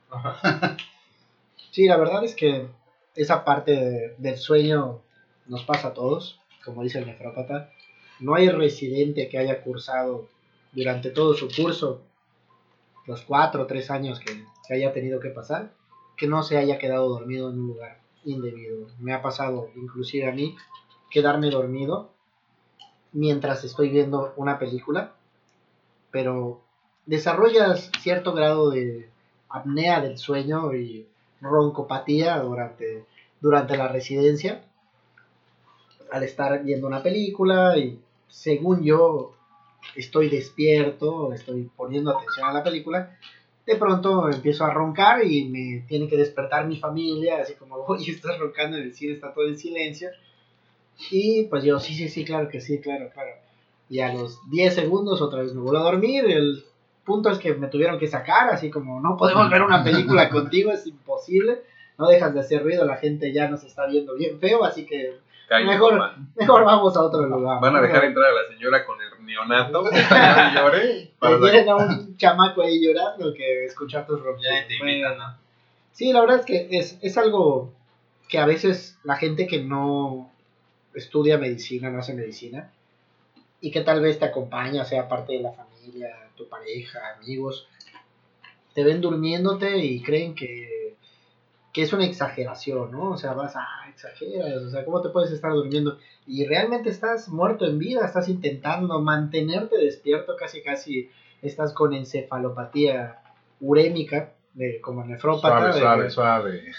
Sí, 1.70 1.86
la 1.86 1.96
verdad 1.96 2.24
es 2.24 2.34
que 2.34 2.66
esa 3.14 3.44
parte 3.44 3.72
de- 3.72 4.14
del 4.18 4.36
sueño 4.36 5.00
nos 5.46 5.64
pasa 5.64 5.88
a 5.88 5.94
todos, 5.94 6.40
como 6.64 6.82
dice 6.82 6.98
el 6.98 7.06
nefrópata. 7.06 7.70
No 8.20 8.34
hay 8.34 8.48
residente 8.48 9.28
que 9.28 9.38
haya 9.38 9.60
cursado 9.62 10.28
durante 10.72 11.10
todo 11.10 11.34
su 11.34 11.48
curso, 11.48 12.02
los 13.06 13.22
cuatro 13.22 13.62
o 13.62 13.66
tres 13.66 13.90
años 13.90 14.18
que, 14.20 14.44
que 14.66 14.74
haya 14.74 14.92
tenido 14.92 15.20
que 15.20 15.30
pasar, 15.30 15.70
que 16.16 16.26
no 16.26 16.42
se 16.42 16.56
haya 16.56 16.78
quedado 16.78 17.08
dormido 17.08 17.50
en 17.50 17.58
un 17.60 17.66
lugar 17.68 18.03
indebido. 18.24 18.86
Me 18.98 19.12
ha 19.12 19.22
pasado, 19.22 19.70
inclusive 19.76 20.28
a 20.28 20.32
mí, 20.32 20.56
quedarme 21.10 21.50
dormido 21.50 22.10
mientras 23.12 23.64
estoy 23.64 23.90
viendo 23.90 24.32
una 24.36 24.58
película, 24.58 25.14
pero 26.10 26.60
desarrollas 27.06 27.90
cierto 28.00 28.32
grado 28.32 28.70
de 28.70 29.08
apnea 29.48 30.00
del 30.00 30.18
sueño 30.18 30.74
y 30.74 31.06
roncopatía 31.40 32.40
durante, 32.40 33.04
durante 33.40 33.76
la 33.76 33.88
residencia 33.88 34.64
al 36.10 36.22
estar 36.22 36.62
viendo 36.62 36.86
una 36.86 37.02
película 37.02 37.76
y 37.76 38.00
según 38.28 38.82
yo 38.82 39.32
estoy 39.96 40.28
despierto, 40.28 41.32
estoy 41.32 41.70
poniendo 41.76 42.16
atención 42.16 42.48
a 42.48 42.52
la 42.52 42.62
película, 42.62 43.16
de 43.66 43.76
pronto 43.76 44.28
empiezo 44.28 44.64
a 44.64 44.70
roncar 44.70 45.24
y 45.24 45.48
me 45.48 45.84
tiene 45.88 46.08
que 46.08 46.16
despertar 46.16 46.66
mi 46.66 46.76
familia, 46.76 47.38
así 47.42 47.54
como, 47.54 47.76
oye, 47.86 48.12
estás 48.12 48.38
roncando 48.38 48.76
en 48.76 48.84
el 48.84 48.94
cine, 48.94 49.14
está 49.14 49.32
todo 49.32 49.46
en 49.46 49.58
silencio. 49.58 50.10
Y 51.10 51.44
pues 51.44 51.64
yo, 51.64 51.80
sí, 51.80 51.94
sí, 51.94 52.08
sí, 52.08 52.24
claro 52.24 52.48
que 52.48 52.60
sí, 52.60 52.78
claro, 52.80 53.10
claro. 53.12 53.30
Y 53.88 54.00
a 54.00 54.12
los 54.12 54.38
10 54.50 54.74
segundos 54.74 55.20
otra 55.20 55.42
vez 55.42 55.54
me 55.54 55.60
vuelvo 55.60 55.78
a 55.78 55.90
dormir. 55.90 56.24
El 56.24 56.64
punto 57.04 57.30
es 57.30 57.38
que 57.38 57.54
me 57.54 57.66
tuvieron 57.66 57.98
que 57.98 58.06
sacar, 58.06 58.48
así 58.50 58.70
como, 58.70 59.00
no 59.00 59.16
podemos 59.16 59.50
ver 59.50 59.62
una 59.62 59.82
película 59.82 60.30
contigo, 60.30 60.70
es 60.70 60.86
imposible. 60.86 61.62
No 61.98 62.08
dejas 62.08 62.34
de 62.34 62.40
hacer 62.40 62.62
ruido, 62.62 62.84
la 62.84 62.96
gente 62.96 63.32
ya 63.32 63.48
nos 63.48 63.64
está 63.64 63.86
viendo 63.86 64.14
bien 64.14 64.38
feo, 64.40 64.64
así 64.64 64.84
que 64.84 65.18
Mejor. 65.50 66.12
mejor 66.34 66.64
vamos 66.64 66.96
a 66.96 67.02
otro 67.02 67.26
lugar. 67.26 67.60
Van 67.60 67.76
a 67.76 67.80
dejar 67.80 68.04
entrar 68.04 68.30
a 68.30 68.32
la 68.32 68.48
señora 68.48 68.84
con 68.84 68.98
el 69.00 69.24
neonato. 69.24 69.84
que 69.84 69.96
llore, 70.54 71.12
para 71.18 71.38
Prefieren 71.38 71.68
a 71.68 71.76
un 71.76 72.16
chamaco 72.16 72.62
ahí 72.62 72.84
llorando 72.84 73.32
que 73.34 73.66
escuchar 73.66 74.06
tus 74.06 74.22
ronquidos. 74.22 74.54
Ya 74.54 74.66
te 74.66 74.76
invitan, 74.76 75.18
¿no? 75.18 75.36
Sí, 75.92 76.12
la 76.12 76.20
verdad 76.20 76.40
es 76.40 76.46
que 76.46 76.68
es, 76.70 76.98
es 77.02 77.18
algo 77.18 77.72
que 78.28 78.38
a 78.38 78.46
veces 78.46 78.98
la 79.04 79.16
gente 79.16 79.46
que 79.46 79.62
no 79.62 80.30
estudia 80.94 81.38
medicina, 81.38 81.90
no 81.90 81.98
hace 81.98 82.14
medicina, 82.14 82.70
y 83.60 83.70
que 83.70 83.80
tal 83.80 84.00
vez 84.00 84.18
te 84.18 84.24
acompaña, 84.24 84.84
sea 84.84 85.08
parte 85.08 85.34
de 85.34 85.40
la 85.40 85.52
familia, 85.52 86.14
tu 86.36 86.48
pareja, 86.48 87.00
amigos, 87.16 87.68
te 88.74 88.84
ven 88.84 89.00
durmiéndote 89.00 89.78
y 89.78 90.02
creen 90.02 90.34
que, 90.34 90.83
que 91.74 91.82
es 91.82 91.92
una 91.92 92.04
exageración, 92.06 92.92
¿no? 92.92 93.10
O 93.10 93.16
sea, 93.18 93.32
vas, 93.34 93.54
ah, 93.56 93.86
exageras, 93.90 94.62
o 94.62 94.70
sea, 94.70 94.84
¿cómo 94.84 95.02
te 95.02 95.08
puedes 95.10 95.30
estar 95.32 95.52
durmiendo? 95.52 95.98
Y 96.26 96.46
realmente 96.46 96.88
estás 96.88 97.28
muerto 97.28 97.66
en 97.66 97.78
vida, 97.78 98.06
estás 98.06 98.28
intentando 98.28 99.00
mantenerte 99.02 99.76
despierto, 99.76 100.36
casi 100.38 100.62
casi 100.62 101.10
estás 101.42 101.72
con 101.74 101.92
encefalopatía 101.92 103.20
urémica, 103.60 104.32
de, 104.54 104.80
como 104.80 105.04
nefrópata, 105.04 105.72
Suave, 105.72 105.74
de 105.74 105.80
suave, 105.80 106.04
que- 106.04 106.10
suave. 106.10 106.72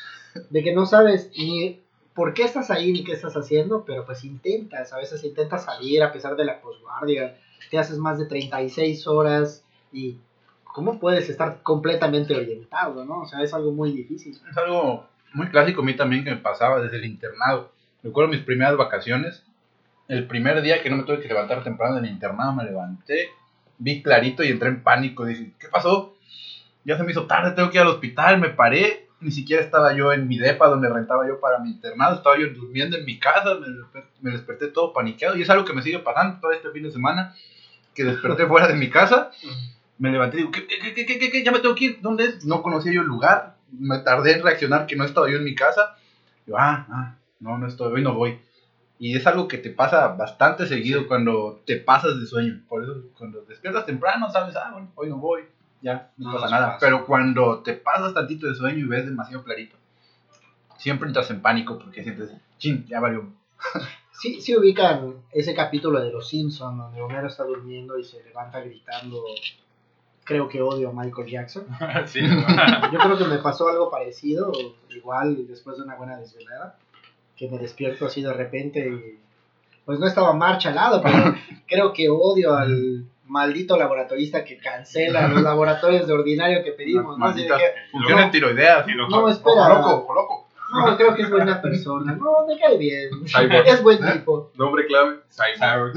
de 0.49 0.63
que 0.63 0.73
no 0.73 0.85
sabes 0.85 1.29
ni 1.37 1.81
por 2.13 2.33
qué 2.33 2.43
estás 2.43 2.71
ahí 2.71 2.93
ni 2.93 3.03
qué 3.03 3.11
estás 3.11 3.35
haciendo, 3.35 3.83
pero 3.83 4.05
pues 4.05 4.23
intentas, 4.23 4.93
a 4.93 4.97
veces 4.97 5.21
intentas 5.25 5.65
salir 5.65 6.01
a 6.03 6.13
pesar 6.13 6.37
de 6.37 6.45
la 6.45 6.61
posguardia, 6.61 7.37
te 7.69 7.77
haces 7.77 7.97
más 7.97 8.17
de 8.17 8.25
36 8.27 9.07
horas 9.07 9.65
y 9.91 10.19
¿cómo 10.75 10.99
puedes 10.99 11.29
estar 11.29 11.61
completamente 11.63 12.35
orientado, 12.35 13.05
no? 13.05 13.21
O 13.21 13.25
sea, 13.25 13.41
es 13.41 13.53
algo 13.53 13.71
muy 13.71 13.93
difícil. 13.93 14.37
Es 14.51 14.57
algo 14.57 15.07
muy 15.33 15.47
clásico 15.47 15.81
a 15.81 15.85
mí 15.85 15.95
también 15.95 16.25
que 16.25 16.31
me 16.31 16.35
pasaba 16.35 16.81
desde 16.81 16.97
el 16.97 17.05
internado. 17.05 17.71
Recuerdo 18.03 18.29
mis 18.29 18.41
primeras 18.41 18.75
vacaciones. 18.75 19.41
El 20.09 20.27
primer 20.27 20.61
día 20.61 20.83
que 20.83 20.89
no 20.89 20.97
me 20.97 21.03
tuve 21.03 21.21
que 21.21 21.29
levantar 21.29 21.63
temprano 21.63 21.95
del 21.95 22.07
internado, 22.07 22.51
me 22.51 22.65
levanté, 22.65 23.29
vi 23.77 24.03
clarito 24.03 24.43
y 24.43 24.49
entré 24.49 24.67
en 24.67 24.83
pánico. 24.83 25.23
Dije, 25.23 25.53
¿qué 25.57 25.69
pasó? 25.69 26.13
Ya 26.83 26.97
se 26.97 27.03
me 27.03 27.11
hizo 27.13 27.25
tarde, 27.25 27.55
tengo 27.55 27.69
que 27.69 27.77
ir 27.77 27.81
al 27.81 27.87
hospital. 27.87 28.41
Me 28.41 28.49
paré, 28.49 29.07
ni 29.21 29.31
siquiera 29.31 29.63
estaba 29.63 29.93
yo 29.93 30.11
en 30.11 30.27
mi 30.27 30.37
depa 30.37 30.67
donde 30.67 30.89
rentaba 30.89 31.25
yo 31.25 31.39
para 31.39 31.59
mi 31.59 31.69
internado. 31.69 32.17
Estaba 32.17 32.37
yo 32.37 32.49
durmiendo 32.53 32.97
en 32.97 33.05
mi 33.05 33.17
casa, 33.17 33.55
me, 33.55 34.01
me 34.19 34.31
desperté 34.31 34.67
todo 34.67 34.91
paniqueado. 34.91 35.37
Y 35.37 35.43
es 35.43 35.49
algo 35.49 35.63
que 35.63 35.71
me 35.71 35.81
sigue 35.81 35.99
pasando 35.99 36.41
todo 36.41 36.51
este 36.51 36.69
fin 36.71 36.83
de 36.83 36.91
semana. 36.91 37.33
Que 37.93 38.03
desperté 38.03 38.45
fuera 38.47 38.67
de 38.67 38.73
mi 38.75 38.89
casa. 38.89 39.31
Me 39.97 40.11
levanté 40.11 40.37
y 40.37 40.39
digo, 40.41 40.51
¿qué, 40.51 40.67
qué, 40.67 40.93
qué, 40.93 41.05
qué? 41.31 41.43
Ya 41.43 41.51
me 41.51 41.59
tengo 41.59 41.75
que 41.75 41.85
ir. 41.85 42.01
¿Dónde 42.01 42.25
es? 42.25 42.45
No 42.45 42.61
conocía 42.61 42.91
yo 42.93 43.01
el 43.01 43.07
lugar. 43.07 43.55
Me 43.71 43.99
tardé 43.99 44.33
en 44.33 44.43
reaccionar 44.43 44.85
que 44.87 44.95
no 44.95 45.03
estaba 45.05 45.29
yo 45.29 45.37
en 45.37 45.43
mi 45.43 45.55
casa. 45.55 45.95
Yo, 46.45 46.57
ah, 46.57 46.85
ah, 46.89 47.15
no, 47.39 47.57
no 47.57 47.67
estoy, 47.67 47.93
hoy 47.93 48.01
no 48.01 48.13
voy. 48.13 48.39
Y 48.99 49.15
es 49.15 49.27
algo 49.27 49.47
que 49.47 49.57
te 49.57 49.69
pasa 49.69 50.07
bastante 50.09 50.67
seguido 50.67 51.07
cuando 51.07 51.61
te 51.65 51.77
pasas 51.77 52.19
de 52.19 52.25
sueño. 52.25 52.61
Por 52.67 52.83
eso, 52.83 53.03
cuando 53.17 53.41
despiertas 53.41 53.85
temprano, 53.85 54.29
sabes, 54.29 54.55
ah, 54.55 54.69
bueno, 54.71 54.91
hoy 54.95 55.09
no 55.09 55.17
voy, 55.17 55.43
ya, 55.81 56.11
no, 56.17 56.31
No 56.31 56.39
pasa 56.39 56.49
nada. 56.49 56.67
pasa. 56.73 56.79
Pero 56.85 57.05
cuando 57.05 57.59
te 57.61 57.73
pasas 57.73 58.13
tantito 58.13 58.47
de 58.47 58.55
sueño 58.55 58.79
y 58.79 58.87
ves 58.87 59.05
demasiado 59.05 59.43
clarito, 59.43 59.75
siempre 60.77 61.07
entras 61.07 61.29
en 61.31 61.41
pánico 61.41 61.77
porque 61.77 62.03
sientes, 62.03 62.31
chin, 62.57 62.85
ya 62.87 62.99
valió. 62.99 63.25
Sí, 64.17 64.39
sí 64.39 64.55
ubican 64.55 65.13
ese 65.33 65.53
capítulo 65.53 65.99
de 65.99 66.09
Los 66.09 66.29
Simpsons 66.29 66.77
donde 66.77 67.01
Homero 67.01 67.27
está 67.27 67.43
durmiendo 67.43 67.99
y 67.99 68.05
se 68.05 68.23
levanta 68.23 68.61
gritando, 68.61 69.21
creo 70.25 70.49
que 70.49 70.61
odio 70.61 70.89
a 70.89 70.93
Michael 70.93 71.27
Jackson. 71.29 71.65
sí, 72.05 72.19
Yo 72.91 72.99
creo 72.99 73.17
que 73.17 73.25
me 73.25 73.37
pasó 73.37 73.69
algo 73.69 73.89
parecido, 73.89 74.51
igual 74.89 75.47
después 75.47 75.77
de 75.77 75.83
una 75.83 75.95
buena 75.95 76.17
desvelada, 76.17 76.75
que 77.37 77.47
me 77.49 77.57
despierto 77.57 78.05
así 78.07 78.21
de 78.21 78.33
repente 78.33 78.85
y 78.89 79.19
pues 79.85 79.99
no 79.99 80.07
estaba 80.07 80.33
marcha 80.33 80.69
al 80.69 80.75
lado, 80.75 81.01
pero 81.01 81.35
creo 81.67 81.93
que 81.93 82.09
odio 82.09 82.53
al 82.55 83.05
maldito 83.27 83.77
laboratorista 83.77 84.43
que 84.43 84.57
cancela 84.57 85.27
los 85.27 85.41
laboratorios 85.41 86.07
de 86.07 86.13
ordinario 86.13 86.63
que 86.63 86.71
pedimos. 86.71 87.17
¿no? 87.17 87.25
Malditas 87.25 87.61
funciones 87.91 88.31
tiroideas. 88.31 88.87
Y 88.87 88.91
lo- 88.93 89.07
no, 89.09 89.29
espera, 89.29 89.69
loco, 89.69 90.13
loco. 90.13 90.47
no, 90.73 90.97
creo 90.97 91.13
que 91.15 91.21
es 91.23 91.29
buena 91.29 91.61
persona, 91.61 92.13
no, 92.13 92.45
me 92.47 92.57
cae 92.59 92.77
bien, 92.77 93.09
Cyborg. 93.25 93.67
es 93.67 93.81
buen 93.83 93.99
tipo. 94.11 94.51
Nombre 94.55 94.85
clave, 94.87 95.17
Cyborg. 95.29 95.93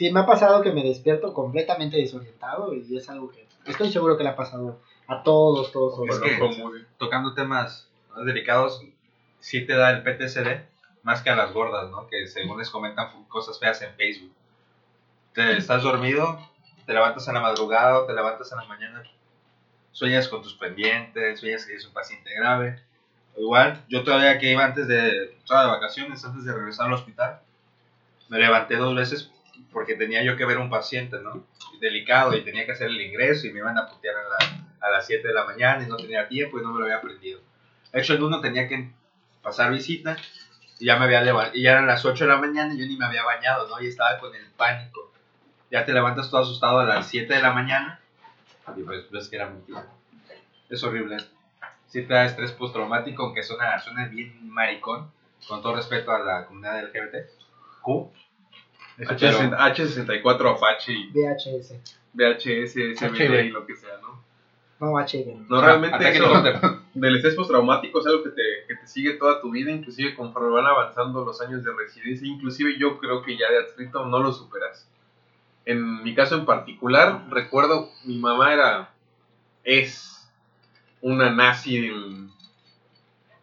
Sí, 0.00 0.10
me 0.10 0.20
ha 0.20 0.24
pasado 0.24 0.62
que 0.62 0.72
me 0.72 0.82
despierto 0.82 1.34
completamente 1.34 1.98
desorientado 1.98 2.72
y 2.72 2.96
es 2.96 3.10
algo 3.10 3.30
que 3.30 3.46
estoy 3.66 3.92
seguro 3.92 4.16
que 4.16 4.22
le 4.22 4.30
ha 4.30 4.34
pasado 4.34 4.80
a 5.06 5.22
todos, 5.22 5.70
todos, 5.72 5.94
todos. 5.94 6.08
Es 6.08 6.18
que- 6.20 6.38
Como 6.38 6.72
tocando 6.96 7.34
temas 7.34 7.86
más 8.08 8.24
delicados, 8.24 8.82
sí 9.40 9.66
te 9.66 9.74
da 9.74 9.90
el 9.90 10.02
PTSD 10.02 10.64
más 11.02 11.20
que 11.20 11.28
a 11.28 11.36
las 11.36 11.52
gordas, 11.52 11.90
¿no? 11.90 12.06
Que 12.06 12.26
según 12.28 12.56
les 12.56 12.70
comentan 12.70 13.24
cosas 13.28 13.58
feas 13.58 13.82
en 13.82 13.92
Facebook. 13.92 14.32
Te 15.34 15.58
estás 15.58 15.82
dormido, 15.82 16.38
te 16.86 16.94
levantas 16.94 17.28
en 17.28 17.34
la 17.34 17.40
madrugada, 17.40 17.98
o 17.98 18.06
te 18.06 18.14
levantas 18.14 18.50
en 18.52 18.56
la 18.56 18.64
mañana, 18.64 19.02
sueñas 19.92 20.28
con 20.28 20.40
tus 20.40 20.54
pendientes, 20.54 21.40
sueñas 21.40 21.66
que 21.66 21.72
eres 21.72 21.84
un 21.84 21.92
paciente 21.92 22.32
grave. 22.34 22.80
Igual, 23.36 23.84
yo 23.90 24.02
todavía 24.02 24.38
que 24.38 24.50
iba 24.50 24.64
antes 24.64 24.88
de, 24.88 25.24
estaba 25.34 25.64
de 25.64 25.68
vacaciones, 25.72 26.24
antes 26.24 26.46
de 26.46 26.54
regresar 26.54 26.86
al 26.86 26.94
hospital, 26.94 27.40
me 28.30 28.38
levanté 28.38 28.76
dos 28.76 28.94
veces 28.94 29.30
porque 29.72 29.94
tenía 29.94 30.22
yo 30.22 30.36
que 30.36 30.44
ver 30.44 30.58
un 30.58 30.70
paciente, 30.70 31.18
¿no? 31.20 31.46
Delicado 31.80 32.34
y 32.36 32.42
tenía 32.42 32.66
que 32.66 32.72
hacer 32.72 32.88
el 32.88 33.00
ingreso 33.00 33.46
y 33.46 33.52
me 33.52 33.58
iban 33.60 33.78
a 33.78 33.86
putear 33.86 34.16
a, 34.16 34.22
la- 34.22 34.86
a 34.86 34.90
las 34.90 35.06
7 35.06 35.28
de 35.28 35.34
la 35.34 35.44
mañana 35.44 35.82
y 35.84 35.88
no 35.88 35.96
tenía 35.96 36.28
tiempo 36.28 36.58
y 36.58 36.62
no 36.62 36.72
me 36.72 36.78
lo 36.80 36.84
había 36.86 36.96
aprendido. 36.98 37.40
De 37.92 38.00
hecho, 38.00 38.14
el 38.14 38.22
uno 38.22 38.40
tenía 38.40 38.68
que 38.68 38.90
pasar 39.42 39.70
visita 39.70 40.16
y 40.78 40.86
ya 40.86 40.96
me 40.96 41.04
había 41.04 41.20
levantado, 41.22 41.56
y 41.56 41.62
ya 41.62 41.72
eran 41.72 41.86
las 41.86 42.04
8 42.04 42.24
de 42.24 42.30
la 42.30 42.38
mañana 42.38 42.72
y 42.74 42.78
yo 42.78 42.86
ni 42.86 42.96
me 42.96 43.04
había 43.06 43.24
bañado, 43.24 43.68
¿no? 43.68 43.80
Y 43.82 43.88
estaba 43.88 44.18
con 44.18 44.34
el 44.34 44.46
pánico. 44.56 45.12
Ya 45.70 45.84
te 45.84 45.92
levantas 45.92 46.30
todo 46.30 46.40
asustado 46.42 46.80
a 46.80 46.84
las 46.84 47.06
7 47.08 47.34
de 47.34 47.42
la 47.42 47.52
mañana 47.52 48.00
y 48.76 48.82
pues 48.82 49.10
ves 49.10 49.28
que 49.28 49.36
era 49.36 49.46
mentira. 49.48 49.86
Es 50.68 50.82
horrible. 50.84 51.18
Sí 51.86 52.02
te 52.02 52.14
da 52.14 52.24
estrés 52.24 52.52
postraumático, 52.52 53.24
aunque 53.24 53.42
suena, 53.42 53.78
suena 53.80 54.06
bien 54.06 54.48
maricón, 54.48 55.10
con 55.48 55.60
todo 55.62 55.74
respeto 55.76 56.12
a 56.12 56.20
la 56.20 56.46
comunidad 56.46 56.84
LGBT. 56.84 57.28
Q. 57.82 58.12
Eso 59.00 59.14
Pero- 59.18 59.38
H60 59.38 59.58
H64 59.58 60.56
Apache 60.56 60.92
y 60.92 61.10
VHS, 61.12 61.74
VHS, 62.12 62.76
HB. 63.00 63.44
y 63.46 63.50
lo 63.50 63.66
que 63.66 63.76
sea, 63.76 63.96
¿no? 64.02 64.20
no 64.80 64.92
HB. 64.98 65.48
No, 65.48 65.60
realmente 65.60 66.08
eso 66.10 66.26
del 66.94 67.16
estrés 67.16 67.34
postraumático 67.34 68.00
es 68.00 68.06
algo 68.06 68.24
que 68.24 68.30
te, 68.30 68.42
que 68.66 68.76
te 68.76 68.86
sigue 68.86 69.14
toda 69.14 69.40
tu 69.40 69.50
vida, 69.50 69.70
inclusive 69.70 70.14
conforme 70.14 70.50
van 70.50 70.66
avanzando 70.66 71.24
los 71.24 71.40
años 71.40 71.62
de 71.62 71.72
residencia, 71.74 72.26
inclusive 72.26 72.78
yo 72.78 72.98
creo 72.98 73.22
que 73.22 73.36
ya 73.36 73.50
de 73.50 73.58
adscrito 73.58 74.04
no 74.06 74.18
lo 74.20 74.32
superas. 74.32 74.88
En 75.66 76.02
mi 76.02 76.14
caso 76.14 76.36
en 76.36 76.46
particular, 76.46 77.26
recuerdo, 77.30 77.90
mi 78.04 78.18
mamá 78.18 78.52
era, 78.54 78.90
es 79.62 80.28
una 81.02 81.30
nazi 81.30 81.76
en, 81.76 82.30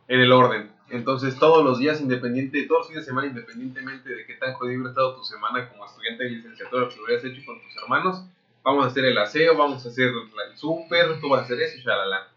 en 0.07 0.19
el 0.19 0.31
orden. 0.31 0.71
Entonces 0.89 1.37
todos 1.37 1.65
los 1.65 1.79
días, 1.79 1.99
independiente, 1.99 2.63
todos 2.63 2.81
los 2.81 2.87
fines 2.87 3.05
de 3.05 3.09
semana, 3.09 3.27
independientemente 3.27 4.09
de 4.09 4.25
qué 4.25 4.35
tan 4.35 4.53
jodido 4.53 4.77
hubiera 4.77 4.89
estado 4.91 5.15
tu 5.15 5.23
semana 5.23 5.67
como 5.69 5.85
estudiante 5.85 6.23
de 6.23 6.29
licenciatura, 6.29 6.87
que 6.87 6.95
lo 6.95 7.03
hubieras 7.03 7.25
hecho 7.25 7.41
con 7.45 7.61
tus 7.61 7.75
hermanos, 7.83 8.23
vamos 8.63 8.85
a 8.85 8.87
hacer 8.87 9.05
el 9.05 9.17
aseo, 9.17 9.57
vamos 9.57 9.85
a 9.85 9.89
hacer 9.89 10.07
el 10.07 10.57
súper, 10.57 11.19
tú 11.19 11.29
vas 11.29 11.41
a 11.41 11.43
hacer 11.43 11.59
eso, 11.61 11.77
shalala. 11.79 12.29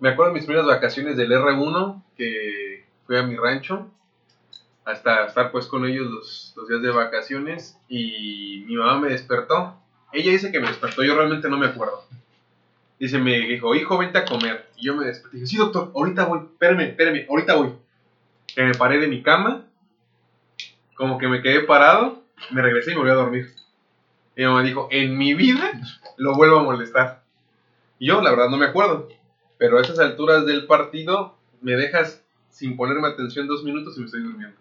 Me 0.00 0.10
acuerdo 0.10 0.32
de 0.32 0.38
mis 0.38 0.46
primeras 0.46 0.66
vacaciones 0.66 1.16
del 1.16 1.32
R1, 1.32 2.02
que 2.16 2.84
fui 3.06 3.16
a 3.16 3.24
mi 3.24 3.36
rancho, 3.36 3.90
hasta 4.84 5.26
estar 5.26 5.50
pues 5.50 5.66
con 5.66 5.84
ellos 5.84 6.10
los, 6.10 6.54
los 6.56 6.68
días 6.68 6.82
de 6.82 6.90
vacaciones, 6.90 7.76
y 7.88 8.64
mi 8.66 8.76
mamá 8.76 9.00
me 9.00 9.08
despertó. 9.08 9.76
Ella 10.12 10.30
dice 10.30 10.52
que 10.52 10.60
me 10.60 10.68
despertó, 10.68 11.02
yo 11.02 11.16
realmente 11.16 11.48
no 11.48 11.58
me 11.58 11.66
acuerdo. 11.66 12.04
Dice, 12.98 13.18
me 13.18 13.38
dijo, 13.38 13.74
hijo, 13.74 13.98
vente 13.98 14.18
a 14.18 14.24
comer. 14.24 14.68
Y 14.76 14.86
yo 14.86 14.96
me 14.96 15.06
desperté. 15.06 15.36
Dije, 15.36 15.46
sí, 15.46 15.56
doctor, 15.56 15.92
ahorita 15.94 16.24
voy, 16.26 16.40
espérame, 16.40 16.80
espérame, 16.82 17.26
ahorita 17.28 17.54
voy. 17.54 17.72
Que 18.54 18.62
me 18.62 18.74
paré 18.74 18.98
de 18.98 19.08
mi 19.08 19.22
cama, 19.22 19.64
como 20.94 21.18
que 21.18 21.26
me 21.26 21.42
quedé 21.42 21.60
parado, 21.60 22.22
me 22.50 22.62
regresé 22.62 22.92
y 22.92 22.94
me 22.94 23.00
volví 23.00 23.10
a 23.10 23.14
dormir. 23.14 23.54
Y 24.36 24.42
mi 24.42 24.46
mamá 24.46 24.62
dijo, 24.62 24.88
en 24.90 25.18
mi 25.18 25.34
vida 25.34 25.72
lo 26.16 26.34
vuelvo 26.34 26.60
a 26.60 26.62
molestar. 26.62 27.22
Y 27.98 28.06
yo, 28.06 28.20
la 28.20 28.30
verdad, 28.30 28.48
no 28.48 28.56
me 28.56 28.66
acuerdo. 28.66 29.08
Pero 29.58 29.78
a 29.78 29.82
esas 29.82 29.98
alturas 29.98 30.46
del 30.46 30.66
partido, 30.66 31.36
me 31.60 31.72
dejas 31.72 32.22
sin 32.50 32.76
ponerme 32.76 33.08
atención 33.08 33.46
dos 33.46 33.64
minutos 33.64 33.96
y 33.96 34.00
me 34.00 34.06
estoy 34.06 34.22
durmiendo. 34.22 34.56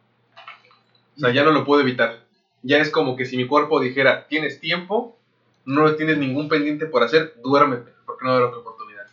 O 1.18 1.20
sea, 1.20 1.32
ya 1.32 1.44
no 1.44 1.52
lo 1.52 1.66
puedo 1.66 1.82
evitar. 1.82 2.24
Ya 2.64 2.78
es 2.78 2.90
como 2.90 3.16
que 3.16 3.26
si 3.26 3.38
mi 3.38 3.48
cuerpo 3.48 3.80
dijera, 3.80 4.28
tienes 4.28 4.60
tiempo, 4.60 5.18
no 5.66 5.94
tienes 5.96 6.18
ningún 6.18 6.48
pendiente 6.50 6.86
por 6.86 7.04
hacer, 7.04 7.36
duérmete, 7.44 7.92
porque 8.22 8.26
no 8.26 8.32
haber 8.32 8.44
otra 8.44 8.60
oportunidad. 8.60 9.06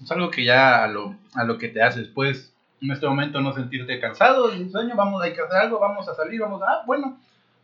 Es 0.00 0.10
algo 0.10 0.30
que 0.30 0.44
ya 0.44 0.84
a 0.84 0.88
lo, 0.88 1.16
a 1.34 1.44
lo 1.44 1.58
que 1.58 1.68
te 1.68 1.82
haces, 1.82 2.08
pues, 2.08 2.52
en 2.80 2.90
este 2.90 3.06
momento 3.06 3.40
no 3.40 3.52
sentirte 3.52 4.00
cansado, 4.00 4.50
sin 4.52 4.70
sueño, 4.70 4.94
vamos, 4.96 5.22
hay 5.22 5.34
que 5.34 5.40
hacer 5.40 5.56
algo, 5.56 5.78
vamos 5.78 6.08
a 6.08 6.14
salir, 6.14 6.40
vamos 6.40 6.62
a, 6.62 6.66
ah, 6.66 6.82
bueno. 6.86 7.18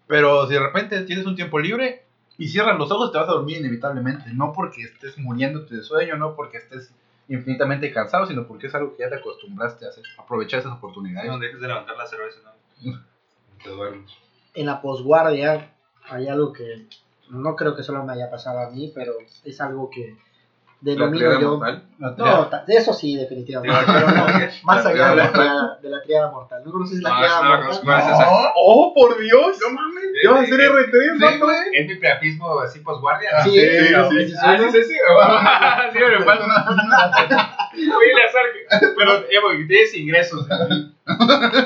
Pero 0.07 0.47
si 0.47 0.55
de 0.55 0.61
repente 0.61 1.03
tienes 1.03 1.27
un 1.27 1.37
tiempo 1.37 1.59
libre 1.59 2.05
y 2.39 2.49
cierras 2.49 2.79
los 2.79 2.91
ojos, 2.91 3.13
te 3.13 3.19
vas 3.19 3.29
a 3.29 3.33
dormir 3.33 3.59
inevitablemente. 3.59 4.33
No 4.33 4.53
porque 4.53 4.83
estés 4.83 5.19
muriéndote 5.19 5.77
de 5.77 5.83
sueño, 5.83 6.17
no 6.17 6.35
porque 6.35 6.59
estés 6.59 6.93
infinitamente 7.29 7.93
cansado, 7.93 8.27
sino 8.27 8.47
porque 8.47 8.69
es 8.69 8.75
algo 8.75 8.97
que 8.97 9.03
ya 9.03 9.11
te 9.11 9.17
acostumbraste 9.17 9.85
a 9.85 9.89
hacer, 9.89 10.05
aprovechar 10.17 10.61
esas 10.61 10.73
oportunidades. 10.73 11.31
No 11.31 11.39
dejes 11.39 11.61
de 11.61 11.69
levantar 11.69 11.97
la 11.97 12.07
cerveza, 12.07 12.39
¿no? 12.83 12.93
Te 13.63 13.71
duermes. 13.71 14.11
En 14.55 14.67
la 14.67 14.81
posguardia 14.81 15.73
hay 16.09 16.29
algo 16.29 16.53
que 16.53 16.87
no 17.29 17.57
creo 17.57 17.75
que 17.77 17.83
solo 17.83 18.05
me 18.05 18.13
haya 18.13 18.31
pasado 18.31 18.61
a 18.61 18.71
mí, 18.71 18.93
pero 18.95 19.15
es 19.45 19.61
algo 19.61 19.91
que 19.91 20.17
Denomino 20.81 21.19
triada 21.19 21.41
yo. 21.41 21.57
mortal. 21.57 21.83
No, 21.99 22.51
de 22.67 22.75
eso 22.77 22.93
sí, 22.93 23.17
definitivamente. 23.17 23.77
Pero 23.87 24.07
no, 24.11 24.27
más 24.63 24.87
allá 24.87 25.11
de 25.11 25.17
la, 25.17 25.33
triada 25.33 25.79
de 25.83 25.89
la 25.91 26.03
triada 26.03 26.31
mortal. 26.31 26.63
¿No 26.65 26.71
conoces 26.71 27.01
la 27.03 27.11
Ah, 27.11 27.19
triada 27.19 27.37
no 27.37 27.49
mortal? 27.49 27.61
conozco. 27.65 27.85
¿Cuál 27.85 27.99
es 28.01 28.07
esa? 28.07 28.27
¡Oh, 28.55 28.93
por 28.95 29.19
Dios! 29.19 29.59
¡No 29.61 29.71
mames! 29.75 30.05
¿Qué 30.23 30.29
vas 30.29 30.39
a 30.39 30.43
hacer 30.43 30.61
R3, 30.61 30.91
Sí, 31.19 31.25
vato? 31.25 31.45
güey. 31.47 31.57
¿Es 31.75 31.87
mi 31.89 31.95
priapismo 31.97 32.61
así 32.61 32.79
posguardia? 32.81 33.43
Sí, 33.43 33.51
sí, 33.51 33.59
sí, 33.61 33.87
sí. 33.89 33.95
sí, 34.11 34.29
sí, 34.29 34.35
Ah, 34.41 34.57
¿no? 34.57 34.71
sí, 34.71 34.79
sí, 34.79 34.85
sí. 34.85 34.95
Sí, 35.93 35.99
me 36.19 36.25
pasa. 36.25 36.45
Oye, 37.75 38.13
Lazar, 38.15 38.43
pero 38.97 39.13
eh, 39.15 39.39
porque 39.43 39.65
tienes 39.65 39.95
ingresos. 39.95 40.47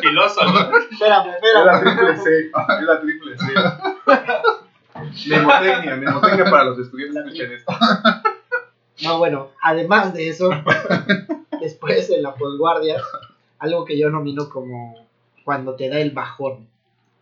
Filoso, 0.00 0.44
¿no? 0.44 0.78
Espérame, 0.78 1.34
Es 1.42 1.54
la 1.54 1.72
espérame. 1.72 1.80
triple 1.82 2.16
C. 2.16 2.30
Es 2.46 2.86
la 2.86 3.00
triple 3.00 3.36
C. 3.38 3.44
Mnemotecnia, 5.26 5.96
mnemotecnia 5.96 6.44
para 6.50 6.64
los 6.64 6.78
estudiantes 6.78 7.22
que 7.24 7.28
escuchen 7.30 7.52
esto. 7.52 7.72
No, 9.00 9.18
bueno, 9.18 9.50
además 9.60 10.12
de 10.12 10.28
eso, 10.28 10.50
después 11.60 12.10
en 12.10 12.22
la 12.22 12.34
posguardia, 12.34 13.00
algo 13.58 13.84
que 13.84 13.98
yo 13.98 14.10
nomino 14.10 14.48
como 14.48 15.06
cuando 15.44 15.74
te 15.74 15.88
da 15.88 15.98
el 15.98 16.10
bajón, 16.10 16.68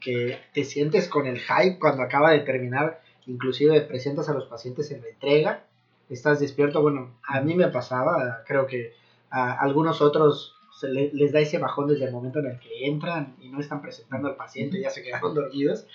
que 0.01 0.39
te 0.55 0.65
sientes 0.65 1.09
con 1.09 1.27
el 1.27 1.39
hype 1.41 1.79
cuando 1.79 2.03
acaba 2.03 2.31
de 2.33 2.41
terminar 2.41 3.01
inclusive 3.27 3.81
presentas 3.83 4.29
a 4.29 4.35
los 4.35 4.47
pacientes 4.47 4.91
en 4.91 5.03
la 5.03 5.09
entrega, 5.09 5.65
estás 6.09 6.41
despierto, 6.41 6.83
bueno, 6.83 7.11
a 7.23 7.41
mí 7.41 7.55
me 7.55 7.69
pasaba, 7.69 8.43
creo 8.47 8.67
que 8.67 8.93
a 9.31 9.53
algunos 9.53 10.01
otros 10.03 10.55
se 10.73 10.89
le- 10.89 11.11
les 11.13 11.33
da 11.33 11.41
ese 11.41 11.59
bajón 11.59 11.87
desde 11.87 12.07
el 12.07 12.13
momento 12.13 12.41
en 12.41 12.47
el 12.47 12.59
que 12.59 12.87
entran 12.87 13.37
y 13.41 13.49
no 13.49 13.61
están 13.61 13.83
presentando 13.83 14.29
al 14.29 14.37
paciente, 14.37 14.81
ya 14.81 14.91
se 14.91 15.03
quedaron 15.03 15.35
dormidos. 15.37 15.87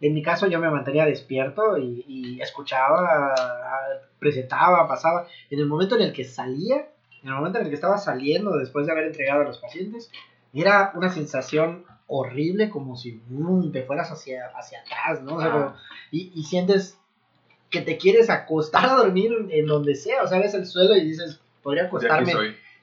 En 0.00 0.12
mi 0.14 0.22
caso 0.22 0.46
yo 0.46 0.58
me 0.60 0.70
mantenía 0.70 1.06
despierto 1.06 1.78
y, 1.78 2.04
y 2.06 2.40
escuchaba, 2.42 3.34
presentaba, 4.18 4.86
pasaba. 4.88 5.26
En 5.50 5.58
el 5.58 5.66
momento 5.66 5.94
en 5.96 6.02
el 6.02 6.12
que 6.12 6.24
salía, 6.24 6.88
en 7.22 7.28
el 7.28 7.34
momento 7.34 7.58
en 7.58 7.64
el 7.64 7.70
que 7.70 7.74
estaba 7.76 7.98
saliendo 7.98 8.56
después 8.56 8.86
de 8.86 8.92
haber 8.92 9.06
entregado 9.06 9.42
a 9.42 9.44
los 9.44 9.58
pacientes, 9.58 10.10
era 10.52 10.92
una 10.94 11.10
sensación 11.10 11.84
horrible 12.06 12.68
como 12.70 12.96
si 12.96 13.20
mm, 13.28 13.72
te 13.72 13.82
fueras 13.82 14.10
hacia, 14.10 14.46
hacia 14.56 14.80
atrás, 14.80 15.22
¿no? 15.22 15.36
O 15.36 15.40
sea, 15.40 15.48
Ah. 15.48 15.52
como- 15.52 15.74
y, 16.10 16.30
y 16.34 16.44
sientes 16.44 16.98
que 17.70 17.80
te 17.80 17.96
quieres 17.96 18.30
acostar 18.30 18.84
a 18.86 18.92
dormir 18.94 19.32
en 19.50 19.66
donde 19.66 19.94
sea, 19.94 20.22
o 20.22 20.28
sea, 20.28 20.38
ves 20.38 20.54
el 20.54 20.66
suelo 20.66 20.94
y 20.96 21.00
dices, 21.04 21.40
podría 21.62 21.84
acostarme 21.84 22.32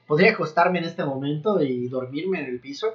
podría 0.06 0.32
acostarme 0.32 0.80
en 0.80 0.84
este 0.84 1.04
momento 1.04 1.62
y 1.62 1.88
dormirme 1.88 2.40
en 2.40 2.46
el 2.46 2.58
piso, 2.60 2.92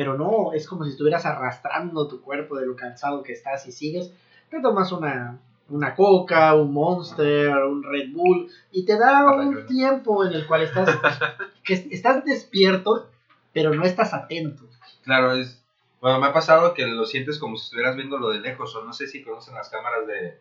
pero 0.00 0.14
no, 0.16 0.54
es 0.54 0.66
como 0.66 0.84
si 0.84 0.92
estuvieras 0.92 1.26
arrastrando 1.26 2.08
tu 2.08 2.22
cuerpo 2.22 2.56
de 2.56 2.64
lo 2.64 2.74
cansado 2.74 3.22
que 3.22 3.32
estás 3.34 3.66
y 3.66 3.70
sigues, 3.70 4.10
te 4.48 4.58
tomas 4.62 4.92
una, 4.92 5.36
una 5.68 5.94
coca, 5.94 6.54
un 6.54 6.72
monster, 6.72 7.54
un 7.64 7.82
Red 7.82 8.08
Bull 8.10 8.48
y 8.72 8.86
te 8.86 8.96
da 8.96 9.26
un 9.30 9.66
tiempo 9.66 10.24
en 10.24 10.32
el 10.32 10.46
cual 10.46 10.62
estás, 10.62 10.88
que 11.64 11.74
est- 11.74 11.92
estás 11.92 12.24
despierto, 12.24 13.08
pero 13.52 13.74
no 13.74 13.84
estás 13.84 14.14
atento. 14.14 14.64
Claro, 15.02 15.34
es. 15.34 15.62
Bueno, 16.00 16.18
me 16.18 16.28
ha 16.28 16.32
pasado 16.32 16.72
que 16.72 16.86
lo 16.86 17.04
sientes 17.04 17.38
como 17.38 17.58
si 17.58 17.64
estuvieras 17.64 17.94
viéndolo 17.94 18.30
de 18.30 18.40
lejos, 18.40 18.74
o 18.76 18.82
no 18.82 18.94
sé 18.94 19.06
si 19.06 19.22
conocen 19.22 19.54
las 19.54 19.68
cámaras 19.68 20.06
de. 20.06 20.38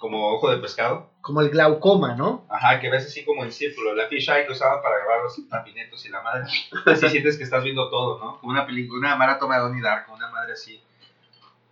Como 0.00 0.32
ojo 0.32 0.50
de 0.50 0.56
pescado. 0.56 1.10
Como 1.20 1.42
el 1.42 1.50
glaucoma, 1.50 2.14
¿no? 2.16 2.46
Ajá, 2.48 2.80
que 2.80 2.88
ves 2.88 3.04
así 3.04 3.22
como 3.22 3.44
en 3.44 3.52
círculo. 3.52 3.94
La 3.94 4.08
fisheye 4.08 4.46
que 4.46 4.52
usaban 4.52 4.82
para 4.82 4.96
grabar 4.96 5.24
los 5.24 5.48
tapinetos 5.48 6.04
y 6.06 6.08
la 6.08 6.22
madre. 6.22 6.46
Así 6.86 7.08
sientes 7.10 7.36
que 7.36 7.44
estás 7.44 7.62
viendo 7.62 7.90
todo, 7.90 8.18
¿no? 8.18 8.40
Como 8.40 8.50
una 8.50 8.66
película, 8.66 8.98
una 8.98 9.16
maratón 9.16 9.50
de 9.50 9.58
Donnie 9.58 9.82
Darko, 9.82 10.14
una 10.14 10.30
madre 10.30 10.54
así. 10.54 10.82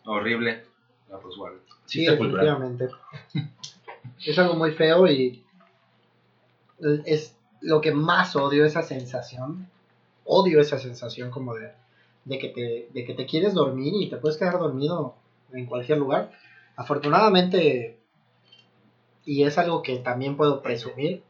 Horrible. 0.05 0.63
No, 1.11 1.19
pues 1.21 1.37
bueno. 1.39 1.57
Sí, 1.87 2.05
definitivamente. 2.05 2.91
Es 4.25 4.39
algo 4.39 4.55
muy 4.55 4.73
feo 4.73 5.07
y 5.07 5.43
es 7.07 7.35
lo 7.63 7.81
que 7.81 7.93
más 7.93 8.37
odio 8.37 8.67
esa 8.67 8.83
sensación. 8.83 9.71
Odio 10.27 10.61
esa 10.61 10.79
sensación 10.79 11.31
como 11.31 11.55
de, 11.55 11.73
de, 12.27 12.39
que 12.39 12.49
te, 12.51 12.89
de 12.93 13.07
que 13.07 13.15
te 13.15 13.25
quieres 13.25 13.55
dormir 13.55 13.95
y 13.97 14.11
te 14.11 14.19
puedes 14.19 14.37
quedar 14.37 14.59
dormido 14.59 15.15
en 15.51 15.65
cualquier 15.65 15.97
lugar. 15.97 16.31
Afortunadamente, 16.77 17.98
y 19.29 19.45
es 19.45 19.59
algo 19.59 19.83
que 19.83 19.99
también 19.99 20.37
puedo 20.37 20.63
presumir, 20.63 21.23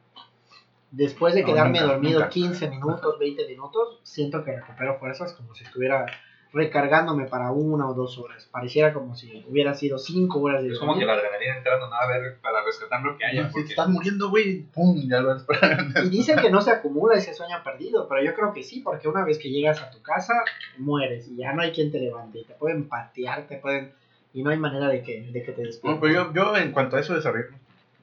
después 0.93 1.35
de 1.35 1.43
No, 1.43 1.49
quedarme 1.49 1.81
nunca, 1.81 1.93
dormido 1.95 2.21
nunca. 2.21 2.31
15 2.31 2.69
minutos, 2.71 3.19
20 3.19 3.47
minutos, 3.49 3.99
siento 4.05 4.45
que 4.45 4.57
recupero 4.57 4.99
fuerzas 4.99 5.33
como 5.33 5.55
si 5.55 5.65
estuviera 5.65 6.07
recargándome 6.53 7.25
para 7.27 7.51
una 7.51 7.89
o 7.89 7.95
dos 7.95 8.17
horas. 8.19 8.49
Pareciera 8.51 8.95
como 8.95 9.15
si 9.15 9.45
hubiera 9.49 9.75
sido 9.75 9.99
cinco 9.99 10.41
horas 10.41 10.63
de 10.63 10.71
Es 10.71 10.79
como 10.79 10.97
que 10.99 11.05
la 11.05 11.13
adrenalina 11.15 11.59
entrando 11.59 11.91
nada 11.91 12.05
a 12.05 12.19
ver 12.19 12.39
para 12.41 12.65
rescatar 12.65 13.03
lo 13.03 13.19
que 13.19 13.25
haya. 13.27 13.43
Si 13.43 13.47
te 13.49 13.53
Porque 13.53 13.69
estás 13.71 13.89
muriendo, 13.89 14.31
güey, 14.31 14.63
pum, 14.63 14.97
ya 15.11 15.21
lo. 15.21 15.37
Y 16.05 16.09
dicen 16.09 16.39
que 16.39 16.51
no 16.51 16.63
se 16.63 16.71
acumula 16.71 17.17
ese 17.17 17.35
sueño 17.35 17.57
perdido, 17.65 18.09
pero 18.09 18.23
yo 18.25 18.33
creo 18.35 18.53
que 18.55 18.63
sí, 18.63 18.81
porque 18.81 19.09
una 19.09 19.25
vez 19.25 19.39
que 19.39 19.51
llegas 19.51 19.83
a 19.83 19.91
tu 19.91 20.01
casa, 20.01 20.33
mueres 20.79 21.29
y 21.29 21.37
ya 21.37 21.53
no 21.53 21.61
hay 21.63 21.73
quien 21.73 21.91
te 21.93 22.01
levante. 22.01 22.39
Y 22.39 22.45
te 22.45 22.55
pueden 22.55 22.89
patear, 22.89 23.47
te 23.47 23.57
pueden... 23.59 23.93
Y 24.33 24.43
no 24.43 24.51
hay 24.51 24.59
manera 24.59 24.89
de 24.89 25.03
que, 25.03 25.21
de 25.31 25.43
que 25.43 25.53
te 25.53 25.63
Bueno, 25.63 25.67
despiertes. 25.67 26.01
pues 26.01 26.15
yo, 26.15 26.33
yo 26.33 26.57
en 26.57 26.71
cuanto 26.73 26.97
a 26.97 27.01
eso 27.01 27.15
desarrollé 27.15 27.47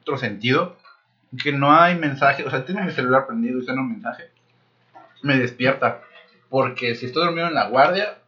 otro 0.06 0.18
sentido, 0.18 0.76
que 1.42 1.52
no 1.52 1.72
hay 1.72 1.96
mensaje, 1.96 2.44
o 2.44 2.50
sea, 2.50 2.64
tengo 2.64 2.80
mi 2.80 2.92
celular 2.92 3.26
prendido 3.26 3.58
y 3.58 3.64
suena 3.64 3.80
un 3.80 3.90
mensaje, 3.90 4.30
me 5.22 5.36
despierta, 5.36 6.00
porque 6.48 6.94
si 6.94 7.06
estoy 7.06 7.24
dormido 7.24 7.48
en 7.48 7.54
la 7.54 7.68
guardia 7.68 8.18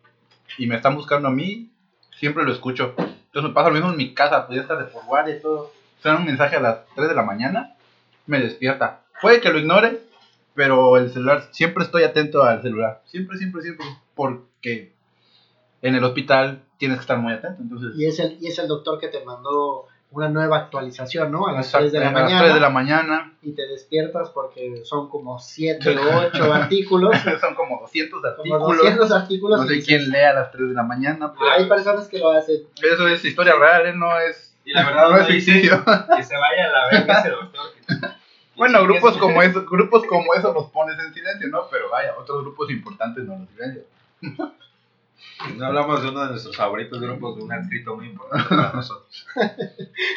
y 0.59 0.67
me 0.67 0.75
están 0.75 0.97
buscando 0.97 1.29
a 1.29 1.31
mí, 1.31 1.71
siempre 2.19 2.43
lo 2.43 2.51
escucho. 2.51 2.95
Entonces 2.99 3.51
me 3.51 3.51
pasa 3.51 3.69
lo 3.69 3.75
mismo 3.75 3.91
en 3.93 3.97
mi 3.97 4.13
casa, 4.13 4.49
podía 4.49 4.63
estar 4.63 4.77
de 4.77 4.87
por 4.87 5.05
guardia 5.05 5.37
y 5.37 5.41
todo, 5.41 5.71
suena 6.03 6.19
un 6.19 6.27
mensaje 6.27 6.57
a 6.57 6.61
las 6.61 6.79
3 6.97 7.09
de 7.09 7.15
la 7.15 7.23
mañana, 7.23 7.77
me 8.27 8.41
despierta. 8.41 9.03
Puede 9.23 9.41
que 9.41 9.51
lo 9.51 9.61
ignore, 9.61 10.01
pero 10.55 10.97
el 10.97 11.13
celular, 11.13 11.49
siempre 11.53 11.85
estoy 11.85 12.03
atento 12.03 12.43
al 12.43 12.61
celular, 12.61 13.03
siempre, 13.07 13.39
siempre, 13.39 13.63
siempre, 13.63 13.87
porque 14.17 14.93
en 15.83 15.95
el 15.95 16.03
hospital 16.03 16.61
tienes 16.77 16.97
que 16.99 17.03
estar 17.03 17.19
muy 17.19 17.35
atento, 17.35 17.63
entonces... 17.63 17.93
Y 17.97 18.07
es, 18.07 18.19
el, 18.19 18.37
y 18.41 18.49
es 18.49 18.59
el 18.59 18.67
doctor 18.67 18.99
que 18.99 19.07
te 19.07 19.25
mandó 19.25 19.87
una 20.11 20.29
nueva 20.31 20.57
actualización, 20.59 21.31
¿no? 21.31 21.47
A 21.49 21.53
las 21.53 21.67
Exacto, 21.67 21.91
3 21.91 21.93
de 21.93 22.01
la 22.01 22.09
a 22.09 22.13
las 22.13 22.23
mañana. 22.23 22.41
3 22.41 22.55
de 22.55 22.61
la 22.61 22.71
mañana. 22.71 23.33
Y 23.43 23.53
te 23.53 23.67
despiertas 23.67 24.31
porque 24.31 24.83
son 24.85 25.09
como 25.11 25.39
7 25.39 25.97
o 25.99 26.19
8 26.29 26.53
artículos. 26.55 27.15
Son 27.41 27.55
como 27.55 27.81
200 27.81 28.21
Como 28.21 28.55
artículos. 28.55 28.77
200 28.79 29.13
artículos. 29.13 29.61
No 29.61 29.67
sé 29.67 29.73
dices, 29.75 29.87
quién 29.89 30.11
lee 30.11 30.21
a 30.21 30.33
las 30.33 30.51
3 30.51 30.69
de 30.69 30.75
la 30.75 30.83
mañana. 30.83 31.33
pero 31.39 31.51
Hay 31.51 31.69
personas 31.69 32.09
que 32.09 32.19
lo 32.19 32.31
hacen. 32.31 32.63
Eso 32.83 33.07
es 33.09 33.25
historia 33.25 33.55
real, 33.57 33.87
¿eh? 33.87 33.93
no 33.95 34.19
es, 34.19 34.57
Y 34.65 34.73
la 34.73 34.85
verdad 34.87 35.09
no 35.11 35.17
es 35.19 35.27
ficticio. 35.27 35.85
que 36.17 36.23
se 36.23 36.37
vaya 36.37 36.65
a 36.65 36.69
la 36.73 36.89
verga 36.91 37.19
ese 37.21 37.31
doctor. 37.31 37.71
Bueno, 38.57 38.81
Sí, 38.81 38.85
grupos 38.87 39.13
es- 39.13 39.19
como 39.21 39.41
eso, 39.43 39.65
grupos 39.67 40.05
como 40.07 40.35
eso 40.35 40.53
los 40.53 40.71
pones 40.71 40.99
en 40.99 41.15
silencio, 41.15 41.47
¿no? 41.49 41.69
Pero 41.71 41.91
vaya, 41.91 42.15
otros 42.19 42.43
grupos 42.43 42.69
importantes 42.73 43.23
no 43.25 43.39
los 43.39 43.49
silencian. 43.51 43.85
No 45.57 45.67
hablamos 45.67 46.03
de 46.03 46.09
uno 46.09 46.21
de 46.25 46.31
nuestros 46.31 46.57
favoritos 46.57 47.01
grupos, 47.01 47.37
de 47.37 47.43
un 47.43 47.53
adscrito 47.53 47.97
muy 47.97 48.07
importante 48.07 48.49
para 48.49 48.73
nosotros. 48.75 49.27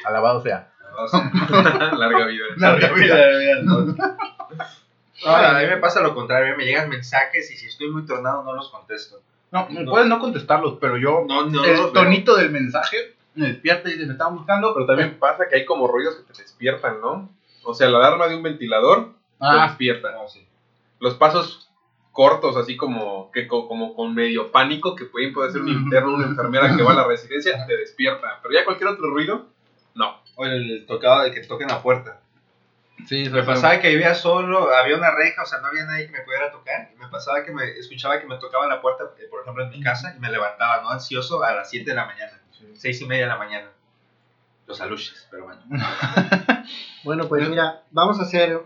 Alabado 0.06 0.42
sea. 0.42 0.72
Larga 1.98 2.26
vida. 2.28 2.46
Larga 2.58 2.92
vida. 2.94 3.18
Ahora, 5.26 5.58
a 5.58 5.62
mí 5.62 5.68
me 5.68 5.78
pasa 5.78 6.02
lo 6.02 6.16
contrario, 6.16 6.58
me 6.58 6.66
llegan 6.66 6.90
mensajes 6.90 7.52
y 7.52 7.58
si 7.58 7.68
estoy 7.68 7.90
muy 7.92 8.06
tornado 8.06 8.44
no 8.44 8.54
los 8.54 8.70
contesto. 8.70 9.22
No, 9.52 9.68
No. 9.70 9.92
puedes 9.92 10.08
no 10.08 10.20
contestarlos, 10.20 10.78
pero 10.82 10.98
yo, 10.98 11.26
No, 11.28 11.46
no, 11.46 11.64
el 11.64 11.72
pero- 11.76 11.92
tonito 11.92 12.36
del 12.36 12.50
mensaje 12.52 13.16
me 13.36 13.48
despierta 13.48 13.90
y 13.90 13.94
dice, 13.94 14.06
me 14.08 14.14
estaban 14.14 14.36
buscando, 14.36 14.74
Pero 14.74 14.86
también 14.86 15.18
pasa 15.20 15.48
que 15.48 15.56
hay 15.58 15.66
como 15.66 15.88
ruidos 15.88 16.16
que 16.16 16.34
te 16.34 16.42
despiertan, 16.42 17.00
¿no? 17.02 17.30
O 17.64 17.74
sea, 17.74 17.90
la 17.90 18.00
alarma 18.00 18.28
de 18.28 18.36
un 18.36 18.44
ventilador 18.44 19.10
te 19.12 19.14
Ah, 19.40 19.68
despierta. 19.68 20.10
Sí. 20.28 20.46
Los 21.00 21.14
pasos 21.16 21.70
cortos, 22.12 22.56
así 22.58 22.76
como 22.76 23.32
que 23.32 23.48
co- 23.48 23.68
como 23.68 23.94
con 23.94 24.14
medio 24.14 24.52
pánico, 24.52 24.96
que 24.96 25.06
pueden 25.06 25.34
puede 25.34 25.52
ser 25.52 25.62
un 25.62 25.70
interno, 25.70 26.14
una 26.14 26.26
enfermera 26.26 26.76
que 26.76 26.84
va 26.84 26.92
a 26.92 26.96
la 26.96 27.08
residencia, 27.08 27.66
te 27.66 27.78
despierta. 27.78 28.40
Pero 28.42 28.54
ya 28.54 28.66
cualquier 28.66 28.90
otro 28.90 29.10
ruido, 29.10 29.48
no. 29.96 30.22
O 30.36 30.46
el 30.46 30.86
tocado 30.88 31.22
de 31.24 31.32
que 31.32 31.42
toquen 31.42 31.68
la 31.70 31.82
puerta. 31.82 32.20
sí, 33.08 33.30
Me 33.30 33.44
pasaba 33.44 33.80
que 33.80 33.90
vivía 33.90 34.14
solo, 34.14 34.74
había 34.74 34.98
una 34.98 35.12
reja, 35.16 35.44
o 35.44 35.46
sea, 35.46 35.60
no 35.60 35.68
había 35.68 35.86
nadie 35.86 36.06
que 36.08 36.12
me 36.14 36.22
pudiera 36.22 36.52
tocar. 36.52 36.90
Y 36.94 36.98
me 37.00 37.08
pasaba 37.08 37.44
que 37.44 37.52
me 37.52 37.66
escuchaba 37.78 38.20
que 38.20 38.28
me 38.28 38.38
tocaban 38.38 38.70
la 38.70 38.82
puerta, 38.82 39.06
eh, 39.20 39.28
por 39.30 39.42
ejemplo, 39.42 39.64
en 39.64 39.70
mi 39.70 39.82
casa, 39.82 40.14
y 40.16 40.20
me 40.20 40.30
levantaba, 40.32 40.82
¿no? 40.82 40.90
Ansioso 40.90 41.44
a 41.44 41.54
las 41.54 41.70
7 41.70 41.92
de 41.92 41.96
la 41.96 42.06
mañana, 42.06 42.40
6 42.76 43.02
y 43.02 43.06
media 43.08 43.24
de 43.24 43.30
la 43.30 43.38
mañana. 43.38 43.70
Los 44.68 44.80
aluches, 44.82 45.28
pero 45.32 45.44
bueno. 45.46 45.62
Bueno, 47.04 47.28
pues 47.28 47.48
mira, 47.50 47.82
vamos 47.92 48.20
a 48.20 48.24
hacer 48.24 48.62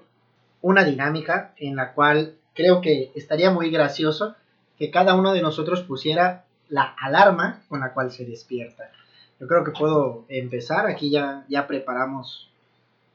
una 0.61 0.83
dinámica 0.83 1.53
en 1.57 1.75
la 1.75 1.93
cual 1.93 2.35
creo 2.55 2.81
que 2.81 3.11
estaría 3.15 3.51
muy 3.51 3.69
gracioso 3.69 4.35
que 4.79 4.89
cada 4.89 5.15
uno 5.15 5.33
de 5.33 5.41
nosotros 5.41 5.81
pusiera 5.83 6.45
la 6.69 6.95
alarma 6.99 7.61
con 7.69 7.81
la 7.81 7.93
cual 7.93 8.11
se 8.11 8.25
despierta. 8.25 8.91
Yo 9.39 9.47
creo 9.47 9.63
que 9.63 9.71
puedo 9.71 10.25
empezar. 10.29 10.87
Aquí 10.87 11.11
ya, 11.11 11.45
ya 11.49 11.67
preparamos 11.67 12.49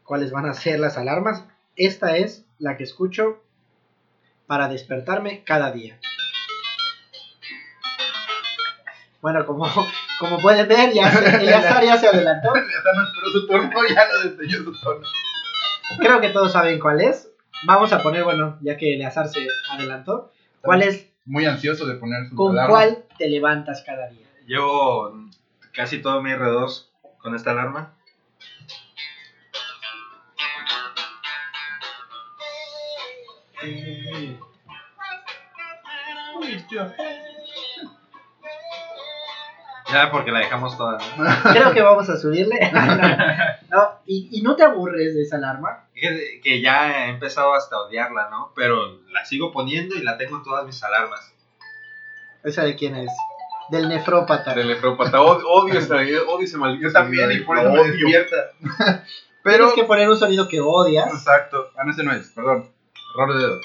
cuáles 0.04 0.30
van 0.30 0.46
a 0.46 0.54
ser 0.54 0.78
las 0.78 0.96
alarmas. 0.98 1.44
Esta 1.76 2.16
es 2.16 2.44
la 2.58 2.76
que 2.76 2.84
escucho 2.84 3.42
para 4.46 4.68
despertarme 4.68 5.42
cada 5.44 5.72
día. 5.72 5.98
Bueno, 9.22 9.44
como, 9.46 9.66
como 10.18 10.40
pueden 10.40 10.66
ver, 10.66 10.92
ya 10.92 11.10
se, 11.10 11.44
ya 11.44 11.96
se 11.98 12.08
adelantó. 12.08 12.52
Ya 12.54 12.96
no 12.96 13.04
esperó 13.04 13.30
su 13.32 13.46
turno, 13.46 13.80
ya 13.88 14.06
destelló 14.24 14.64
su 14.64 14.80
tono. 14.80 15.06
Creo 15.98 16.20
que 16.20 16.30
todos 16.30 16.52
saben 16.52 16.80
cuál 16.80 17.00
es. 17.00 17.29
Vamos 17.62 17.92
a 17.92 18.02
poner, 18.02 18.24
bueno, 18.24 18.56
ya 18.60 18.76
que 18.76 18.94
Eleazar 18.94 19.28
se 19.28 19.46
adelantó, 19.70 20.30
¿cuál 20.62 20.82
es, 20.82 21.06
Muy 21.24 21.44
ansioso 21.44 21.86
de 21.86 21.94
poner 21.94 22.26
su 22.26 22.34
con 22.34 22.52
alarma. 22.52 22.70
cuál 22.70 23.04
te 23.18 23.28
levantas 23.28 23.82
cada 23.84 24.08
día? 24.08 24.26
Llevo 24.46 25.12
casi 25.72 26.00
todo 26.00 26.20
mi 26.22 26.30
R2 26.30 26.86
con 27.18 27.34
esta 27.34 27.50
alarma. 27.50 27.94
Ya, 39.92 40.10
porque 40.10 40.30
la 40.30 40.40
dejamos 40.40 40.76
toda. 40.76 40.98
¿no? 41.16 41.24
Creo 41.52 41.72
que 41.72 41.82
vamos 41.82 42.08
a 42.08 42.16
subirle. 42.16 42.58
No, 43.70 44.00
y, 44.04 44.28
y 44.32 44.42
no 44.42 44.56
te 44.56 44.64
aburres 44.64 45.14
de 45.14 45.22
esa 45.22 45.36
alarma. 45.36 45.84
Que, 45.94 46.40
que 46.42 46.60
ya 46.60 47.06
he 47.06 47.10
empezado 47.10 47.54
hasta 47.54 47.76
a 47.76 47.82
odiarla, 47.82 48.28
¿no? 48.28 48.52
Pero 48.56 48.98
la 49.12 49.24
sigo 49.24 49.52
poniendo 49.52 49.94
y 49.94 50.02
la 50.02 50.18
tengo 50.18 50.38
en 50.38 50.42
todas 50.42 50.66
mis 50.66 50.82
alarmas. 50.82 51.32
¿Esa 52.42 52.64
de 52.64 52.74
quién 52.74 52.96
es? 52.96 53.12
Del 53.68 53.88
nefrópata. 53.88 54.54
Del 54.54 54.66
nefrópata. 54.66 55.20
Od- 55.20 55.44
Odio, 55.46 55.78
esa, 55.78 55.94
odio 55.94 56.40
ese 56.40 56.56
maldito. 56.58 56.88
Yo 56.88 56.92
también, 56.92 57.30
y 57.30 57.38
por 57.44 57.58
eso 57.58 57.70
me 57.70 57.84
despierta. 57.84 58.36
Tienes 58.60 59.04
Pero. 59.44 59.72
que 59.74 59.84
poner 59.84 60.08
un 60.08 60.18
sonido 60.18 60.48
que 60.48 60.60
odias. 60.60 61.06
Exacto. 61.14 61.70
Ah, 61.76 61.84
no, 61.84 61.92
ese 61.92 62.02
no 62.02 62.12
es, 62.12 62.26
perdón. 62.30 62.68
Error 63.14 63.34
de 63.36 63.38
dedo. 63.46 63.60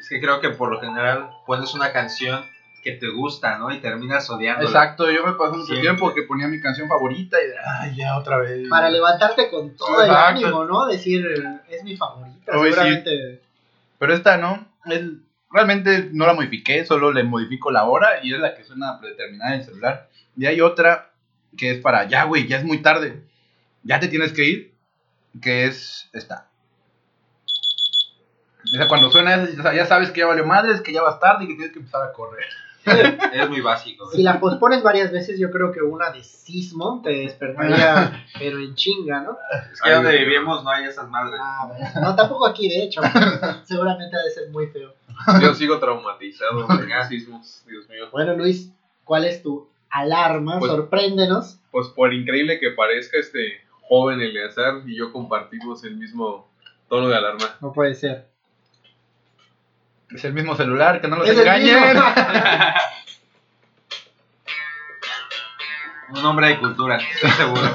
Es 0.00 0.08
que 0.08 0.18
creo 0.18 0.40
que 0.40 0.48
por 0.48 0.70
lo 0.72 0.80
general 0.80 1.28
pones 1.46 1.74
una 1.74 1.92
canción 1.92 2.42
que 2.82 2.92
te 2.92 3.08
gusta, 3.08 3.58
¿no? 3.58 3.72
Y 3.72 3.80
terminas 3.80 4.28
odiándola. 4.28 4.68
Exacto, 4.68 5.10
yo 5.10 5.24
me 5.24 5.34
pasé 5.34 5.52
mucho 5.52 5.66
Siempre. 5.66 5.82
tiempo 5.82 6.12
que 6.12 6.22
ponía 6.24 6.48
mi 6.48 6.60
canción 6.60 6.88
favorita 6.88 7.38
y. 7.38 7.46
Ay, 7.64 7.96
ya 7.96 8.18
otra 8.18 8.38
vez. 8.38 8.68
Para 8.68 8.90
levantarte 8.90 9.48
con 9.50 9.76
todo 9.76 10.02
el 10.02 10.10
ánimo, 10.10 10.64
¿no? 10.64 10.86
Decir, 10.86 11.24
es 11.68 11.84
mi 11.84 11.96
favorita. 11.96 12.52
Sí. 12.52 12.58
seguramente. 12.58 13.40
Pero 13.98 14.14
esta 14.14 14.36
no. 14.36 14.66
Es, 14.86 15.02
realmente 15.50 16.10
no 16.12 16.26
la 16.26 16.34
modifiqué, 16.34 16.84
solo 16.84 17.12
le 17.12 17.22
modifico 17.22 17.70
la 17.70 17.84
hora 17.84 18.24
y 18.24 18.34
es 18.34 18.40
la 18.40 18.54
que 18.54 18.64
suena 18.64 18.98
predeterminada 18.98 19.54
en 19.54 19.60
el 19.60 19.66
celular. 19.66 20.08
Y 20.36 20.46
hay 20.46 20.60
otra 20.60 21.12
que 21.56 21.70
es 21.70 21.80
para 21.80 22.08
ya, 22.08 22.24
güey, 22.24 22.48
ya 22.48 22.58
es 22.58 22.64
muy 22.64 22.82
tarde. 22.82 23.22
Ya 23.84 24.00
te 24.00 24.08
tienes 24.08 24.32
que 24.32 24.44
ir. 24.44 24.72
Que 25.40 25.64
es 25.64 26.10
esta. 26.12 26.48
O 28.64 28.76
sea, 28.76 28.86
cuando 28.86 29.10
suena 29.10 29.42
esa, 29.42 29.74
ya 29.74 29.86
sabes 29.86 30.10
que 30.10 30.20
ya 30.20 30.26
valió 30.26 30.44
madres, 30.44 30.80
que 30.82 30.92
ya 30.92 31.02
vas 31.02 31.18
tarde 31.18 31.44
y 31.44 31.48
que 31.48 31.54
tienes 31.54 31.72
que 31.72 31.78
empezar 31.78 32.02
a 32.02 32.12
correr. 32.12 32.44
Es 32.84 33.48
muy 33.48 33.60
básico. 33.60 34.10
Si 34.10 34.22
la 34.22 34.40
pospones 34.40 34.82
varias 34.82 35.10
veces, 35.12 35.38
yo 35.38 35.50
creo 35.50 35.72
que 35.72 35.80
una 35.82 36.10
de 36.10 36.22
sismo 36.24 37.00
te 37.02 37.10
despertaría, 37.10 38.24
pero 38.38 38.58
en 38.58 38.74
chinga, 38.74 39.20
¿no? 39.20 39.36
Es 39.72 39.80
que 39.80 39.90
donde 39.90 40.18
vivimos 40.18 40.64
no 40.64 40.70
hay 40.70 40.84
esas 40.84 41.08
madres. 41.08 41.38
Ah, 41.42 41.66
bueno. 41.68 41.88
No, 42.00 42.16
tampoco 42.16 42.46
aquí, 42.46 42.68
de 42.68 42.82
hecho. 42.84 43.00
Seguramente 43.64 44.16
ha 44.16 44.22
de 44.22 44.30
ser 44.30 44.48
muy 44.50 44.66
feo. 44.68 44.92
Yo 45.40 45.54
sigo 45.54 45.78
traumatizado 45.78 46.66
de 46.66 46.86
los 46.88 47.06
sismos, 47.08 47.64
Dios 47.66 47.88
mío. 47.88 48.08
Bueno, 48.10 48.34
Luis, 48.34 48.72
¿cuál 49.04 49.24
es 49.24 49.42
tu 49.42 49.68
alarma? 49.90 50.58
Pues- 50.58 50.70
Sorpréndenos. 50.72 51.58
Pues 51.70 51.88
por 51.88 52.12
increíble 52.12 52.58
que 52.58 52.70
parezca, 52.70 53.18
este 53.18 53.60
joven 53.82 54.20
Eleazar 54.20 54.82
y 54.86 54.96
yo 54.96 55.12
compartimos 55.12 55.84
el 55.84 55.96
mismo 55.96 56.48
tono 56.88 57.08
de 57.08 57.16
alarma. 57.16 57.56
No 57.60 57.72
puede 57.72 57.94
ser. 57.94 58.31
Es 60.14 60.24
el 60.24 60.32
mismo 60.32 60.54
celular, 60.56 61.00
que 61.00 61.08
no 61.08 61.16
los 61.16 61.28
engañen. 61.28 61.96
Un 66.10 66.24
hombre 66.26 66.48
de 66.48 66.58
cultura, 66.58 66.96
estoy 66.96 67.30
seguro. 67.30 67.62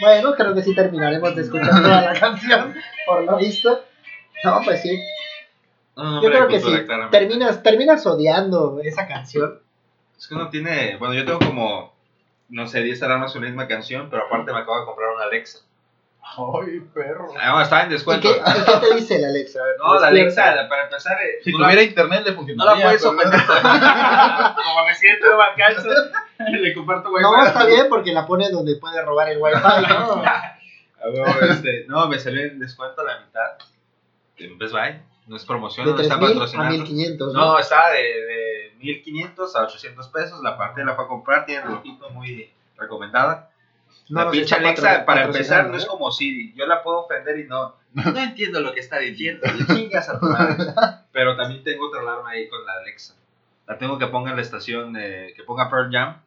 Bueno, 0.00 0.34
creo 0.36 0.54
que 0.54 0.62
sí 0.62 0.74
terminaremos 0.74 1.34
de 1.34 1.42
escuchar 1.42 1.82
toda 1.82 2.02
la 2.02 2.14
canción, 2.20 2.74
por 3.06 3.24
lo 3.24 3.36
visto. 3.36 3.84
No, 4.44 4.60
pues 4.64 4.82
sí. 4.82 4.96
Yo 5.96 6.20
creo 6.20 6.46
que 6.46 6.60
cultura, 6.60 6.78
sí. 6.80 6.86
claramente. 6.86 7.18
Terminas, 7.18 7.62
terminas 7.62 8.06
odiando 8.06 8.80
esa 8.84 9.08
canción. 9.08 9.58
Es 10.16 10.28
que 10.28 10.34
uno 10.34 10.50
tiene. 10.50 10.96
Bueno, 10.98 11.14
yo 11.14 11.24
tengo 11.24 11.40
como. 11.40 11.92
No 12.48 12.66
sé, 12.66 12.82
10 12.82 13.02
alarmas 13.02 13.32
con 13.32 13.42
la 13.42 13.48
misma 13.48 13.66
canción, 13.66 14.08
pero 14.08 14.24
aparte 14.24 14.52
me 14.52 14.60
acabo 14.60 14.78
de 14.80 14.86
comprar 14.86 15.10
una 15.14 15.24
Alexa. 15.24 15.58
Ay, 16.36 16.80
perro. 16.94 17.28
Ah, 17.40 17.50
no, 17.52 17.60
estaba 17.62 17.82
en 17.82 17.88
¿Y 17.88 17.92
descuento. 17.94 18.28
qué, 18.28 18.38
y 18.38 18.64
qué 18.64 18.86
te 18.88 18.94
dice 18.94 19.18
la 19.18 19.28
Alexa? 19.28 19.60
A 19.60 19.64
ver, 19.66 19.76
No, 19.78 19.98
la. 20.00 20.06
Alexa, 20.08 20.54
la- 20.54 20.68
para 20.68 20.84
empezar. 20.84 21.16
eh, 21.22 21.38
Si 21.42 21.50
no 21.52 21.58
tuviera 21.58 21.74
la, 21.76 21.82
internet 21.82 22.22
le 22.24 22.30
no 22.32 22.36
funcionaría. 22.36 22.74
la 22.76 22.82
puedes 22.84 23.04
ofender. 23.04 23.40
Como 24.64 24.86
recién 24.86 25.16
tuve 25.20 25.34
vacanza, 25.34 25.88
le 26.50 26.74
comparto 26.74 27.10
wifi. 27.10 27.22
No, 27.22 27.44
está 27.44 27.66
bien 27.66 27.86
porque 27.88 28.12
la 28.12 28.26
pone 28.26 28.50
donde 28.50 28.76
puede 28.76 29.00
robar 29.02 29.28
el 29.30 29.38
wifi, 29.38 29.60
¿no? 29.88 30.22
A 31.00 31.08
ver, 31.10 31.50
este, 31.50 31.84
no, 31.86 32.08
me 32.08 32.18
salió 32.18 32.42
en 32.42 32.58
descuento 32.58 33.04
la 33.04 33.20
mitad. 33.20 33.52
En 34.36 34.58
Best 34.58 34.72
Buy. 34.72 35.00
No 35.28 35.36
es 35.36 35.44
promoción, 35.44 35.84
De 35.86 35.92
no 35.92 36.00
está 36.00 36.16
3.000 36.16 36.24
a 36.24 36.28
patrocinando. 36.28 36.84
1.500, 36.86 37.18
¿no? 37.18 37.32
No, 37.32 37.58
estaba 37.58 37.90
de, 37.90 37.98
de 38.00 38.72
1500 38.78 39.54
a 39.56 39.62
800 39.64 40.08
pesos. 40.08 40.40
La 40.42 40.56
parte 40.56 40.84
la 40.84 40.94
fue 40.94 41.04
a 41.04 41.08
comprar, 41.08 41.44
tiene 41.44 41.62
relojito 41.62 42.08
muy 42.10 42.50
recomendada. 42.78 43.50
No 44.08 44.24
la 44.24 44.30
pinche 44.30 44.54
Alexa, 44.54 45.04
para 45.04 45.24
empezar, 45.24 45.68
no 45.68 45.76
es 45.76 45.84
¿eh? 45.84 45.86
como 45.86 46.10
Siri. 46.10 46.54
Yo 46.54 46.66
la 46.66 46.82
puedo 46.82 47.00
ofender 47.04 47.38
y 47.38 47.44
no. 47.44 47.76
No 47.92 48.18
entiendo 48.18 48.60
lo 48.60 48.72
que 48.72 48.80
está 48.80 48.98
diciendo. 48.98 49.46
Chingas 49.66 50.08
a 50.08 50.18
tu 50.18 50.26
madre. 50.26 50.64
Pero 51.12 51.36
también 51.36 51.62
tengo 51.64 51.88
otra 51.88 52.00
alarma 52.00 52.30
ahí 52.30 52.48
con 52.48 52.64
la 52.64 52.72
Alexa. 52.74 53.14
La 53.66 53.76
tengo 53.76 53.98
que 53.98 54.06
ponga 54.06 54.30
en 54.30 54.36
la 54.36 54.42
estación, 54.42 54.94
que 54.94 55.42
ponga 55.46 55.68
Pearl 55.68 55.90
Jam. 55.92 56.22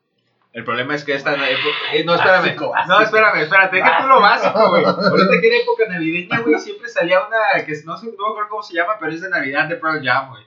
El 0.53 0.65
problema 0.65 0.95
es 0.95 1.05
que 1.05 1.13
esta. 1.13 1.33
eh, 1.33 2.03
no, 2.03 2.13
espérame. 2.13 2.41
Básico, 2.41 2.69
básico. 2.71 2.93
No, 2.93 3.01
espérame, 3.01 3.41
espérate. 3.41 3.75
Deja 3.77 4.01
tú 4.01 4.07
lo 4.07 4.19
básico, 4.19 4.69
güey. 4.69 4.83
Ahorita 4.83 5.39
que 5.39 5.47
era 5.47 5.57
época 5.57 5.83
navideña, 5.87 6.41
güey, 6.41 6.59
siempre 6.59 6.89
salía 6.89 7.25
una 7.25 7.63
que 7.65 7.71
no 7.85 7.97
sé, 7.97 8.07
no 8.07 8.25
me 8.25 8.31
acuerdo 8.31 8.49
cómo 8.49 8.61
se 8.63 8.73
llama, 8.73 8.97
pero 8.99 9.13
es 9.13 9.21
de 9.21 9.29
Navidad 9.29 9.69
de 9.69 9.77
Pearl 9.77 10.03
Jam, 10.03 10.29
güey. 10.31 10.43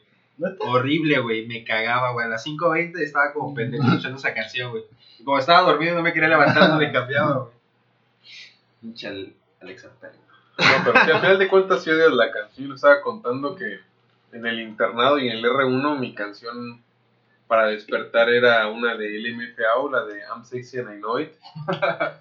Horrible, 0.61 1.21
güey. 1.21 1.47
Me 1.47 1.65
cagaba, 1.65 2.13
güey. 2.13 2.27
A 2.27 2.29
las 2.29 2.47
5.20 2.47 3.01
estaba 3.01 3.33
como 3.33 3.55
pendejo 3.55 3.85
escuchando 3.89 4.19
esa 4.19 4.35
canción, 4.35 4.73
güey. 4.73 4.85
Como 5.23 5.39
estaba 5.39 5.71
dormido 5.71 5.93
y 5.93 5.97
no 5.97 6.03
me 6.03 6.13
quería 6.13 6.29
levantar, 6.29 6.71
no 6.71 6.79
me 6.79 6.93
cambiaba, 6.93 7.51
güey. 8.83 8.95
Alexa 9.61 9.91
Perry. 10.01 10.19
No, 10.59 10.85
pero 10.85 11.05
si 11.05 11.11
al 11.11 11.21
final 11.21 11.39
de 11.39 11.49
cuentas 11.49 11.83
sí 11.83 11.91
odias 11.91 12.13
la 12.13 12.31
canción. 12.31 12.69
Yo 12.69 12.75
estaba 12.75 13.01
contando 13.01 13.57
que 13.57 13.81
en 14.33 14.47
el 14.47 14.61
internado 14.61 15.19
y 15.19 15.29
en 15.29 15.39
el 15.39 15.45
R1 15.45 15.99
mi 15.99 16.15
canción 16.15 16.83
para 17.47 17.67
despertar 17.67 18.29
era 18.31 18.69
una 18.69 18.97
de 18.97 19.19
LMFAO, 19.19 19.91
la 19.91 20.05
de 20.05 20.21
I'm 20.21 20.45
Sexy 20.45 20.79
and 20.79 20.97
I 20.97 20.99
Know 20.99 21.19
It. 21.19 21.33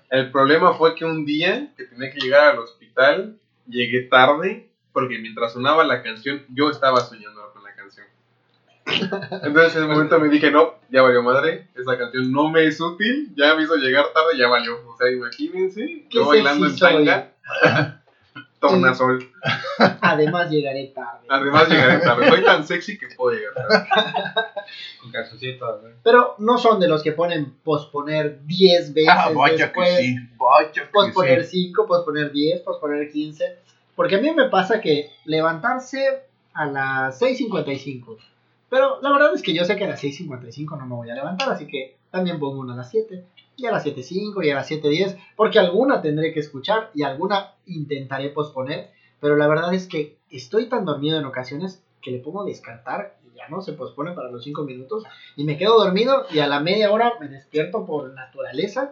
El 0.10 0.32
problema 0.32 0.74
fue 0.74 0.96
que 0.96 1.06
un 1.06 1.26
día 1.26 1.70
que 1.76 1.86
tenía 1.86 2.12
que 2.12 2.20
llegar 2.20 2.52
al 2.52 2.60
hospital, 2.60 3.38
llegué 3.68 4.02
tarde 4.04 4.70
porque 4.92 5.18
mientras 5.20 5.54
sonaba 5.54 5.84
la 5.84 6.04
canción 6.04 6.46
yo 6.50 6.70
estaba 6.70 7.00
soñando 7.02 7.52
con. 7.52 7.63
Entonces 8.86 9.76
en 9.76 9.84
ese 9.84 9.88
momento 9.88 10.20
me 10.20 10.30
dije, 10.30 10.52
no, 10.52 10.76
ya 10.90 11.02
valió 11.02 11.24
madre, 11.24 11.68
esa 11.76 11.98
canción 11.98 12.32
no 12.32 12.50
me 12.50 12.66
es 12.66 12.80
útil, 12.82 13.34
ya 13.36 13.56
me 13.56 13.64
hizo 13.64 13.76
llegar 13.76 14.06
tarde, 14.14 14.38
ya 14.38 14.48
valió. 14.48 14.76
O 14.88 14.98
sea, 14.98 15.10
imagínense, 15.12 16.06
yo 16.10 16.28
bailando 16.28 16.68
en 16.68 16.78
tanga, 16.78 17.32
tornasol. 18.60 19.30
Además 20.02 20.50
llegaré 20.50 20.88
tarde. 20.96 21.26
Además 21.30 21.68
llegaré 21.70 22.00
tarde, 22.00 22.30
soy 22.30 22.44
tan 22.44 22.66
sexy 22.66 22.98
que 22.98 23.08
puedo 23.16 23.36
llegar 23.38 23.54
tarde. 23.54 23.88
Con 25.02 25.12
calzoncito, 25.12 25.80
güey. 25.82 25.94
Pero 26.04 26.36
no 26.40 26.58
son 26.58 26.80
de 26.80 26.88
los 26.88 27.04
que 27.04 27.12
ponen 27.12 27.54
posponer 27.64 28.46
10 28.46 28.94
veces 28.94 29.10
Ah, 29.12 29.30
vaya 29.34 29.66
después. 29.66 29.90
que 29.98 30.04
sí. 30.04 30.16
Vaya 30.38 30.72
que 30.72 30.82
posponer 30.92 31.44
sí. 31.46 31.68
5, 31.68 31.86
posponer 31.88 32.32
10, 32.32 32.62
posponer 32.62 33.12
15. 33.12 33.58
Porque 33.96 34.16
a 34.16 34.20
mí 34.20 34.32
me 34.32 34.50
pasa 34.50 34.80
que 34.82 35.12
levantarse 35.26 36.24
a 36.54 36.66
las 36.66 37.22
6.55. 37.22 38.18
Pero 38.74 39.00
la 39.04 39.12
verdad 39.12 39.36
es 39.36 39.44
que 39.44 39.54
yo 39.54 39.66
sé 39.66 39.76
que 39.76 39.84
a 39.84 39.90
las 39.90 40.04
6.55 40.04 40.80
no 40.80 40.88
me 40.88 40.96
voy 40.96 41.08
a 41.12 41.14
levantar, 41.14 41.48
así 41.48 41.68
que 41.68 41.98
también 42.10 42.40
pongo 42.40 42.60
una 42.60 42.74
a 42.74 42.78
las 42.78 42.90
7. 42.90 43.24
Y 43.56 43.68
a 43.68 43.72
las 43.72 43.86
7.05 43.86 44.44
y 44.44 44.50
a 44.50 44.56
las 44.56 44.72
7.10. 44.72 45.16
Porque 45.36 45.60
alguna 45.60 46.02
tendré 46.02 46.34
que 46.34 46.40
escuchar 46.40 46.90
y 46.96 47.04
alguna 47.04 47.54
intentaré 47.68 48.30
posponer. 48.30 48.90
Pero 49.20 49.36
la 49.36 49.48
verdad 49.48 49.76
es 49.76 49.86
que 49.88 50.18
estoy 50.32 50.70
tan 50.70 50.86
dormido 50.86 51.20
en 51.20 51.26
ocasiones 51.26 51.84
que 52.02 52.10
le 52.10 52.18
pongo 52.18 52.46
descartar 52.46 53.20
y 53.24 53.38
ya 53.38 53.48
no 53.48 53.62
se 53.62 53.74
pospone 53.74 54.14
para 54.14 54.32
los 54.32 54.44
5 54.44 54.64
minutos. 54.64 55.04
Y 55.36 55.44
me 55.44 55.56
quedo 55.56 55.78
dormido 55.78 56.26
y 56.32 56.40
a 56.40 56.48
la 56.48 56.60
media 56.60 56.92
hora 56.92 57.14
me 57.20 57.28
despierto 57.28 57.86
por 57.86 58.12
naturaleza 58.16 58.92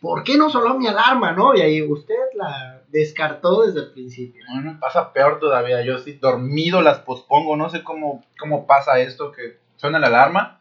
¿por 0.00 0.22
qué 0.24 0.36
no 0.36 0.50
sonó 0.50 0.78
mi 0.78 0.86
alarma, 0.86 1.32
no? 1.32 1.54
Y 1.54 1.60
ahí 1.60 1.82
usted 1.82 2.14
la 2.34 2.82
descartó 2.88 3.66
desde 3.66 3.80
el 3.80 3.92
principio. 3.92 4.44
No, 4.62 4.78
pasa 4.78 5.12
peor 5.12 5.40
todavía. 5.40 5.82
Yo 5.82 5.98
sí 5.98 6.12
dormido 6.20 6.82
las 6.82 6.98
pospongo. 6.98 7.56
No 7.56 7.70
sé 7.70 7.82
cómo, 7.82 8.24
cómo 8.38 8.66
pasa 8.66 9.00
esto 9.00 9.32
que 9.32 9.58
suena 9.76 9.98
la 9.98 10.08
alarma. 10.08 10.60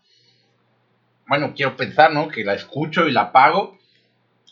Bueno, 1.28 1.53
quiero 1.55 1.76
pensar, 1.76 2.13
¿no? 2.13 2.28
Que 2.28 2.43
la 2.43 2.53
escucho 2.53 3.07
y 3.07 3.11
la 3.11 3.22
apago. 3.22 3.78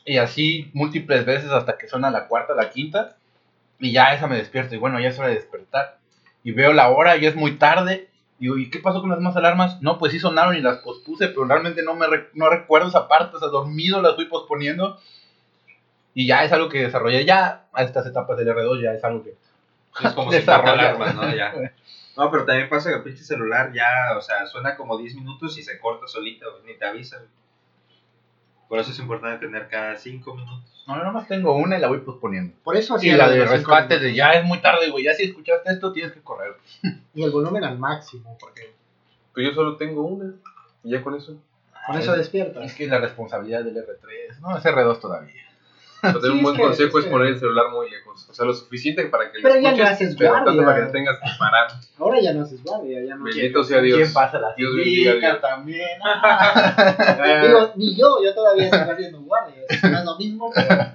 Y 0.06 0.18
así 0.18 0.70
múltiples 0.74 1.26
veces 1.26 1.52
hasta 1.52 1.78
que 1.78 1.88
suena 1.88 2.12
la 2.12 2.28
cuarta, 2.28 2.54
la 2.54 2.70
quinta. 2.70 3.18
Y 3.80 3.92
ya 3.92 4.14
esa 4.14 4.28
me 4.28 4.38
despierto. 4.38 4.76
Y 4.76 4.78
bueno, 4.78 5.00
ya 5.00 5.10
es 5.10 5.20
hora 5.20 5.30
de 5.30 5.36
despertar. 5.36 6.00
Y 6.44 6.52
veo 6.52 6.74
la 6.74 6.90
hora 6.90 7.18
y 7.18 7.26
es 7.26 7.36
muy 7.36 7.58
tarde. 7.58 8.10
Digo, 8.40 8.58
¿y 8.58 8.70
qué 8.70 8.80
pasó 8.80 9.02
con 9.02 9.10
las 9.10 9.20
demás 9.20 9.36
alarmas? 9.36 9.82
No, 9.82 9.98
pues 9.98 10.12
sí 10.14 10.20
sonaron 10.20 10.56
y 10.56 10.62
las 10.62 10.78
pospuse, 10.78 11.28
pero 11.28 11.46
realmente 11.46 11.84
no 11.84 11.94
me 11.96 12.08
re- 12.08 12.30
no 12.34 12.50
recuerdo 12.50 12.88
esa 12.88 13.08
parte. 13.08 13.36
O 13.36 13.40
sea, 13.40 13.50
dormido 13.50 14.02
las 14.02 14.16
fui 14.16 14.26
posponiendo. 14.26 14.98
Y 16.14 16.26
ya 16.28 16.44
es 16.44 16.52
algo 16.52 16.70
que 16.70 16.84
desarrollé 16.84 17.26
ya 17.26 17.66
a 17.74 17.84
estas 17.84 18.06
etapas 18.08 18.38
del 18.38 18.48
R2. 18.48 18.82
Ya 18.82 18.94
es 18.94 19.04
algo 19.04 19.24
que 19.24 19.32
Es 20.04 20.14
como. 20.14 20.32
50 20.32 20.56
alarmas, 20.72 21.16
¿no? 21.16 21.36
Ya. 21.36 21.54
No, 22.18 22.30
pero 22.32 22.44
también 22.44 22.68
pasa 22.68 22.90
que 22.90 22.98
el 22.98 23.04
pinche 23.04 23.24
celular 23.24 23.72
ya, 23.72 24.18
o 24.18 24.22
sea, 24.22 24.46
suena 24.46 24.76
como 24.76 24.98
10 24.98 25.16
minutos 25.16 25.58
y 25.58 25.64
se 25.64 25.80
corta 25.80 26.06
solito, 26.06 26.46
ni 26.66 26.74
te 26.74 26.86
avisa. 26.86 27.22
Por 28.68 28.78
eso 28.78 28.92
es 28.92 29.00
importante 29.00 29.46
tener 29.46 29.70
cada 29.70 29.96
5 29.96 30.36
minutos. 30.36 30.79
No, 30.90 30.98
yo 30.98 31.04
nomás 31.04 31.28
tengo 31.28 31.56
una 31.56 31.78
y 31.78 31.82
la 31.82 31.88
voy 31.88 32.00
posponiendo. 32.00 32.56
Por 32.64 32.76
eso 32.76 32.96
Y 32.96 32.98
hacía 32.98 33.18
la 33.18 33.30
de 33.30 33.46
rescate 33.46 34.00
de 34.00 34.16
ya 34.16 34.32
es 34.32 34.44
muy 34.44 34.60
tarde, 34.60 34.90
güey. 34.90 35.04
Ya 35.04 35.14
si 35.14 35.26
escuchaste 35.26 35.72
esto, 35.72 35.94
tienes 35.94 36.14
que 36.14 36.22
correr. 36.22 36.56
Y 37.14 37.22
el 37.22 37.30
volumen 37.30 37.64
al 37.64 37.78
máximo, 37.78 38.36
porque 38.40 38.74
Pues 39.36 39.46
yo 39.46 39.54
solo 39.54 39.78
tengo 39.78 40.02
una. 40.02 40.34
Y 40.84 40.90
ya 40.90 41.04
con 41.04 41.14
eso. 41.14 41.38
con 41.86 41.96
eso 41.96 42.14
despiertas. 42.14 42.66
Es 42.66 42.74
que 42.74 42.88
la 42.88 42.98
responsabilidad 42.98 43.64
del 43.64 43.76
R3, 43.76 44.40
no 44.42 44.58
es 44.58 44.66
R2 44.66 45.00
todavía. 45.00 45.44
Pero 46.02 46.22
Sí, 46.22 46.28
un 46.30 46.38
es 46.38 46.44
buen 46.44 46.56
que- 46.56 46.62
consejo 46.64 46.98
es 47.00 47.04
es 47.04 47.06
que- 47.06 47.12
poner 47.12 47.28
el 47.30 47.40
celular 47.40 47.66
muy 47.72 47.90
lejos. 47.90 48.28
O 48.30 48.34
sea, 48.34 48.46
lo 48.46 48.54
suficiente 48.54 49.04
para 49.08 49.32
que 49.32 49.40
lo 49.40 49.44
Pero 49.50 49.60
ya 49.62 49.72
no 49.74 49.84
haces 49.84 50.16
pero 50.18 50.34
tanto 50.34 50.54
guardia. 50.54 50.66
para 50.74 50.86
que 50.86 50.92
tengas 50.94 51.18
que 51.20 51.30
parar. 51.38 51.68
Ahora 51.98 52.20
ya 52.22 52.34
no 52.34 52.44
haces 52.44 52.64
guardia, 52.64 53.04
ya 53.04 53.16
no. 53.16 53.24
Bendito 53.26 53.64
sea 53.64 53.82
Dios. 53.82 53.98
¿Quién 53.98 54.14
pasa 54.14 54.40
la 54.40 54.54
Dios 54.56 54.76
bendiga 54.76 55.14
Dios. 55.16 55.42
también? 55.42 56.00
Digo, 57.48 57.72
ni 57.76 57.96
yo, 57.96 58.24
yo 58.24 58.34
todavía 58.34 58.70
sigo 58.70 58.92
haciendo 58.92 59.20
guardia. 59.22 59.64
No 59.84 59.98
es 60.00 60.06
lo 60.06 60.18
mismo, 60.18 60.52
pero, 60.54 60.86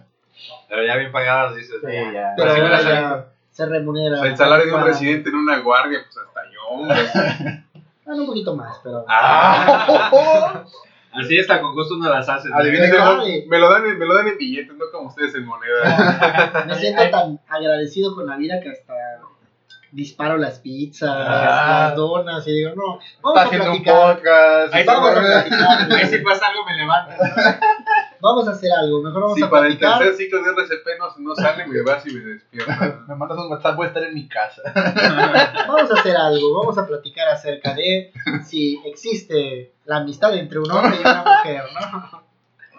Pero 0.68 0.84
ya 0.86 0.96
bien 0.96 1.12
pagadas, 1.12 1.56
dices. 1.56 1.76
Sí, 1.80 1.86
"Ah, 1.96 2.12
ya. 2.12 2.32
pero 2.36 2.56
la 2.68 2.82
ya 2.82 3.26
se 3.50 3.66
remunera. 3.66 4.16
O 4.16 4.20
sea, 4.22 4.30
el 4.30 4.36
salario 4.36 4.66
de 4.66 4.72
un 4.72 4.78
Para- 4.80 4.90
residente 4.92 5.28
en 5.30 5.36
una 5.36 5.58
guardia, 5.60 6.00
pues 6.04 6.26
hasta 6.26 6.40
yo. 6.50 7.64
Bueno, 8.04 8.20
un 8.22 8.26
poquito 8.26 8.56
más, 8.56 8.80
pero. 8.82 9.04
Ah, 9.08 10.64
así 11.16 11.38
está, 11.38 11.60
con 11.60 11.74
gusto 11.74 11.96
no 11.96 12.08
las 12.10 12.28
hacen. 12.28 12.52
Adivinen 12.54 12.90
cómo-. 12.92 13.22
Me 13.48 13.58
lo, 13.58 13.70
dan 13.70 13.86
en, 13.86 13.98
me 13.98 14.06
lo 14.06 14.14
dan 14.14 14.28
en 14.28 14.38
billetes, 14.38 14.76
no 14.76 14.84
como 14.92 15.08
ustedes 15.08 15.34
en 15.34 15.44
moneda. 15.46 16.64
Me 16.66 16.74
siento 16.74 17.02
tan 17.10 17.40
agradecido 17.48 18.14
con 18.14 18.26
la 18.26 18.36
vida 18.36 18.60
que 18.62 18.70
hasta 18.70 18.94
disparo 19.92 20.36
las 20.38 20.58
pizzas, 20.58 21.08
Ah. 21.08 21.86
las 21.88 21.96
donas 21.96 22.44
y 22.48 22.52
digo, 22.52 22.72
no, 22.74 22.98
Está 23.00 23.18
vamos 23.22 23.38
a 23.38 23.44
haciendo 23.44 23.70
un 23.72 23.82
platicar. 23.82 24.16
podcast. 24.16 24.74
Ahí 24.74 24.84
Vamos 24.84 25.10
a 25.10 25.20
Ahí 25.20 25.48
platicar. 25.50 26.06
si 26.08 26.18
pasa 26.18 26.46
algo 26.48 26.64
me 26.64 26.74
levanto. 26.76 27.12
Vamos 28.24 28.48
a 28.48 28.52
hacer 28.52 28.72
algo, 28.72 29.02
mejor 29.02 29.20
vamos 29.20 29.34
Si 29.36 29.42
a 29.42 29.50
para 29.50 29.66
el 29.66 29.76
tercer 29.78 30.14
ciclo 30.14 30.42
de 30.42 30.48
RCP 30.50 30.86
no, 30.98 31.08
no 31.18 31.34
sale, 31.34 31.66
me 31.66 31.82
vas 31.82 32.06
y 32.06 32.14
me 32.14 32.20
despiertas. 32.20 32.78
Me 33.08 33.14
mandas 33.16 33.36
un 33.36 33.50
WhatsApp, 33.50 33.76
voy 33.76 33.84
a 33.84 33.88
estar 33.88 34.02
en 34.02 34.14
mi 34.14 34.26
casa. 34.26 34.62
Vamos 35.68 35.90
a 35.90 35.94
hacer 35.94 36.16
algo, 36.16 36.58
vamos 36.58 36.78
a 36.78 36.86
platicar 36.86 37.28
acerca 37.28 37.74
de 37.74 38.10
si 38.42 38.80
existe 38.86 39.72
la 39.84 39.96
amistad 39.96 40.34
entre 40.34 40.58
un 40.58 40.70
hombre 40.70 40.96
y 40.96 41.00
una 41.00 41.22
mujer, 41.22 41.64
¿no? 41.74 42.24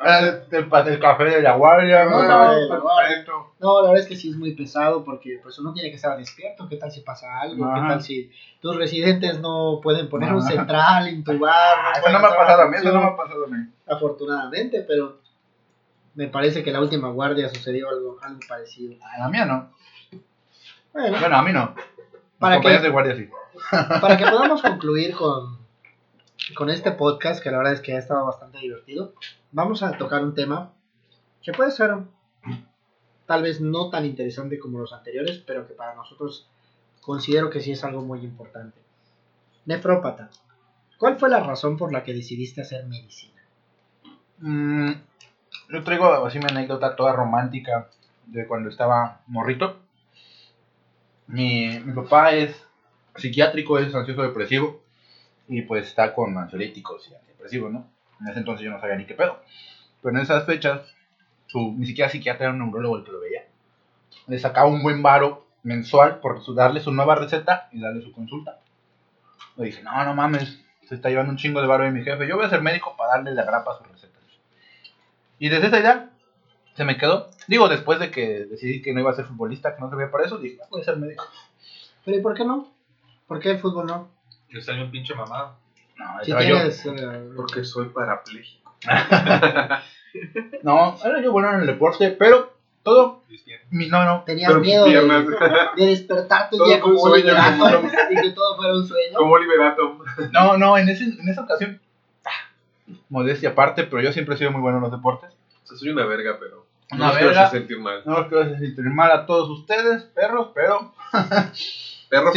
El, 0.04 0.42
el, 0.52 0.68
pa- 0.68 0.82
el 0.82 1.00
café 1.00 1.24
de 1.26 1.42
la 1.42 1.54
guardia. 1.54 2.04
No, 2.06 2.22
¿no? 2.22 2.28
no, 2.28 2.52
de 2.52 2.68
la 2.68 2.78
guardia. 2.80 3.08
Perfecto. 3.08 3.52
No, 3.60 3.82
la 3.82 3.88
verdad 3.90 4.02
es 4.04 4.08
que 4.10 4.16
sí 4.18 4.30
es 4.30 4.36
muy 4.36 4.54
pesado 4.54 5.04
porque 5.04 5.40
pues 5.42 5.58
uno 5.60 5.72
tiene 5.74 5.90
que 5.90 5.96
estar 5.96 6.18
despierto. 6.18 6.68
¿Qué 6.68 6.76
tal 6.78 6.92
si 6.92 7.00
pasa 7.02 7.28
algo? 7.40 7.72
¿Qué 7.74 7.80
Ajá. 7.80 7.88
tal 7.90 8.02
si 8.02 8.30
tus 8.60 8.76
residentes 8.76 9.40
no 9.40 9.80
pueden 9.82 10.10
poner 10.10 10.34
un 10.34 10.40
Ajá. 10.42 10.50
central, 10.50 11.08
intubar? 11.08 11.54
Ah, 11.78 11.94
Eso 11.98 12.10
no 12.10 12.20
me 12.20 12.28
ha 12.28 12.36
pasado 12.36 12.62
a 12.64 12.68
mí, 12.68 12.76
eso 12.78 12.92
no 12.92 13.00
me 13.02 13.08
ha 13.08 13.16
pasado 13.16 13.46
a 13.46 13.48
mí. 13.48 13.58
Afortunadamente, 13.88 14.82
pero 14.82 15.18
me 16.16 16.28
parece 16.28 16.64
que 16.64 16.72
la 16.72 16.82
última 16.82 17.10
guardia 17.10 17.50
sucedió 17.50 17.90
algo, 17.90 18.18
algo 18.22 18.40
parecido. 18.48 18.96
A 19.04 19.20
la 19.20 19.30
mía 19.30 19.46
no. 19.46 19.72
Bueno, 20.94 21.20
Bueno, 21.20 21.36
a 21.36 21.44
mí 21.44 21.54
no. 21.54 21.76
¿Para 22.40 22.60
qué? 22.60 22.80
de 22.80 22.90
guardia 22.90 23.16
sí. 23.16 23.30
para 24.02 24.18
que 24.18 24.26
podamos 24.26 24.62
concluir 24.62 25.14
con, 25.14 25.58
con 26.56 26.70
este 26.70 26.92
podcast, 26.92 27.42
que 27.42 27.52
la 27.52 27.58
verdad 27.58 27.74
es 27.74 27.82
que 27.82 27.94
ha 27.94 28.00
estado 28.00 28.26
bastante 28.26 28.60
divertido, 28.60 29.14
vamos 29.52 29.84
a 29.84 29.98
tocar 29.98 30.24
un 30.24 30.34
tema 30.34 30.74
que 31.42 31.52
puede 31.52 31.72
ser 31.72 31.96
tal 33.26 33.44
vez 33.44 33.62
no 33.62 33.90
tan 33.90 34.06
interesante 34.06 34.60
como 34.60 34.80
los 34.80 34.94
anteriores, 34.94 35.42
pero 35.46 35.68
que 35.68 35.74
para 35.74 35.96
nosotros 35.96 36.48
considero 37.02 37.50
que 37.50 37.62
sí 37.62 37.72
es 37.72 37.84
algo 37.84 38.02
muy 38.02 38.20
importante. 38.20 38.80
Nefrópata, 39.66 40.30
¿cuál 40.98 41.18
fue 41.18 41.30
la 41.30 41.40
razón 41.40 41.78
por 41.78 41.92
la 41.92 42.04
que 42.04 42.14
decidiste 42.14 42.62
hacer 42.62 42.86
medicina? 42.86 43.42
Mm, 44.40 44.92
yo 45.70 45.84
traigo 45.84 46.26
así 46.26 46.40
mi 46.40 46.46
anécdota 46.50 46.96
toda 46.96 47.14
romántica 47.14 47.90
de 48.28 48.48
cuando 48.48 48.70
estaba 48.70 49.22
morrito. 49.28 49.80
Mi, 51.28 51.80
mi 51.80 51.94
papá 51.94 52.32
es 52.32 52.56
psiquiátrico, 53.16 53.80
es 53.80 53.94
ansioso 53.96 54.22
depresivo 54.22 54.82
y 55.48 55.62
pues 55.64 55.88
está 55.88 56.14
con 56.14 56.38
ansiolíticos 56.38 57.08
y 57.10 57.16
antidepresivos, 57.16 57.72
¿no? 57.72 57.88
En 58.22 58.28
ese 58.30 58.40
entonces 58.40 58.64
yo 58.66 58.72
no 58.72 58.80
sabía 58.80 58.96
ni 58.96 59.06
qué 59.06 59.14
pedo. 59.16 59.42
Pero 60.02 60.16
en 60.18 60.24
esas 60.24 60.46
fechas, 60.46 60.82
su, 61.48 61.74
ni 61.78 61.86
siquiera 61.86 62.10
psiquiatra 62.10 62.46
era 62.48 62.54
un 62.54 62.60
neurólogo 62.60 62.98
el 62.98 63.04
que 63.04 63.12
lo 63.12 63.20
veía. 63.22 63.44
Le 64.28 64.40
sacaba 64.40 64.68
un 64.70 64.84
buen 64.84 65.02
varo 65.04 65.48
mensual 65.64 66.20
por 66.20 66.44
su- 66.44 66.54
darle 66.54 66.80
su 66.80 66.92
nueva 66.92 67.16
receta 67.16 67.70
y 67.72 67.82
darle 67.82 68.02
su 68.04 68.12
consulta. 68.12 68.60
Le 69.58 69.66
dije, 69.66 69.84
no, 69.84 70.04
no 70.06 70.14
mames, 70.14 70.60
se 70.88 70.96
está 70.96 71.10
llevando 71.10 71.32
un 71.32 71.38
chingo 71.38 71.62
de 71.62 71.68
varo 71.68 71.84
de 71.86 71.92
mi 71.92 72.04
jefe. 72.04 72.28
Yo 72.28 72.36
voy 72.38 72.46
a 72.46 72.50
ser 72.50 72.62
médico 72.62 72.96
para 72.98 73.14
darle 73.16 73.34
la 73.34 73.44
grapa 73.44 73.74
a 73.74 73.78
sus 73.78 73.88
recetas. 73.88 74.15
Y 75.40 75.50
desde 75.50 75.68
esa 75.68 75.80
idea 75.80 76.10
se 76.76 76.84
me 76.86 76.98
quedó. 76.98 77.30
Digo, 77.48 77.68
después 77.70 78.00
de 78.00 78.12
que 78.12 78.46
decidí 78.46 78.82
que 78.82 78.94
no 78.94 79.00
iba 79.02 79.12
a 79.12 79.16
ser 79.16 79.26
futbolista, 79.26 79.76
que 79.76 79.82
no 79.82 79.90
servía 79.90 80.12
para 80.12 80.26
eso, 80.26 80.38
dije, 80.38 80.58
"Ah, 80.64 80.68
voy 80.70 80.82
a 80.82 80.86
ser 80.86 80.98
médico. 80.98 81.26
Pero 82.04 82.18
¿y 82.18 82.22
por 82.22 82.34
qué 82.36 82.44
no? 82.46 82.72
¿Por 83.28 83.40
qué 83.40 83.52
el 83.52 83.60
fútbol 83.60 83.88
no? 83.88 84.10
Yo 84.50 84.62
soy 84.62 84.80
un 84.82 84.92
pinche 84.92 85.16
mamado. 85.16 85.58
No, 85.98 86.06
Si 86.24 86.32
estaba 86.32 86.44
yo- 86.44 86.56
tienes... 86.56 86.86
eh, 86.86 87.30
Porque 87.36 87.64
soy 87.64 87.90
parapléjico. 87.90 88.76
no, 90.64 90.96
era 91.04 91.22
yo 91.22 91.32
bueno 91.32 91.54
en 91.54 91.62
el 91.62 91.68
deporte, 91.68 92.12
pero 92.12 92.54
todo, 92.84 93.24
mi, 93.72 93.88
no, 93.88 94.06
no, 94.06 94.24
tenías 94.26 94.50
Pero 94.50 94.62
miedo 94.62 94.86
de, 94.86 94.92
de 95.76 95.86
despertarte 95.88 96.56
un 96.56 96.60
Todo 96.66 96.74
un 96.76 96.80
como 96.82 97.00
sueño, 97.00 97.26
Oliver 97.34 97.36
como- 97.54 97.66
Atom 97.66 97.90
y 98.12 98.22
que 98.22 98.30
todo 98.32 98.56
fuera 98.58 98.74
un 98.76 98.88
sueño. 98.88 99.18
Como 99.18 99.38
Liberato. 99.40 99.98
no, 100.32 100.58
no, 100.58 100.78
en, 100.78 100.90
ese, 100.90 101.06
en 101.06 101.28
esa 101.28 101.42
ocasión, 101.42 101.82
modestia 103.10 103.50
aparte, 103.50 103.84
pero 103.84 104.02
yo 104.02 104.12
siempre 104.12 104.36
he 104.36 104.38
sido 104.38 104.52
muy 104.52 104.62
bueno 104.62 104.78
en 104.78 104.84
los 104.84 104.92
deportes. 104.92 105.32
O 105.64 105.68
sea, 105.68 105.78
soy 105.78 105.90
una 105.90 106.06
verga, 106.06 106.38
pero 106.40 106.66
no 106.92 106.98
Una 106.98 107.08
los 107.08 107.18
quiero 107.18 107.32
hacer 107.32 107.60
sentir 107.60 107.80
mal. 107.80 108.02
No 108.06 108.16
os 108.18 108.28
quiero 108.28 108.44
hacer 108.44 108.60
sentir 108.60 108.86
mal 108.86 109.12
a 109.12 109.26
todos 109.26 109.50
ustedes, 109.50 110.04
perros, 110.04 110.52
pero 110.54 110.94
Perros 112.10 112.34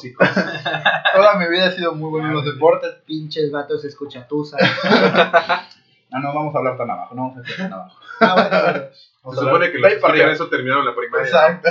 Sí. 0.00 0.14
toda 1.14 1.34
mi 1.38 1.48
vida 1.48 1.66
he 1.66 1.72
sido 1.72 1.94
muy 1.94 2.10
bueno 2.10 2.28
en 2.28 2.34
los 2.34 2.44
deportes. 2.44 2.94
Pinches 3.06 3.50
vatos 3.50 3.84
escuchatusa. 3.84 4.58
No, 6.10 6.20
no 6.20 6.32
vamos 6.32 6.54
a 6.54 6.58
hablar 6.58 6.76
tan 6.76 6.88
abajo, 6.88 7.12
no 7.16 7.22
vamos 7.22 7.38
a 7.38 7.40
hablar 7.40 7.56
tan 7.56 7.72
abajo. 7.72 7.98
Ah, 8.20 8.34
bueno, 8.34 8.62
bueno. 8.62 8.84
Vamos 9.24 9.38
Se 9.38 9.44
supone 9.44 9.72
que 9.72 9.78
los 9.78 9.88
que 9.90 9.96
escuchan 9.96 10.30
eso 10.30 10.48
terminaron 10.48 10.84
la 10.84 10.94
primaria. 10.94 11.26
Exacto. 11.26 11.70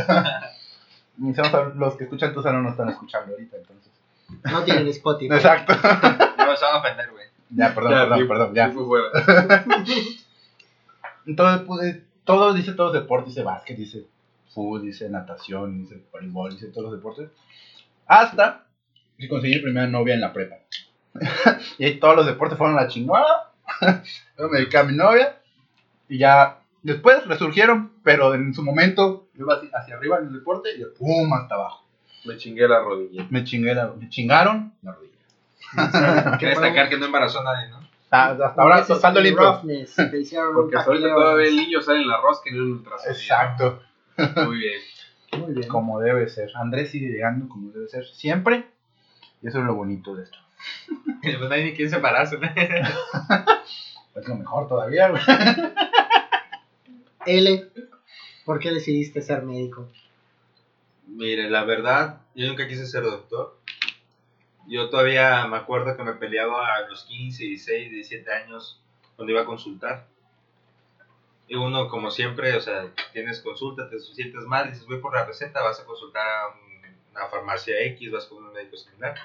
Los 1.75 1.95
que 1.95 2.03
escuchan 2.03 2.33
Tusa 2.33 2.51
no 2.51 2.61
nos 2.61 2.71
están 2.71 2.89
escuchando 2.89 3.31
ahorita, 3.31 3.55
entonces. 3.55 3.89
No 4.51 4.63
tienen 4.63 4.85
Spotify. 4.87 5.33
Exacto. 5.33 5.73
No 5.73 6.45
me 6.45 6.45
van 6.45 6.73
a 6.73 6.77
ofender, 6.77 7.11
güey. 7.11 7.25
Ya, 7.55 7.73
perdón, 7.73 7.91
Ya, 7.91 7.99
perdón, 7.99 8.19
sí, 8.19 8.25
perdón, 8.25 8.53
sí 8.55 8.75
fue 8.75 8.85
fuera. 8.85 9.65
Entonces, 11.25 11.67
pues, 11.67 11.97
todo 12.23 12.53
dice 12.53 12.73
todos 12.73 12.93
los 12.93 13.03
deportes, 13.03 13.29
dice 13.29 13.43
básquet, 13.43 13.77
dice 13.77 14.05
fútbol, 14.53 14.83
dice 14.83 15.09
natación, 15.09 15.79
dice 15.79 16.03
voleibol, 16.11 16.51
dice 16.51 16.67
todos 16.67 16.91
los 16.91 16.93
deportes. 16.93 17.29
Hasta 18.05 18.65
que 19.17 19.27
conseguí 19.27 19.55
mi 19.55 19.61
primera 19.61 19.87
novia 19.87 20.13
en 20.13 20.21
la 20.21 20.33
prepa. 20.33 20.57
y 21.77 21.85
ahí 21.85 21.99
todos 21.99 22.15
los 22.15 22.25
deportes 22.25 22.57
fueron 22.57 22.77
a 22.77 22.83
la 22.83 22.87
chingada. 22.87 23.51
Yo 24.37 24.49
me 24.49 24.59
dediqué 24.59 24.77
a 24.77 24.83
mi 24.83 24.95
novia. 24.95 25.39
Y 26.09 26.17
ya 26.19 26.59
después 26.81 27.25
resurgieron, 27.25 27.93
pero 28.03 28.35
en 28.35 28.53
su 28.53 28.61
momento 28.61 29.27
yo 29.33 29.45
iba 29.45 29.61
hacia 29.73 29.95
arriba 29.95 30.19
en 30.19 30.27
el 30.27 30.33
deporte 30.33 30.69
y 30.77 30.83
pum, 30.97 31.33
hasta 31.33 31.55
abajo. 31.55 31.85
Me 32.25 32.37
chingué 32.37 32.67
la 32.67 32.81
rodilla. 32.81 33.25
Me 33.29 33.43
chingué 33.43 33.73
la, 33.73 33.87
me 33.87 34.09
chingaron 34.09 34.73
la 34.81 34.91
rodilla. 34.91 35.12
¿Qué 35.75 36.37
Quiero 36.39 36.55
fue? 36.55 36.63
destacar 36.63 36.89
que 36.89 36.97
no 36.97 37.05
embarazó 37.05 37.41
a 37.41 37.43
nadie, 37.43 37.69
¿no? 37.69 37.77
Hasta, 38.09 38.45
hasta 38.45 38.61
ahora 38.61 38.83
saldo 38.83 39.19
el 39.19 39.25
limpio. 39.25 39.61
Porque 39.61 40.77
hasta 40.77 40.91
ahorita 40.91 41.15
todavía 41.15 41.47
el 41.47 41.55
niño 41.55 41.81
sale 41.81 42.01
en 42.01 42.07
la 42.07 42.21
rosca 42.21 42.49
y 42.49 42.53
no 42.53 42.59
en 42.59 42.65
el 42.67 42.71
ultrasonido. 42.73 43.13
Exacto. 43.19 43.83
Muy 44.45 44.57
bien. 44.57 44.81
Muy 45.39 45.53
bien. 45.55 45.67
Como 45.67 45.99
debe 45.99 46.27
ser. 46.29 46.51
Andrés 46.55 46.91
sigue 46.91 47.07
llegando 47.09 47.49
como 47.49 47.71
debe 47.71 47.87
ser 47.87 48.05
siempre. 48.05 48.67
Y 49.41 49.47
eso 49.47 49.59
es 49.59 49.65
lo 49.65 49.73
bonito 49.73 50.15
de 50.15 50.23
esto. 50.25 50.37
Pues 51.23 51.39
no 51.39 51.49
hay 51.49 51.63
ni 51.63 51.73
quien 51.73 51.89
se 51.89 51.95
embarace, 51.95 52.37
¿no? 52.37 52.47
Es 54.15 54.27
lo 54.27 54.35
mejor 54.35 54.67
todavía, 54.67 55.09
güey. 55.09 55.21
L, 57.25 57.67
¿por 58.45 58.59
qué 58.59 58.71
decidiste 58.71 59.21
ser 59.21 59.41
médico? 59.41 59.89
Mire, 61.07 61.49
la 61.49 61.63
verdad, 61.63 62.21
yo 62.35 62.47
nunca 62.47 62.67
quise 62.67 62.85
ser 62.85 63.03
doctor. 63.03 63.57
Yo 64.67 64.89
todavía 64.89 65.45
me 65.45 65.57
acuerdo 65.57 65.95
que 65.95 66.03
me 66.03 66.13
peleaba 66.13 66.75
a 66.75 66.81
los 66.89 67.03
15, 67.03 67.43
16, 67.43 67.91
17 67.91 68.31
años 68.31 68.79
cuando 69.15 69.31
iba 69.31 69.41
a 69.41 69.45
consultar. 69.45 70.07
Y 71.47 71.55
uno, 71.55 71.87
como 71.87 72.09
siempre, 72.11 72.55
o 72.55 72.59
sea, 72.61 72.89
tienes 73.11 73.39
consulta, 73.41 73.89
te 73.89 73.99
sientes 73.99 74.43
mal, 74.45 74.69
dices, 74.69 74.85
voy 74.85 74.97
por 74.99 75.13
la 75.13 75.25
receta, 75.25 75.61
vas 75.61 75.79
a 75.79 75.85
consultar 75.85 76.25
a 76.27 76.47
un- 76.47 76.95
una 77.11 77.27
farmacia 77.27 77.79
X, 77.81 78.11
vas 78.11 78.25
con 78.25 78.43
un 78.43 78.53
médico 78.53 78.75
similar. 78.77 79.15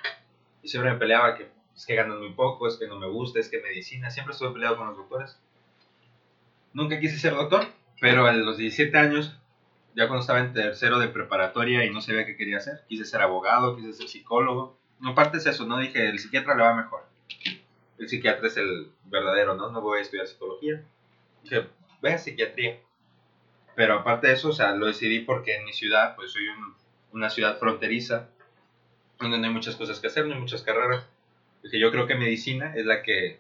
Y 0.62 0.68
siempre 0.68 0.93
me 0.93 0.99
peleaba 0.99 1.36
que 1.36 1.49
es 1.76 1.86
que 1.86 1.95
ganan 1.95 2.18
muy 2.18 2.32
poco, 2.32 2.66
es 2.68 2.76
que 2.76 2.89
no 2.89 2.99
me 2.99 3.07
gusta, 3.09 3.39
es 3.41 3.49
que 3.49 3.61
medicina. 3.62 4.11
Siempre 4.11 4.32
estuve 4.32 4.53
peleado 4.53 4.76
con 4.76 4.89
los 4.89 4.97
doctores. 4.97 5.39
Nunca 6.72 6.99
quise 7.01 7.18
ser 7.18 7.34
doctor, 7.34 7.66
pero 8.01 8.26
a 8.26 8.32
los 8.32 8.57
17 8.57 8.97
años 8.99 9.36
ya 9.95 10.07
cuando 10.07 10.20
estaba 10.20 10.39
en 10.41 10.53
tercero 10.53 10.99
de 10.99 11.09
preparatoria 11.09 11.84
y 11.84 11.91
no 11.91 12.01
sabía 12.01 12.24
qué 12.26 12.36
quería 12.36 12.59
hacer, 12.59 12.84
quise 12.89 13.05
ser 13.05 13.20
abogado, 13.22 13.76
quise 13.76 13.93
ser 13.93 14.09
psicólogo. 14.09 14.78
No, 15.01 15.14
parte 15.14 15.38
es 15.38 15.46
eso, 15.46 15.64
¿no? 15.64 15.78
Dije, 15.78 16.09
el 16.09 16.18
psiquiatra 16.18 16.55
le 16.55 16.62
va 16.62 16.72
mejor. 16.74 17.05
El 17.99 18.09
psiquiatra 18.09 18.49
es 18.49 18.57
el 18.57 18.88
verdadero, 19.05 19.55
¿no? 19.55 19.70
No 19.70 19.80
voy 19.80 19.99
a 20.01 20.03
estudiar 20.03 20.26
psicología. 20.26 20.82
Dije, 21.42 21.66
ve 22.03 22.14
a 22.14 22.18
psiquiatría. 22.18 22.78
Pero 23.74 23.94
aparte 23.94 24.26
de 24.28 24.34
eso, 24.34 24.49
o 24.49 24.53
sea, 24.53 24.72
lo 24.72 24.86
decidí 24.86 25.20
porque 25.20 25.55
en 25.57 25.64
mi 25.64 25.72
ciudad, 25.72 26.14
pues 26.16 26.32
soy 26.32 26.49
un- 26.49 26.74
una 27.12 27.30
ciudad 27.30 27.59
fronteriza, 27.59 28.28
donde 29.20 29.38
no 29.38 29.46
hay 29.46 29.53
muchas 29.53 29.76
cosas 29.76 30.01
que 30.01 30.09
hacer, 30.09 30.26
no 30.26 30.34
hay 30.34 30.40
muchas 30.40 30.62
carreras. 30.62 31.07
Dije, 31.62 31.78
yo 31.80 31.90
creo 31.90 32.07
que 32.07 32.14
medicina 32.16 32.74
es 32.76 32.86
la 32.86 33.03
que, 33.03 33.38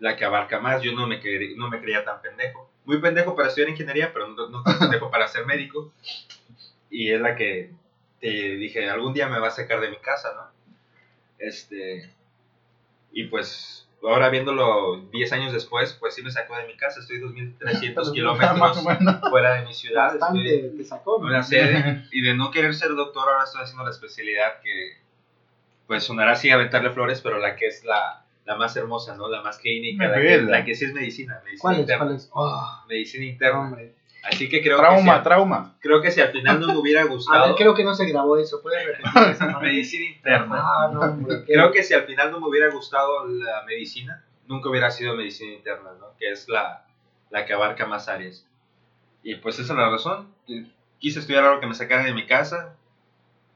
la 0.00 0.16
que 0.16 0.24
abarca 0.24 0.60
más. 0.60 0.82
Yo 0.82 0.92
no 0.94 1.06
me, 1.06 1.20
cre- 1.22 1.56
no 1.56 1.68
me 1.70 1.80
creía 1.80 2.04
tan 2.04 2.20
pendejo. 2.22 2.70
muy 2.86 3.00
pendejo 3.00 3.36
para 3.36 3.48
estudiar 3.48 3.70
ingeniería, 3.70 4.12
pero 4.12 4.28
no, 4.28 4.48
no 4.48 4.62
tan 4.64 4.78
pendejo 4.78 5.10
para 5.10 5.28
ser 5.28 5.46
médico. 5.46 5.92
Y 6.90 7.12
es 7.12 7.20
la 7.20 7.36
que 7.36 7.70
te 8.20 8.28
dije, 8.56 8.88
algún 8.90 9.14
día 9.14 9.28
me 9.28 9.38
va 9.38 9.48
a 9.48 9.52
sacar 9.52 9.80
de 9.80 9.90
mi 9.90 9.96
casa, 9.98 10.32
¿no? 10.34 10.59
Este, 11.40 12.10
y 13.12 13.24
pues 13.24 13.88
ahora 14.02 14.28
viéndolo 14.30 14.98
10 15.12 15.32
años 15.32 15.52
después, 15.52 15.94
pues 15.98 16.14
sí 16.14 16.22
me 16.22 16.30
sacó 16.30 16.56
de 16.56 16.66
mi 16.66 16.76
casa, 16.76 17.00
estoy 17.00 17.18
2.300 17.18 17.94
Más 18.06 18.10
kilómetros 18.12 18.78
fuera 19.28 19.54
de 19.54 19.64
mi 19.64 19.74
ciudad. 19.74 20.14
estoy- 20.14 20.20
Bastante 20.20 20.72
te 20.76 20.84
sacó, 20.84 21.18
¿no? 21.18 21.26
una 21.26 21.42
sede 21.42 22.02
y 22.12 22.20
de 22.22 22.34
no 22.34 22.50
querer 22.50 22.74
ser 22.74 22.90
doctor 22.90 23.28
ahora 23.28 23.44
estoy 23.44 23.62
haciendo 23.62 23.84
la 23.84 23.90
especialidad 23.90 24.60
que 24.60 24.98
pues 25.86 26.04
sonará 26.04 26.32
así 26.32 26.50
aventarle 26.50 26.90
flores 26.90 27.20
pero 27.20 27.38
la 27.38 27.56
que 27.56 27.66
es 27.66 27.82
la, 27.84 28.22
la 28.44 28.54
más 28.54 28.76
hermosa 28.76 29.16
no 29.16 29.28
la 29.28 29.42
más 29.42 29.58
clínica 29.58 30.06
la 30.08 30.20
que, 30.20 30.38
la 30.42 30.64
que 30.64 30.74
sí 30.76 30.84
es 30.84 30.92
medicina 30.92 31.40
medicina 31.44 31.60
¿Cuál 31.62 31.74
es? 31.74 31.80
interna 31.80 32.04
¿Cuál 32.04 32.16
es? 32.16 32.28
Oh, 32.32 32.82
medicina 32.88 33.24
interna 33.24 33.60
hombre. 33.60 33.92
Así 34.24 34.48
que 34.48 34.60
creo 34.62 34.76
Trauma, 34.78 35.12
que 35.14 35.18
si, 35.18 35.24
trauma. 35.24 35.76
creo 35.80 36.00
que 36.00 36.10
si 36.10 36.20
al 36.20 36.30
final 36.30 36.60
no 36.60 36.66
me 36.68 36.76
hubiera 36.78 37.00
A 37.00 37.04
ver, 37.04 37.12
gustado 37.12 37.54
creo 37.56 37.74
que 37.74 37.84
no 37.84 37.94
se 37.94 38.06
grabó 38.06 38.36
eso. 38.36 38.60
¿Puedes 38.62 38.84
repetir 38.86 39.30
esa 39.30 39.46
medicina 39.60 40.04
interna 40.16 40.56
Ah, 40.62 40.90
no, 40.92 41.00
hombre. 41.00 41.44
creo 41.46 41.70
que 41.72 41.82
si 41.82 41.94
al 41.94 42.02
final 42.04 42.30
no 42.30 42.40
me 42.40 42.48
hubiera 42.48 42.70
gustado 42.70 43.26
la 43.26 43.62
medicina 43.64 44.24
nunca 44.46 44.68
hubiera 44.68 44.90
sido 44.90 45.14
medicina 45.14 45.52
interna 45.52 45.90
no 45.98 46.08
que 46.18 46.30
es 46.30 46.48
la, 46.48 46.84
la 47.30 47.46
que 47.46 47.52
abarca 47.52 47.86
más 47.86 48.08
áreas 48.08 48.46
y 49.22 49.34
pues 49.36 49.58
esa 49.58 49.72
es 49.74 49.78
la 49.78 49.88
razón 49.90 50.34
quise 50.98 51.20
estudiar 51.20 51.44
algo 51.44 51.60
que 51.60 51.66
me 51.66 51.74
sacara 51.74 52.02
de 52.04 52.12
mi 52.14 52.26
casa 52.26 52.74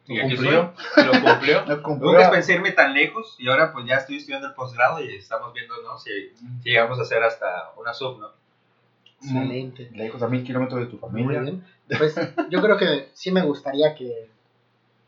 y 0.06 0.16
Lo 0.18 0.24
aquí 0.26 0.34
cumplió. 0.36 0.74
estoy. 0.96 1.04
Lo 1.06 1.12
cumplió. 1.22 1.64
Lo 1.66 1.82
cumplió. 1.82 2.12
Nunca 2.12 2.30
pensé 2.30 2.52
irme 2.54 2.72
tan 2.72 2.92
lejos 2.92 3.36
y 3.38 3.48
ahora 3.48 3.72
pues 3.72 3.86
ya 3.86 3.96
estoy 3.96 4.16
estudiando 4.18 4.48
el 4.48 4.52
posgrado 4.54 5.02
y 5.02 5.14
estamos 5.16 5.52
viendo, 5.54 5.74
¿no? 5.82 5.96
Si, 5.98 6.10
si 6.62 6.68
llegamos 6.70 6.98
a 6.98 7.02
hacer 7.02 7.22
hasta 7.22 7.70
una 7.78 7.94
sub, 7.94 8.18
¿no? 8.20 8.28
Excelente. 9.22 9.90
Lejos 9.94 10.22
a 10.22 10.28
mil 10.28 10.44
kilómetros 10.44 10.80
de 10.80 10.86
tu 10.86 10.98
Muy 10.98 11.10
familia. 11.22 11.40
bien. 11.40 11.64
Pues 11.98 12.14
yo 12.50 12.60
creo 12.62 12.76
que 12.76 13.08
sí 13.14 13.30
me 13.32 13.42
gustaría 13.42 13.94
que 13.94 14.28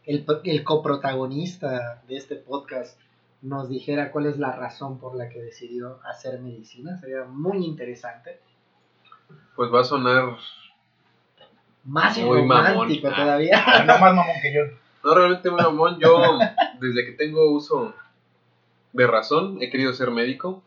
el, 0.04 0.24
el 0.44 0.64
coprotagonista 0.64 2.02
de 2.08 2.16
este 2.16 2.36
podcast 2.36 2.98
nos 3.42 3.68
dijera 3.68 4.10
cuál 4.12 4.26
es 4.26 4.38
la 4.38 4.52
razón 4.52 4.98
por 4.98 5.14
la 5.16 5.28
que 5.28 5.40
decidió 5.42 6.00
hacer 6.04 6.40
medicina. 6.40 6.98
Sería 6.98 7.24
muy 7.24 7.64
interesante. 7.64 8.40
Pues 9.54 9.72
va 9.72 9.80
a 9.80 9.84
sonar. 9.84 10.36
Más 11.84 12.18
Muy 12.18 12.40
romántico 12.40 13.06
mamón. 13.08 13.12
Ah. 13.12 13.16
todavía. 13.24 13.64
No 13.86 13.98
más 13.98 14.14
mamón 14.14 14.34
que 14.42 14.54
yo. 14.54 14.60
No, 15.04 15.14
realmente 15.14 15.50
muy 15.50 15.60
mamón. 15.62 15.98
Yo, 16.00 16.38
desde 16.80 17.04
que 17.06 17.12
tengo 17.12 17.50
uso 17.52 17.94
de 18.92 19.06
razón, 19.06 19.58
he 19.62 19.70
querido 19.70 19.92
ser 19.92 20.10
médico. 20.10 20.62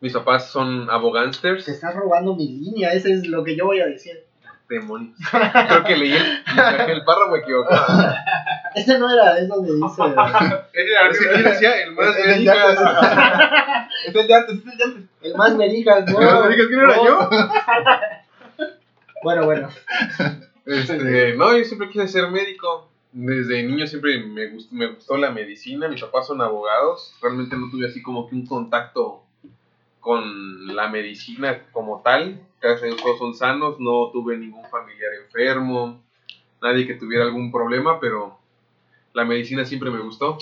Mis 0.00 0.14
papás 0.14 0.50
son 0.50 0.88
abogánsters. 0.90 1.66
Te 1.66 1.72
estás 1.72 1.94
robando 1.94 2.34
mi 2.34 2.48
línea, 2.48 2.92
eso 2.92 3.08
es 3.08 3.26
lo 3.26 3.44
que 3.44 3.54
yo 3.54 3.66
voy 3.66 3.80
a 3.80 3.86
decir. 3.86 4.24
Demonios. 4.68 5.16
Creo 5.30 5.84
que 5.84 5.96
leí 5.96 6.12
el, 6.12 6.90
el 6.90 7.04
párrafo 7.04 7.36
equivocado. 7.36 8.14
Ese 8.74 8.98
no 8.98 9.12
era, 9.12 9.38
es 9.38 9.48
donde 9.48 9.74
dice. 9.74 10.02
Aquí 10.02 11.42
decía 11.42 11.82
el 11.82 11.92
más 11.92 12.06
antes. 12.06 12.26
Es 12.26 12.36
el 12.36 12.44
de 12.44 14.34
antes, 14.34 14.54
es 14.56 14.64
el 14.66 14.78
de 14.78 14.84
antes. 14.84 15.04
El 15.22 15.34
más 15.34 15.58
verijas, 15.58 16.10
¿no? 16.10 16.20
¿El 16.20 16.26
más 16.26 16.54
quién 16.54 16.80
era 16.80 16.96
yo? 17.04 17.30
Bueno, 19.22 19.44
bueno. 19.44 19.68
Este, 20.64 21.34
no, 21.34 21.58
yo 21.58 21.64
siempre 21.64 21.90
quise 21.90 22.08
ser 22.08 22.28
médico. 22.28 22.88
Desde 23.12 23.64
niño 23.64 23.88
siempre 23.88 24.18
me 24.24 24.46
gustó, 24.50 24.74
me 24.74 24.86
gustó 24.86 25.16
la 25.16 25.30
medicina. 25.30 25.88
Mis 25.88 26.00
papás 26.00 26.28
son 26.28 26.40
abogados. 26.40 27.12
Realmente 27.20 27.56
no 27.56 27.68
tuve 27.70 27.88
así 27.88 28.00
como 28.00 28.28
que 28.28 28.36
un 28.36 28.46
contacto 28.46 29.24
con 30.00 30.74
la 30.74 30.88
medicina 30.88 31.62
como 31.72 32.00
tal. 32.02 32.40
Dios 32.62 32.80
todos 33.02 33.18
son 33.18 33.34
sanos. 33.34 33.76
No 33.78 34.10
tuve 34.12 34.36
ningún 34.36 34.64
familiar 34.70 35.12
enfermo. 35.14 35.98
Nadie 36.62 36.86
que 36.86 36.94
tuviera 36.94 37.24
algún 37.24 37.50
problema, 37.52 37.98
pero 38.00 38.38
la 39.14 39.24
medicina 39.24 39.64
siempre 39.64 39.90
me 39.90 40.00
gustó. 40.00 40.38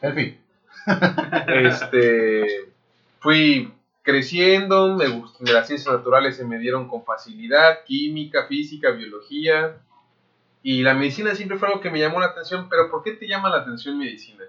Selfie. 0.00 0.36
Este, 1.46 2.68
fui 3.20 3.68
creciendo, 4.02 4.96
me 4.96 5.06
gust- 5.08 5.38
las 5.40 5.66
ciencias 5.66 5.94
naturales 5.94 6.36
se 6.36 6.44
me 6.44 6.58
dieron 6.58 6.88
con 6.88 7.04
facilidad, 7.04 7.84
química, 7.84 8.46
física, 8.46 8.90
biología, 8.90 9.72
y 10.62 10.82
la 10.82 10.94
medicina 10.94 11.34
siempre 11.34 11.56
fue 11.58 11.68
algo 11.68 11.80
que 11.80 11.90
me 11.90 12.00
llamó 12.00 12.20
la 12.20 12.26
atención, 12.26 12.68
pero 12.68 12.90
¿por 12.90 13.02
qué 13.02 13.12
te 13.12 13.28
llama 13.28 13.50
la 13.50 13.58
atención 13.58 13.98
medicina? 13.98 14.44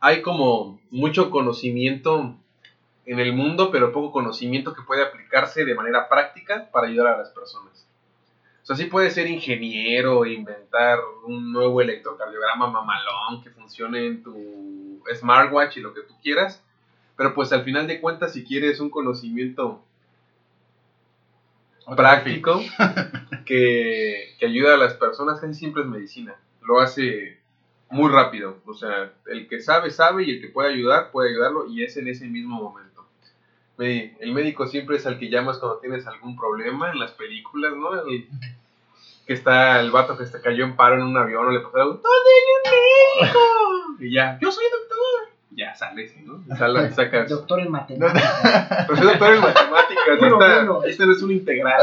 Hay 0.00 0.22
como 0.22 0.80
mucho 0.90 1.30
conocimiento 1.30 2.34
en 3.06 3.18
el 3.18 3.32
mundo, 3.32 3.70
pero 3.70 3.92
poco 3.92 4.12
conocimiento 4.12 4.74
que 4.74 4.82
puede 4.82 5.02
aplicarse 5.02 5.64
de 5.64 5.74
manera 5.74 6.08
práctica 6.08 6.70
para 6.72 6.86
ayudar 6.86 7.08
a 7.08 7.18
las 7.18 7.30
personas. 7.30 7.86
O 8.62 8.66
sea, 8.66 8.76
sí 8.76 8.84
puedes 8.86 9.14
ser 9.14 9.26
ingeniero, 9.26 10.24
inventar 10.26 11.00
un 11.26 11.52
nuevo 11.52 11.80
electrocardiograma 11.80 12.70
mamalón 12.70 13.42
que 13.42 13.50
funcione 13.50 14.06
en 14.06 14.22
tu 14.22 15.02
smartwatch 15.14 15.78
y 15.78 15.80
lo 15.80 15.92
que 15.92 16.02
tú 16.02 16.14
quieras, 16.22 16.62
pero 17.16 17.34
pues 17.34 17.52
al 17.52 17.64
final 17.64 17.86
de 17.86 18.00
cuentas, 18.00 18.32
si 18.32 18.44
quieres 18.44 18.80
un 18.80 18.90
conocimiento 18.90 19.82
práctico 21.96 22.60
que, 23.44 24.36
que 24.38 24.46
ayuda 24.46 24.74
a 24.74 24.78
las 24.78 24.94
personas, 24.94 25.40
casi 25.40 25.54
siempre 25.54 25.82
es 25.82 25.88
medicina. 25.88 26.36
Lo 26.62 26.80
hace 26.80 27.39
muy 27.90 28.10
rápido. 28.10 28.58
O 28.66 28.74
sea, 28.74 29.10
el 29.26 29.48
que 29.48 29.60
sabe, 29.60 29.90
sabe 29.90 30.24
y 30.24 30.30
el 30.36 30.40
que 30.40 30.48
puede 30.48 30.72
ayudar, 30.72 31.10
puede 31.10 31.30
ayudarlo 31.30 31.66
y 31.66 31.82
es 31.82 31.96
en 31.96 32.08
ese 32.08 32.26
mismo 32.26 32.60
momento. 32.60 33.04
Me- 33.76 34.16
El 34.20 34.32
médico 34.32 34.66
siempre 34.66 34.96
es 34.96 35.06
al 35.06 35.18
que 35.18 35.30
llamas 35.30 35.58
cuando 35.58 35.78
tienes 35.78 36.06
algún 36.06 36.36
problema 36.36 36.90
en 36.90 36.98
las 36.98 37.12
películas, 37.12 37.72
¿no? 37.76 37.94
El- 38.06 38.28
que 39.26 39.32
está 39.34 39.80
el 39.80 39.90
vato 39.92 40.18
que 40.18 40.26
se 40.26 40.40
cayó 40.40 40.64
en 40.64 40.74
paro 40.76 40.96
en 40.96 41.02
un 41.02 41.16
avión 41.16 41.46
o 41.46 41.50
le 41.50 41.60
pasó 41.60 41.76
algo. 41.76 41.92
¿Dónde 41.94 42.30
hay 42.34 43.22
un 43.22 43.26
médico? 43.94 44.04
Y 44.04 44.12
ya, 44.14 44.38
yo 44.40 44.50
soy 44.50 44.64
doctor. 44.64 44.98
Ya 45.52 45.74
sales, 45.74 46.14
¿no? 46.24 46.42
Y 46.52 46.56
sala- 46.56 46.90
sacas. 46.92 47.28
Doctor 47.28 47.60
en 47.60 47.70
matemáticas. 47.72 48.84
Pero 48.86 48.96
soy 48.98 49.06
doctor 49.06 49.34
en 49.34 49.40
matemáticas. 49.40 50.04
Bueno, 50.18 50.40
esta, 50.42 50.64
bueno. 50.64 50.84
esta 50.84 51.06
no 51.06 51.12
es 51.12 51.22
un 51.22 51.30
integral. 51.32 51.80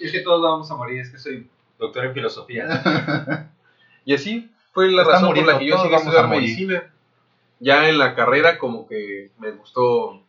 Es 0.00 0.12
que 0.12 0.20
todos 0.20 0.42
vamos 0.42 0.70
a 0.70 0.76
morir, 0.76 1.00
es 1.00 1.10
que 1.10 1.18
soy 1.18 1.46
doctor 1.78 2.04
en 2.06 2.14
filosofía. 2.14 3.46
Y 4.06 4.14
así 4.14 4.50
fue 4.72 4.90
la 4.90 5.02
razón 5.04 5.28
por 5.34 5.46
la 5.46 5.58
que 5.58 5.66
yo 5.66 5.74
a 5.76 5.98
estudiar 5.98 6.24
medicina. 6.40 6.94
Ya 7.58 7.88
en 7.88 7.98
la 7.98 8.14
carrera 8.14 8.58
como 8.58 8.86
que 8.88 9.30
me 9.38 9.50
gustó, 9.50 10.22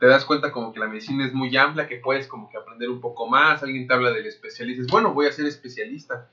te 0.00 0.06
das 0.06 0.24
cuenta 0.24 0.50
como 0.50 0.72
que 0.72 0.80
la 0.80 0.88
medicina 0.88 1.24
es 1.24 1.32
muy 1.32 1.56
amplia, 1.56 1.86
que 1.86 1.96
puedes 1.98 2.26
como 2.26 2.50
que 2.50 2.56
aprender 2.56 2.90
un 2.90 3.00
poco 3.00 3.26
más, 3.28 3.62
alguien 3.62 3.86
te 3.86 3.94
habla 3.94 4.10
del 4.10 4.26
especialista, 4.26 4.84
bueno, 4.90 5.12
voy 5.14 5.26
a 5.26 5.32
ser 5.32 5.46
especialista. 5.46 6.28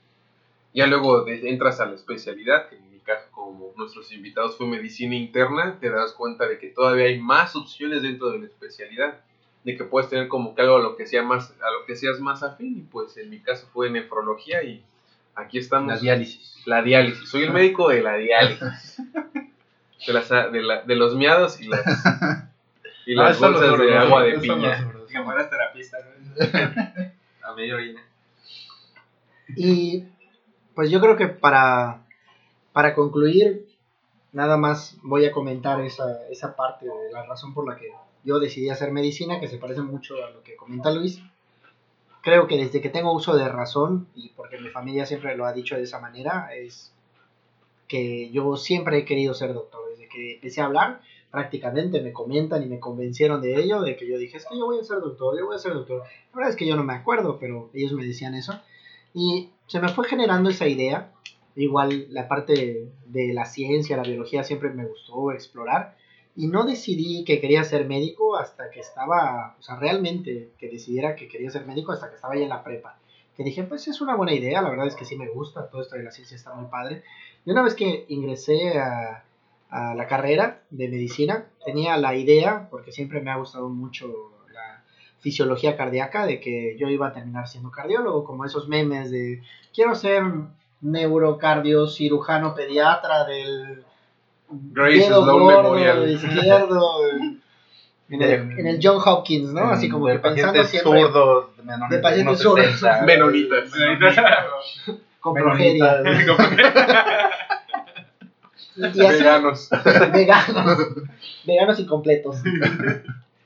Ya 0.74 0.86
luego 0.86 1.24
de- 1.24 1.48
entras 1.50 1.80
a 1.80 1.86
la 1.86 1.94
especialidad, 1.94 2.68
que 2.68 2.76
en 2.76 2.90
mi 2.90 2.98
caso 3.00 3.26
como 3.30 3.72
nuestros 3.76 4.10
invitados 4.12 4.56
fue 4.56 4.66
medicina 4.66 5.14
interna, 5.14 5.78
te 5.80 5.90
das 5.90 6.12
cuenta 6.12 6.46
de 6.48 6.58
que 6.58 6.68
todavía 6.68 7.06
hay 7.06 7.20
más 7.20 7.54
opciones 7.54 8.02
dentro 8.02 8.30
de 8.30 8.40
la 8.40 8.46
especialidad, 8.46 9.20
de 9.64 9.76
que 9.76 9.84
puedes 9.84 10.08
tener 10.08 10.26
como 10.28 10.54
que 10.54 10.62
algo 10.62 10.76
a 10.76 10.80
lo 10.80 10.96
que, 10.96 11.06
sea 11.06 11.22
más, 11.22 11.50
a 11.60 11.70
lo 11.70 11.86
que 11.86 11.94
seas 11.94 12.18
más 12.18 12.42
afín, 12.42 12.78
y 12.78 12.82
pues 12.82 13.16
en 13.16 13.30
mi 13.30 13.40
caso 13.40 13.68
fue 13.72 13.90
nefrología 13.90 14.62
y 14.64 14.82
aquí 15.34 15.58
estamos. 15.58 15.88
La 15.94 15.98
diálisis. 15.98 16.56
La 16.66 16.82
diálisis. 16.82 17.28
Soy 17.28 17.42
el 17.44 17.52
médico 17.52 17.88
de 17.88 18.02
la 18.02 18.16
diálisis. 18.16 18.96
De, 20.06 20.14
las, 20.14 20.30
de, 20.30 20.62
la- 20.62 20.80
de 20.80 20.96
los 20.96 21.14
miados 21.14 21.60
y 21.60 21.68
las, 21.68 21.80
y 23.06 23.12
Ah, 23.18 23.24
las 23.24 23.38
bolsas 23.38 23.78
de 23.78 23.94
agua 23.98 24.22
de 24.22 24.38
piña. 24.38 24.90
Que 25.06 25.22
fueras 25.22 25.50
terapista, 25.50 25.98
¿no? 25.98 27.10
A 27.46 27.54
medio 27.54 27.74
orina. 27.76 28.00
Y 29.56 30.04
pues 30.74 30.90
yo 30.90 31.00
creo 31.00 31.16
que 31.16 31.26
para, 31.28 32.02
para 32.72 32.94
concluir, 32.94 33.66
nada 34.32 34.56
más 34.56 34.96
voy 35.02 35.26
a 35.26 35.32
comentar 35.32 35.80
esa, 35.82 36.04
esa 36.30 36.56
parte 36.56 36.86
de 36.86 37.12
la 37.12 37.26
razón 37.26 37.52
por 37.52 37.68
la 37.68 37.76
que 37.76 37.90
yo 38.24 38.38
decidí 38.38 38.70
hacer 38.70 38.92
medicina, 38.92 39.38
que 39.38 39.48
se 39.48 39.58
parece 39.58 39.82
mucho 39.82 40.14
a 40.24 40.30
lo 40.30 40.42
que 40.42 40.56
comenta 40.56 40.90
Luis. 40.90 41.20
Creo 42.22 42.46
que 42.46 42.56
desde 42.56 42.80
que 42.80 42.90
tengo 42.90 43.12
uso 43.12 43.34
de 43.36 43.48
razón, 43.48 44.08
y 44.14 44.28
porque 44.30 44.58
mi 44.58 44.68
familia 44.68 45.06
siempre 45.06 45.36
lo 45.36 45.46
ha 45.46 45.52
dicho 45.52 45.76
de 45.76 45.84
esa 45.84 46.00
manera, 46.00 46.50
es 46.54 46.92
que 47.88 48.30
yo 48.30 48.56
siempre 48.56 48.98
he 48.98 49.04
querido 49.04 49.34
ser 49.34 49.54
doctor. 49.54 49.80
Desde 49.90 50.08
que 50.08 50.34
empecé 50.34 50.60
a 50.60 50.66
hablar, 50.66 51.00
prácticamente 51.30 52.00
me 52.00 52.12
comentan 52.12 52.62
y 52.62 52.66
me 52.66 52.78
convencieron 52.78 53.40
de 53.40 53.60
ello, 53.62 53.80
de 53.80 53.96
que 53.96 54.06
yo 54.06 54.18
dije, 54.18 54.36
es 54.36 54.46
que 54.46 54.58
yo 54.58 54.66
voy 54.66 54.78
a 54.78 54.84
ser 54.84 55.00
doctor, 55.00 55.38
yo 55.38 55.46
voy 55.46 55.56
a 55.56 55.58
ser 55.58 55.72
doctor. 55.74 55.98
La 55.98 56.36
verdad 56.36 56.50
es 56.50 56.56
que 56.56 56.66
yo 56.66 56.76
no 56.76 56.84
me 56.84 56.94
acuerdo, 56.94 57.38
pero 57.38 57.70
ellos 57.72 57.92
me 57.92 58.04
decían 58.04 58.34
eso. 58.34 58.60
Y 59.14 59.50
se 59.66 59.80
me 59.80 59.88
fue 59.88 60.06
generando 60.06 60.50
esa 60.50 60.68
idea. 60.68 61.12
Igual 61.56 62.06
la 62.10 62.28
parte 62.28 62.92
de 63.06 63.34
la 63.34 63.44
ciencia, 63.44 63.96
la 63.96 64.02
biología 64.04 64.44
siempre 64.44 64.70
me 64.70 64.86
gustó 64.86 65.32
explorar. 65.32 65.96
Y 66.36 66.46
no 66.46 66.64
decidí 66.64 67.24
que 67.24 67.40
quería 67.40 67.64
ser 67.64 67.86
médico 67.86 68.36
hasta 68.36 68.70
que 68.70 68.80
estaba, 68.80 69.56
o 69.58 69.62
sea, 69.62 69.76
realmente 69.76 70.50
que 70.58 70.68
decidiera 70.68 71.16
que 71.16 71.28
quería 71.28 71.50
ser 71.50 71.66
médico 71.66 71.92
hasta 71.92 72.08
que 72.08 72.16
estaba 72.16 72.36
ya 72.36 72.42
en 72.42 72.48
la 72.48 72.62
prepa. 72.62 72.98
Que 73.36 73.44
dije, 73.44 73.64
pues 73.64 73.88
es 73.88 74.00
una 74.00 74.16
buena 74.16 74.32
idea, 74.32 74.62
la 74.62 74.70
verdad 74.70 74.86
es 74.86 74.94
que 74.94 75.04
sí 75.04 75.16
me 75.16 75.28
gusta, 75.28 75.68
todo 75.68 75.82
esto 75.82 75.96
de 75.96 76.04
la 76.04 76.10
ciencia 76.10 76.36
está 76.36 76.54
muy 76.54 76.70
padre. 76.70 77.02
Y 77.44 77.50
una 77.50 77.62
vez 77.62 77.74
que 77.74 78.04
ingresé 78.08 78.78
a, 78.78 79.24
a 79.70 79.94
la 79.94 80.06
carrera 80.06 80.62
de 80.70 80.88
medicina, 80.88 81.46
tenía 81.64 81.96
la 81.96 82.14
idea, 82.14 82.68
porque 82.70 82.92
siempre 82.92 83.20
me 83.20 83.30
ha 83.30 83.36
gustado 83.36 83.68
mucho 83.68 84.32
la 84.52 84.82
fisiología 85.20 85.76
cardíaca, 85.76 86.26
de 86.26 86.40
que 86.40 86.76
yo 86.78 86.88
iba 86.88 87.08
a 87.08 87.12
terminar 87.12 87.48
siendo 87.48 87.70
cardiólogo, 87.70 88.24
como 88.24 88.44
esos 88.44 88.68
memes 88.68 89.10
de 89.10 89.42
quiero 89.72 89.94
ser 89.94 90.22
neurocardio 90.80 91.86
cirujano 91.86 92.54
pediatra 92.54 93.24
del 93.24 93.84
Grace 94.50 94.98
dedo 94.98 95.22
Sloan 95.22 95.38
gordo 95.38 95.62
Memorial. 95.74 96.10
izquierdo 96.10 97.08
en 98.10 98.22
el, 98.22 98.58
en 98.58 98.66
el 98.66 98.80
John 98.82 99.00
Hopkins, 99.04 99.52
¿no? 99.52 99.70
Así 99.70 99.88
como 99.88 100.08
de 100.08 100.14
que 100.14 100.18
pensando 100.20 100.60
pacientes 100.60 100.70
siempre 100.70 101.02
zurdos, 101.02 101.46
de, 101.90 101.98
pacientes 101.98 102.44
unos 102.44 102.56
60, 102.56 102.78
zurdos. 102.78 103.02
Menonitas. 103.06 103.72
con 105.20 105.34
progeria. 105.34 106.02
Y 108.76 109.04
así, 109.04 109.18
Veganos. 109.18 109.68
veganos, 110.12 110.78
veganos 111.44 111.80
incompletos 111.80 112.42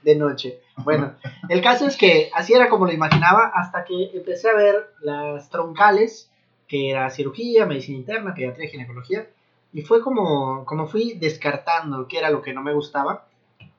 de 0.03 0.17
noche. 0.17 0.61
Bueno, 0.77 1.15
el 1.49 1.61
caso 1.61 1.87
es 1.87 1.97
que 1.97 2.31
así 2.35 2.53
era 2.53 2.69
como 2.69 2.87
lo 2.87 2.93
imaginaba 2.93 3.51
hasta 3.55 3.85
que 3.85 4.11
empecé 4.15 4.51
a 4.51 4.55
ver 4.55 4.91
las 5.01 5.49
troncales, 5.51 6.31
que 6.69 6.91
era 6.91 7.11
cirugía, 7.11 7.67
medicina 7.67 7.99
interna, 7.99 8.35
pediatría, 8.35 8.71
ginecología, 8.71 9.27
y 9.75 9.83
fue 9.83 10.01
como, 10.01 10.65
como 10.65 10.87
fui 10.87 11.15
descartando 11.15 12.07
qué 12.07 12.19
era 12.19 12.31
lo 12.31 12.43
que 12.43 12.55
no 12.55 12.63
me 12.63 12.73
gustaba. 12.73 13.27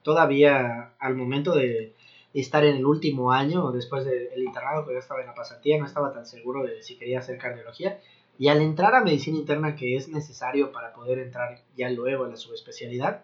Todavía 0.03 0.91
al 0.99 1.15
momento 1.15 1.55
de 1.55 1.95
estar 2.33 2.65
en 2.65 2.75
el 2.75 2.85
último 2.85 3.31
año, 3.31 3.71
después 3.71 4.03
del 4.03 4.43
internado, 4.43 4.85
que 4.85 4.91
yo 4.91 4.99
estaba 4.99 5.21
en 5.21 5.27
la 5.27 5.33
pasantía, 5.33 5.79
no 5.79 5.85
estaba 5.85 6.11
tan 6.11 6.25
seguro 6.25 6.63
de 6.63 6.83
si 6.83 6.97
quería 6.97 7.19
hacer 7.19 7.37
cardiología. 7.37 8.01
Y 8.37 8.49
al 8.49 8.61
entrar 8.61 8.93
a 8.93 9.05
medicina 9.05 9.37
interna, 9.37 9.77
que 9.77 9.95
es 9.95 10.09
necesario 10.09 10.73
para 10.73 10.93
poder 10.93 11.19
entrar 11.19 11.61
ya 11.77 11.89
luego 11.89 12.25
a 12.25 12.27
la 12.27 12.35
subespecialidad, 12.35 13.23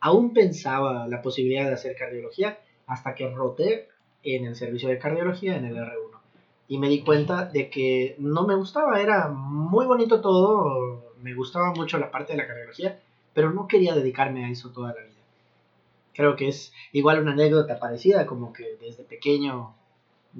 aún 0.00 0.34
pensaba 0.34 1.06
la 1.06 1.22
posibilidad 1.22 1.66
de 1.66 1.74
hacer 1.74 1.94
cardiología 1.94 2.58
hasta 2.88 3.14
que 3.14 3.30
roté 3.30 3.86
en 4.24 4.44
el 4.44 4.56
servicio 4.56 4.88
de 4.88 4.98
cardiología 4.98 5.56
en 5.56 5.66
el 5.66 5.76
R1. 5.76 6.18
Y 6.66 6.78
me 6.78 6.88
di 6.88 7.02
cuenta 7.02 7.44
de 7.44 7.70
que 7.70 8.16
no 8.18 8.44
me 8.44 8.56
gustaba, 8.56 9.00
era 9.00 9.28
muy 9.28 9.86
bonito 9.86 10.20
todo, 10.20 11.07
me 11.22 11.34
gustaba 11.34 11.72
mucho 11.72 11.98
la 11.98 12.10
parte 12.10 12.32
de 12.32 12.38
la 12.38 12.46
cardiología, 12.46 12.98
pero 13.34 13.50
no 13.50 13.68
quería 13.68 13.94
dedicarme 13.94 14.44
a 14.44 14.50
eso 14.50 14.70
toda 14.70 14.88
la 14.94 15.00
vida. 15.02 15.14
Creo 16.14 16.36
que 16.36 16.48
es 16.48 16.72
igual 16.92 17.20
una 17.20 17.32
anécdota 17.32 17.78
parecida, 17.78 18.26
como 18.26 18.52
que 18.52 18.76
desde 18.80 19.04
pequeño 19.04 19.74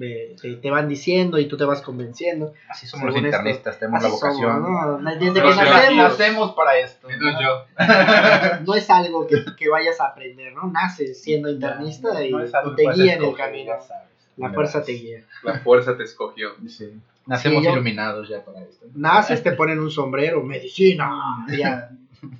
eh, 0.01 0.35
te, 0.41 0.55
te 0.55 0.69
van 0.69 0.87
diciendo 0.87 1.39
y 1.39 1.47
tú 1.47 1.57
te 1.57 1.63
vas 1.65 1.81
convenciendo. 1.81 2.53
Así 2.69 2.85
somos 2.85 3.07
los 3.07 3.15
Según 3.15 3.27
esto, 3.27 3.37
internistas, 3.37 3.79
tenemos 3.79 4.03
la 4.03 4.09
vocación. 4.09 4.63
somos, 4.63 5.01
¿no? 5.01 5.11
Desde 5.11 5.41
que 5.41 5.49
nacemos, 5.49 5.95
Nacemos 5.95 6.51
para 6.53 6.77
esto. 6.77 7.07
Menos 7.07 7.41
yo. 7.41 7.65
no 8.65 8.75
es 8.75 8.89
algo 8.89 9.25
que, 9.27 9.43
que 9.57 9.69
vayas 9.69 9.99
a 9.99 10.07
aprender, 10.07 10.53
¿no? 10.53 10.67
Naces 10.67 11.21
siendo 11.21 11.49
internista 11.49 12.23
y, 12.23 12.31
No 12.31 12.45
y 12.45 12.51
que 12.51 12.83
te 12.83 12.91
guía 12.93 13.15
en 13.15 13.23
el 13.23 13.35
camino. 13.35 13.73
sabes. 13.81 14.09
La 14.37 14.53
fuerza 14.53 14.83
te 14.83 14.93
guía. 14.93 15.25
La 15.43 15.59
fuerza 15.59 15.97
te 15.97 16.03
escogió. 16.03 16.51
Sí. 16.67 16.93
Nacemos 17.29 17.63
Sí, 17.63 17.69
iluminados 17.69 18.27
ya 18.27 18.43
para 18.43 18.61
esto. 18.63 18.87
Naces, 18.95 19.43
te 19.43 19.51
ponen 19.51 19.79
un 19.79 19.91
sombrero, 19.91 20.41
medicina, 20.41 21.45
ya. 21.47 21.91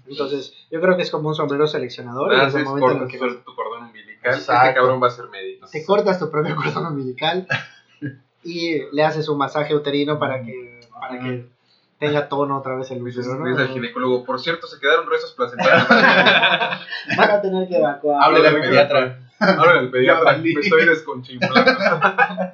Entonces, 0.08 0.52
yo 0.72 0.82
creo 0.82 0.98
que 0.98 1.04
es 1.04 1.12
como 1.12 1.30
un 1.30 1.36
sombrero 1.36 1.68
seleccionador. 1.68 2.36
Naces, 2.36 2.56
el 2.56 2.66
momento 2.66 2.88
en 2.88 2.94
el 2.94 2.98
cortas 2.98 3.12
que 3.12 3.18
sueltas 3.20 3.46
tu 3.46 3.56
cordón 3.56 3.84
umbilical. 3.84 4.34
Exacto. 4.34 4.68
Este 4.68 4.80
cabrón 4.80 5.02
va 5.02 5.08
a 5.08 5.12
ser 5.12 5.26
médico. 5.30 5.68
te 5.72 5.86
cortas 5.86 6.18
tu 6.18 6.32
propio 6.32 6.56
cordón 6.56 6.88
umbilical 6.88 7.46
y 8.44 8.80
le 8.92 9.04
haces 9.04 9.30
un 9.30 9.38
masaje 9.38 9.76
uterino 9.76 10.18
para 10.18 10.42
que, 10.42 10.80
para 11.00 11.20
que 11.20 11.46
tenga 12.00 12.28
tono 12.28 12.58
otra 12.58 12.76
vez 12.76 12.90
el 12.90 13.04
útero, 13.04 13.22
dices 13.22 13.32
al 13.32 13.68
¿no? 13.68 13.74
ginecólogo, 13.74 14.26
por 14.26 14.40
cierto, 14.40 14.66
se 14.66 14.80
quedaron 14.80 15.08
restos 15.08 15.34
placentarios. 15.34 15.88
Van 17.18 17.32
a 17.32 17.42
tener 17.42 17.68
que 17.68 17.78
evacuar. 17.78 18.24
Háblele 18.24 18.48
al 18.48 18.60
pediatra. 18.60 19.20
Ahora 19.40 19.80
el 19.82 19.92
pediatra, 19.92 20.38
me 20.38 20.50
estoy 20.50 20.86
desconchiflando. 20.86 21.60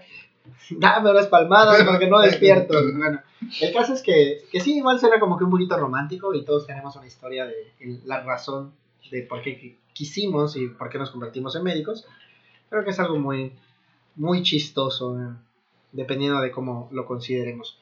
Dame 0.80 1.12
unas 1.12 1.28
palmadas 1.28 1.84
porque 1.84 2.08
no 2.08 2.20
despierto. 2.20 2.74
Bueno, 2.96 3.22
el 3.62 3.74
caso 3.74 3.94
es 3.94 4.02
que, 4.02 4.44
que 4.52 4.60
sí, 4.60 4.78
igual 4.78 5.00
suena 5.00 5.20
como 5.20 5.38
que 5.38 5.44
un 5.44 5.52
poquito 5.52 5.78
romántico 5.78 6.34
y 6.34 6.44
todos 6.46 6.66
tenemos 6.68 6.96
una 6.96 7.08
historia 7.08 7.46
de 7.46 7.74
el- 7.80 8.02
la 8.06 8.22
razón 8.22 8.74
de 9.12 9.22
por 9.24 9.42
qué 9.42 9.60
qui- 9.60 9.76
quisimos 9.94 10.56
y 10.58 10.68
por 10.68 10.90
qué 10.90 10.98
nos 10.98 11.12
convertimos 11.12 11.56
en 11.56 11.64
médicos. 11.64 12.06
Creo 12.70 12.84
que 12.84 12.90
es 12.92 13.00
algo 13.00 13.18
muy, 13.20 13.54
muy 14.16 14.42
chistoso, 14.42 15.20
eh, 15.20 15.34
dependiendo 15.92 16.40
de 16.42 16.52
cómo 16.52 16.90
lo 16.92 17.06
consideremos. 17.06 17.78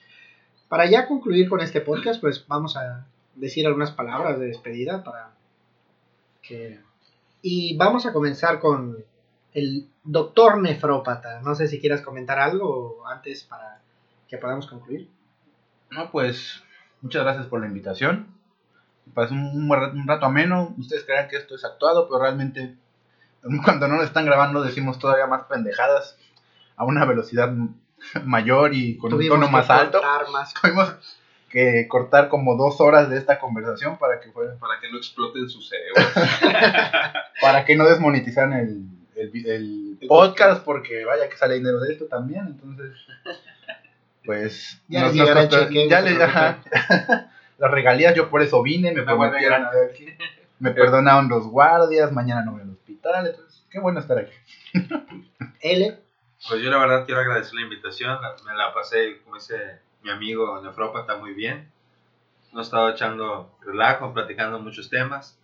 Para 0.67 0.85
ya 0.89 1.07
concluir 1.07 1.47
con 1.49 1.61
este 1.61 1.81
podcast, 1.81 2.19
pues 2.19 2.45
vamos 2.47 2.75
a 2.77 3.05
decir 3.35 3.65
algunas 3.65 3.91
palabras 3.91 4.39
de 4.39 4.47
despedida 4.47 5.03
para 5.03 5.31
que... 6.41 6.79
Y 7.41 7.75
vamos 7.77 8.05
a 8.05 8.13
comenzar 8.13 8.59
con 8.59 8.97
el 9.53 9.87
doctor 10.03 10.59
nefrópata. 10.61 11.41
No 11.41 11.55
sé 11.55 11.67
si 11.67 11.79
quieras 11.79 12.01
comentar 12.01 12.39
algo 12.39 13.05
antes 13.07 13.43
para 13.43 13.81
que 14.27 14.37
podamos 14.37 14.67
concluir. 14.67 15.09
No, 15.91 16.09
pues 16.11 16.63
muchas 17.01 17.23
gracias 17.23 17.45
por 17.47 17.59
la 17.61 17.67
invitación. 17.67 18.27
Parece 19.13 19.33
un, 19.33 19.69
un 19.69 19.69
rato- 19.71 19.95
un 19.95 20.07
rato 20.07 20.25
ameno. 20.25 20.73
Ustedes 20.77 21.03
crean 21.05 21.27
que 21.27 21.35
esto 21.37 21.55
es 21.55 21.63
actuado, 21.65 22.07
pero 22.07 22.19
realmente 22.21 22.75
cuando 23.65 23.87
no 23.87 23.97
lo 23.97 24.03
están 24.03 24.25
grabando 24.25 24.61
decimos 24.63 24.97
todavía 24.99 25.27
más 25.27 25.43
pendejadas 25.43 26.17
a 26.75 26.85
una 26.85 27.05
velocidad 27.05 27.53
mayor 28.25 28.73
y 28.73 28.97
con 28.97 29.09
Tuvimos 29.11 29.35
un 29.35 29.41
tono 29.41 29.47
que 29.47 29.51
más 29.57 29.69
alto. 29.69 29.99
cortar 30.01 30.29
más. 30.31 30.53
Tuvimos 30.61 30.95
que 31.49 31.87
cortar 31.87 32.29
como 32.29 32.55
dos 32.57 32.81
horas 32.81 33.09
de 33.11 33.17
esta 33.19 33.37
conversación 33.39 33.99
para 33.99 34.19
que 34.19 34.31
fuera, 34.31 34.55
Para 34.57 34.79
que 34.81 34.89
no 34.89 34.97
exploten 34.97 35.47
sus 35.47 35.69
cerebros. 35.69 36.07
para 37.41 37.63
que 37.63 37.75
no 37.75 37.85
desmonetizaran 37.85 38.53
el, 38.53 38.85
el, 39.15 39.31
el 39.45 39.97
El 40.01 40.07
podcast, 40.07 40.63
porque 40.63 41.05
vaya 41.05 41.29
que 41.29 41.37
sale 41.37 41.55
dinero 41.55 41.79
de 41.79 41.93
esto 41.93 42.05
también, 42.05 42.45
entonces 42.47 42.91
pues 44.25 44.81
Ya 44.87 45.03
les 45.05 45.13
llegará 45.13 45.41
el 45.43 45.49
costó- 45.49 45.63
cheque, 45.67 45.89
ya 45.89 46.01
no 46.01 46.07
les- 46.09 46.21
ajá. 46.21 46.61
las 47.57 47.71
regalías 47.71 48.15
yo 48.15 48.29
por 48.29 48.41
eso 48.41 48.61
vine, 48.61 48.91
me 48.93 49.01
buena 49.01 49.15
prometieron 49.33 49.67
me 50.59 50.71
perdonaron 50.71 51.27
los 51.29 51.45
guardias, 51.47 52.11
mañana 52.11 52.43
no 52.45 52.53
voy 52.53 52.61
al 52.61 52.69
hospital, 52.71 53.27
entonces 53.27 53.65
qué 53.69 53.79
bueno 53.79 53.99
estar 53.99 54.17
aquí. 54.17 54.31
L. 55.61 55.97
Pues 56.47 56.61
yo 56.61 56.69
la 56.69 56.77
verdad 56.77 57.05
quiero 57.05 57.21
agradecer 57.21 57.53
la 57.55 57.61
invitación, 57.61 58.17
me 58.45 58.53
la 58.53 58.73
pasé, 58.73 59.19
como 59.23 59.35
dice 59.35 59.79
mi 60.03 60.09
amigo 60.11 60.61
nefrópata, 60.61 61.15
muy 61.17 61.33
bien. 61.33 61.69
Nos 62.51 62.67
estado 62.67 62.89
echando 62.89 63.57
relajo, 63.61 64.13
platicando 64.13 64.59
muchos 64.59 64.89
temas. 64.89 65.37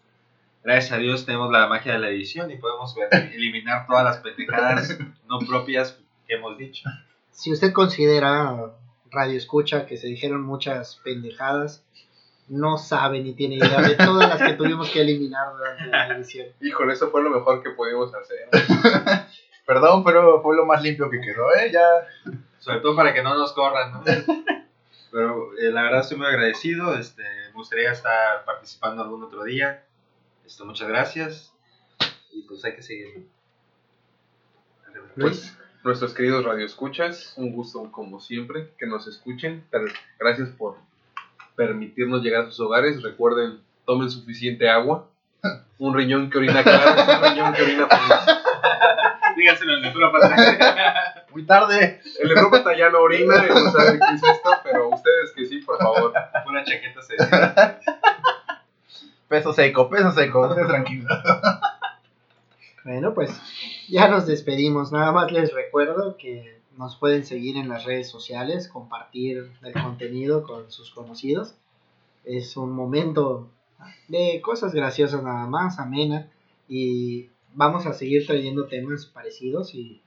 Gracias 0.63 0.91
a 0.91 0.97
Dios 0.97 1.25
tenemos 1.25 1.51
la 1.51 1.67
magia 1.67 1.93
de 1.93 1.99
la 1.99 2.09
edición 2.09 2.51
y 2.51 2.57
podemos 2.57 2.93
ver- 2.95 3.31
eliminar 3.33 3.87
todas 3.87 4.03
las 4.03 4.17
pendejadas 4.17 4.97
no 5.27 5.39
propias 5.39 5.97
que 6.27 6.35
hemos 6.35 6.57
dicho. 6.57 6.87
Si 7.31 7.51
usted 7.51 7.71
considera 7.71 8.71
radio 9.11 9.37
escucha 9.37 9.85
que 9.85 9.97
se 9.97 10.07
dijeron 10.07 10.43
muchas 10.43 10.99
pendejadas, 11.03 11.83
no 12.47 12.77
sabe 12.77 13.21
ni 13.21 13.33
tiene 13.33 13.55
idea 13.55 13.81
de 13.81 13.95
todas 13.95 14.27
las 14.27 14.41
que 14.41 14.53
tuvimos 14.53 14.89
que 14.89 15.01
eliminar 15.01 15.51
durante 15.55 15.85
la 15.85 16.07
edición. 16.15 16.47
Híjole, 16.61 16.93
eso 16.93 17.09
fue 17.09 17.23
lo 17.23 17.29
mejor 17.29 17.63
que 17.63 17.69
pudimos 17.71 18.11
hacer. 18.13 18.49
Perdón, 19.65 20.03
pero 20.03 20.41
fue 20.41 20.55
lo 20.55 20.65
más 20.65 20.81
limpio 20.81 21.09
que 21.09 21.21
quedó, 21.21 21.53
¿eh? 21.55 21.71
Ya 21.71 21.87
Sobre 22.57 22.79
todo 22.79 22.95
para 22.95 23.13
que 23.13 23.21
no 23.21 23.35
nos 23.35 23.53
corran, 23.53 23.91
¿no? 23.93 24.03
Pero 25.11 25.51
eh, 25.59 25.71
la 25.71 25.83
verdad 25.83 26.01
estoy 26.01 26.17
muy 26.17 26.27
agradecido, 26.27 26.95
este, 26.97 27.23
me 27.47 27.53
gustaría 27.53 27.91
estar 27.91 28.43
participando 28.45 29.01
algún 29.03 29.23
otro 29.23 29.43
día. 29.43 29.83
Esto, 30.49 30.65
muchas 30.65 30.87
gracias 30.87 31.53
y 32.31 32.41
pues 32.41 32.65
hay 32.65 32.73
que 32.73 32.81
seguir. 32.81 33.29
Luis. 35.15 35.55
Nuestros 35.83 36.15
queridos 36.15 36.43
radioescuchas, 36.43 37.35
un 37.37 37.51
gusto 37.51 37.91
como 37.91 38.19
siempre 38.19 38.73
que 38.79 38.87
nos 38.87 39.05
escuchen. 39.05 39.63
Pero 39.69 39.85
gracias 40.19 40.49
por 40.49 40.77
permitirnos 41.55 42.23
llegar 42.23 42.45
a 42.45 42.45
sus 42.47 42.61
hogares. 42.61 43.03
Recuerden, 43.03 43.61
tomen 43.85 44.09
suficiente 44.09 44.67
agua. 44.67 45.07
Un 45.77 45.93
riñón 45.93 46.31
que 46.31 46.39
orina 46.39 46.63
claro 46.63 46.99
es 46.99 47.07
un 47.07 47.29
riñón 47.29 47.53
que 47.53 47.61
orina 47.61 47.87
feliz. 47.87 48.35
Dígaselo 49.37 49.73
al 49.73 49.81
nefrópata. 49.83 51.25
muy 51.31 51.45
tarde. 51.45 52.01
El 52.19 52.27
neurópata 52.27 52.75
ya 52.75 52.89
no 52.89 53.01
orina, 53.01 53.45
y 53.45 53.49
no 53.49 53.71
sabe 53.71 53.99
qué 53.99 54.15
es 54.15 54.23
esto, 54.23 54.49
pero 54.63 54.89
ustedes 54.89 55.31
que 55.35 55.45
sí, 55.45 55.59
por 55.59 55.77
favor. 55.77 56.11
Una 56.47 56.63
chaqueta 56.65 57.01
se. 57.03 57.15
Peso 59.29 59.53
seco, 59.53 59.89
peso 59.89 60.11
seco, 60.11 60.41
ustedes 60.47 60.67
tranquilos. 60.67 61.07
Bueno, 62.85 63.13
pues 63.13 63.29
ya 63.89 64.07
nos 64.07 64.25
despedimos. 64.25 64.91
Nada 64.91 65.11
más 65.11 65.31
les 65.31 65.53
recuerdo 65.53 66.15
que 66.17 66.59
nos 66.77 66.95
pueden 66.95 67.25
seguir 67.25 67.57
en 67.57 67.67
las 67.67 67.83
redes 67.83 68.09
sociales, 68.09 68.69
compartir 68.69 69.51
el 69.61 69.73
contenido 69.73 70.43
con 70.43 70.71
sus 70.71 70.89
conocidos. 70.89 71.55
Es 72.23 72.55
un 72.57 72.71
momento 72.71 73.51
de 74.07 74.41
cosas 74.41 74.73
graciosas 74.73 75.21
nada 75.21 75.45
más, 75.45 75.77
amena. 75.77 76.31
Y 76.67 77.29
vamos 77.53 77.85
a 77.85 77.93
seguir 77.93 78.25
trayendo 78.25 78.65
temas 78.67 79.05
parecidos. 79.05 79.75
Y 79.75 80.01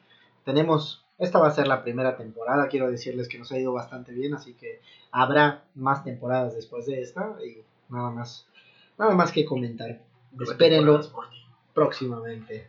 tenemos, 0.44 1.04
esta 1.18 1.38
va 1.38 1.48
a 1.48 1.54
ser 1.54 1.68
la 1.68 1.84
primera 1.84 2.16
temporada. 2.16 2.68
Quiero 2.68 2.90
decirles 2.90 3.28
que 3.28 3.38
nos 3.38 3.52
ha 3.52 3.58
ido 3.58 3.72
bastante 3.72 4.12
bien, 4.12 4.34
así 4.34 4.54
que 4.54 4.80
habrá 5.12 5.62
más 5.74 6.02
temporadas 6.02 6.54
después 6.54 6.86
de 6.86 7.02
esta. 7.02 7.36
Y 7.46 7.62
nada 7.92 8.10
más. 8.10 8.46
Nada 9.02 9.16
más 9.16 9.32
que 9.32 9.44
comentar. 9.44 10.00
Espérenlo 10.40 11.00
próximamente. 11.74 12.68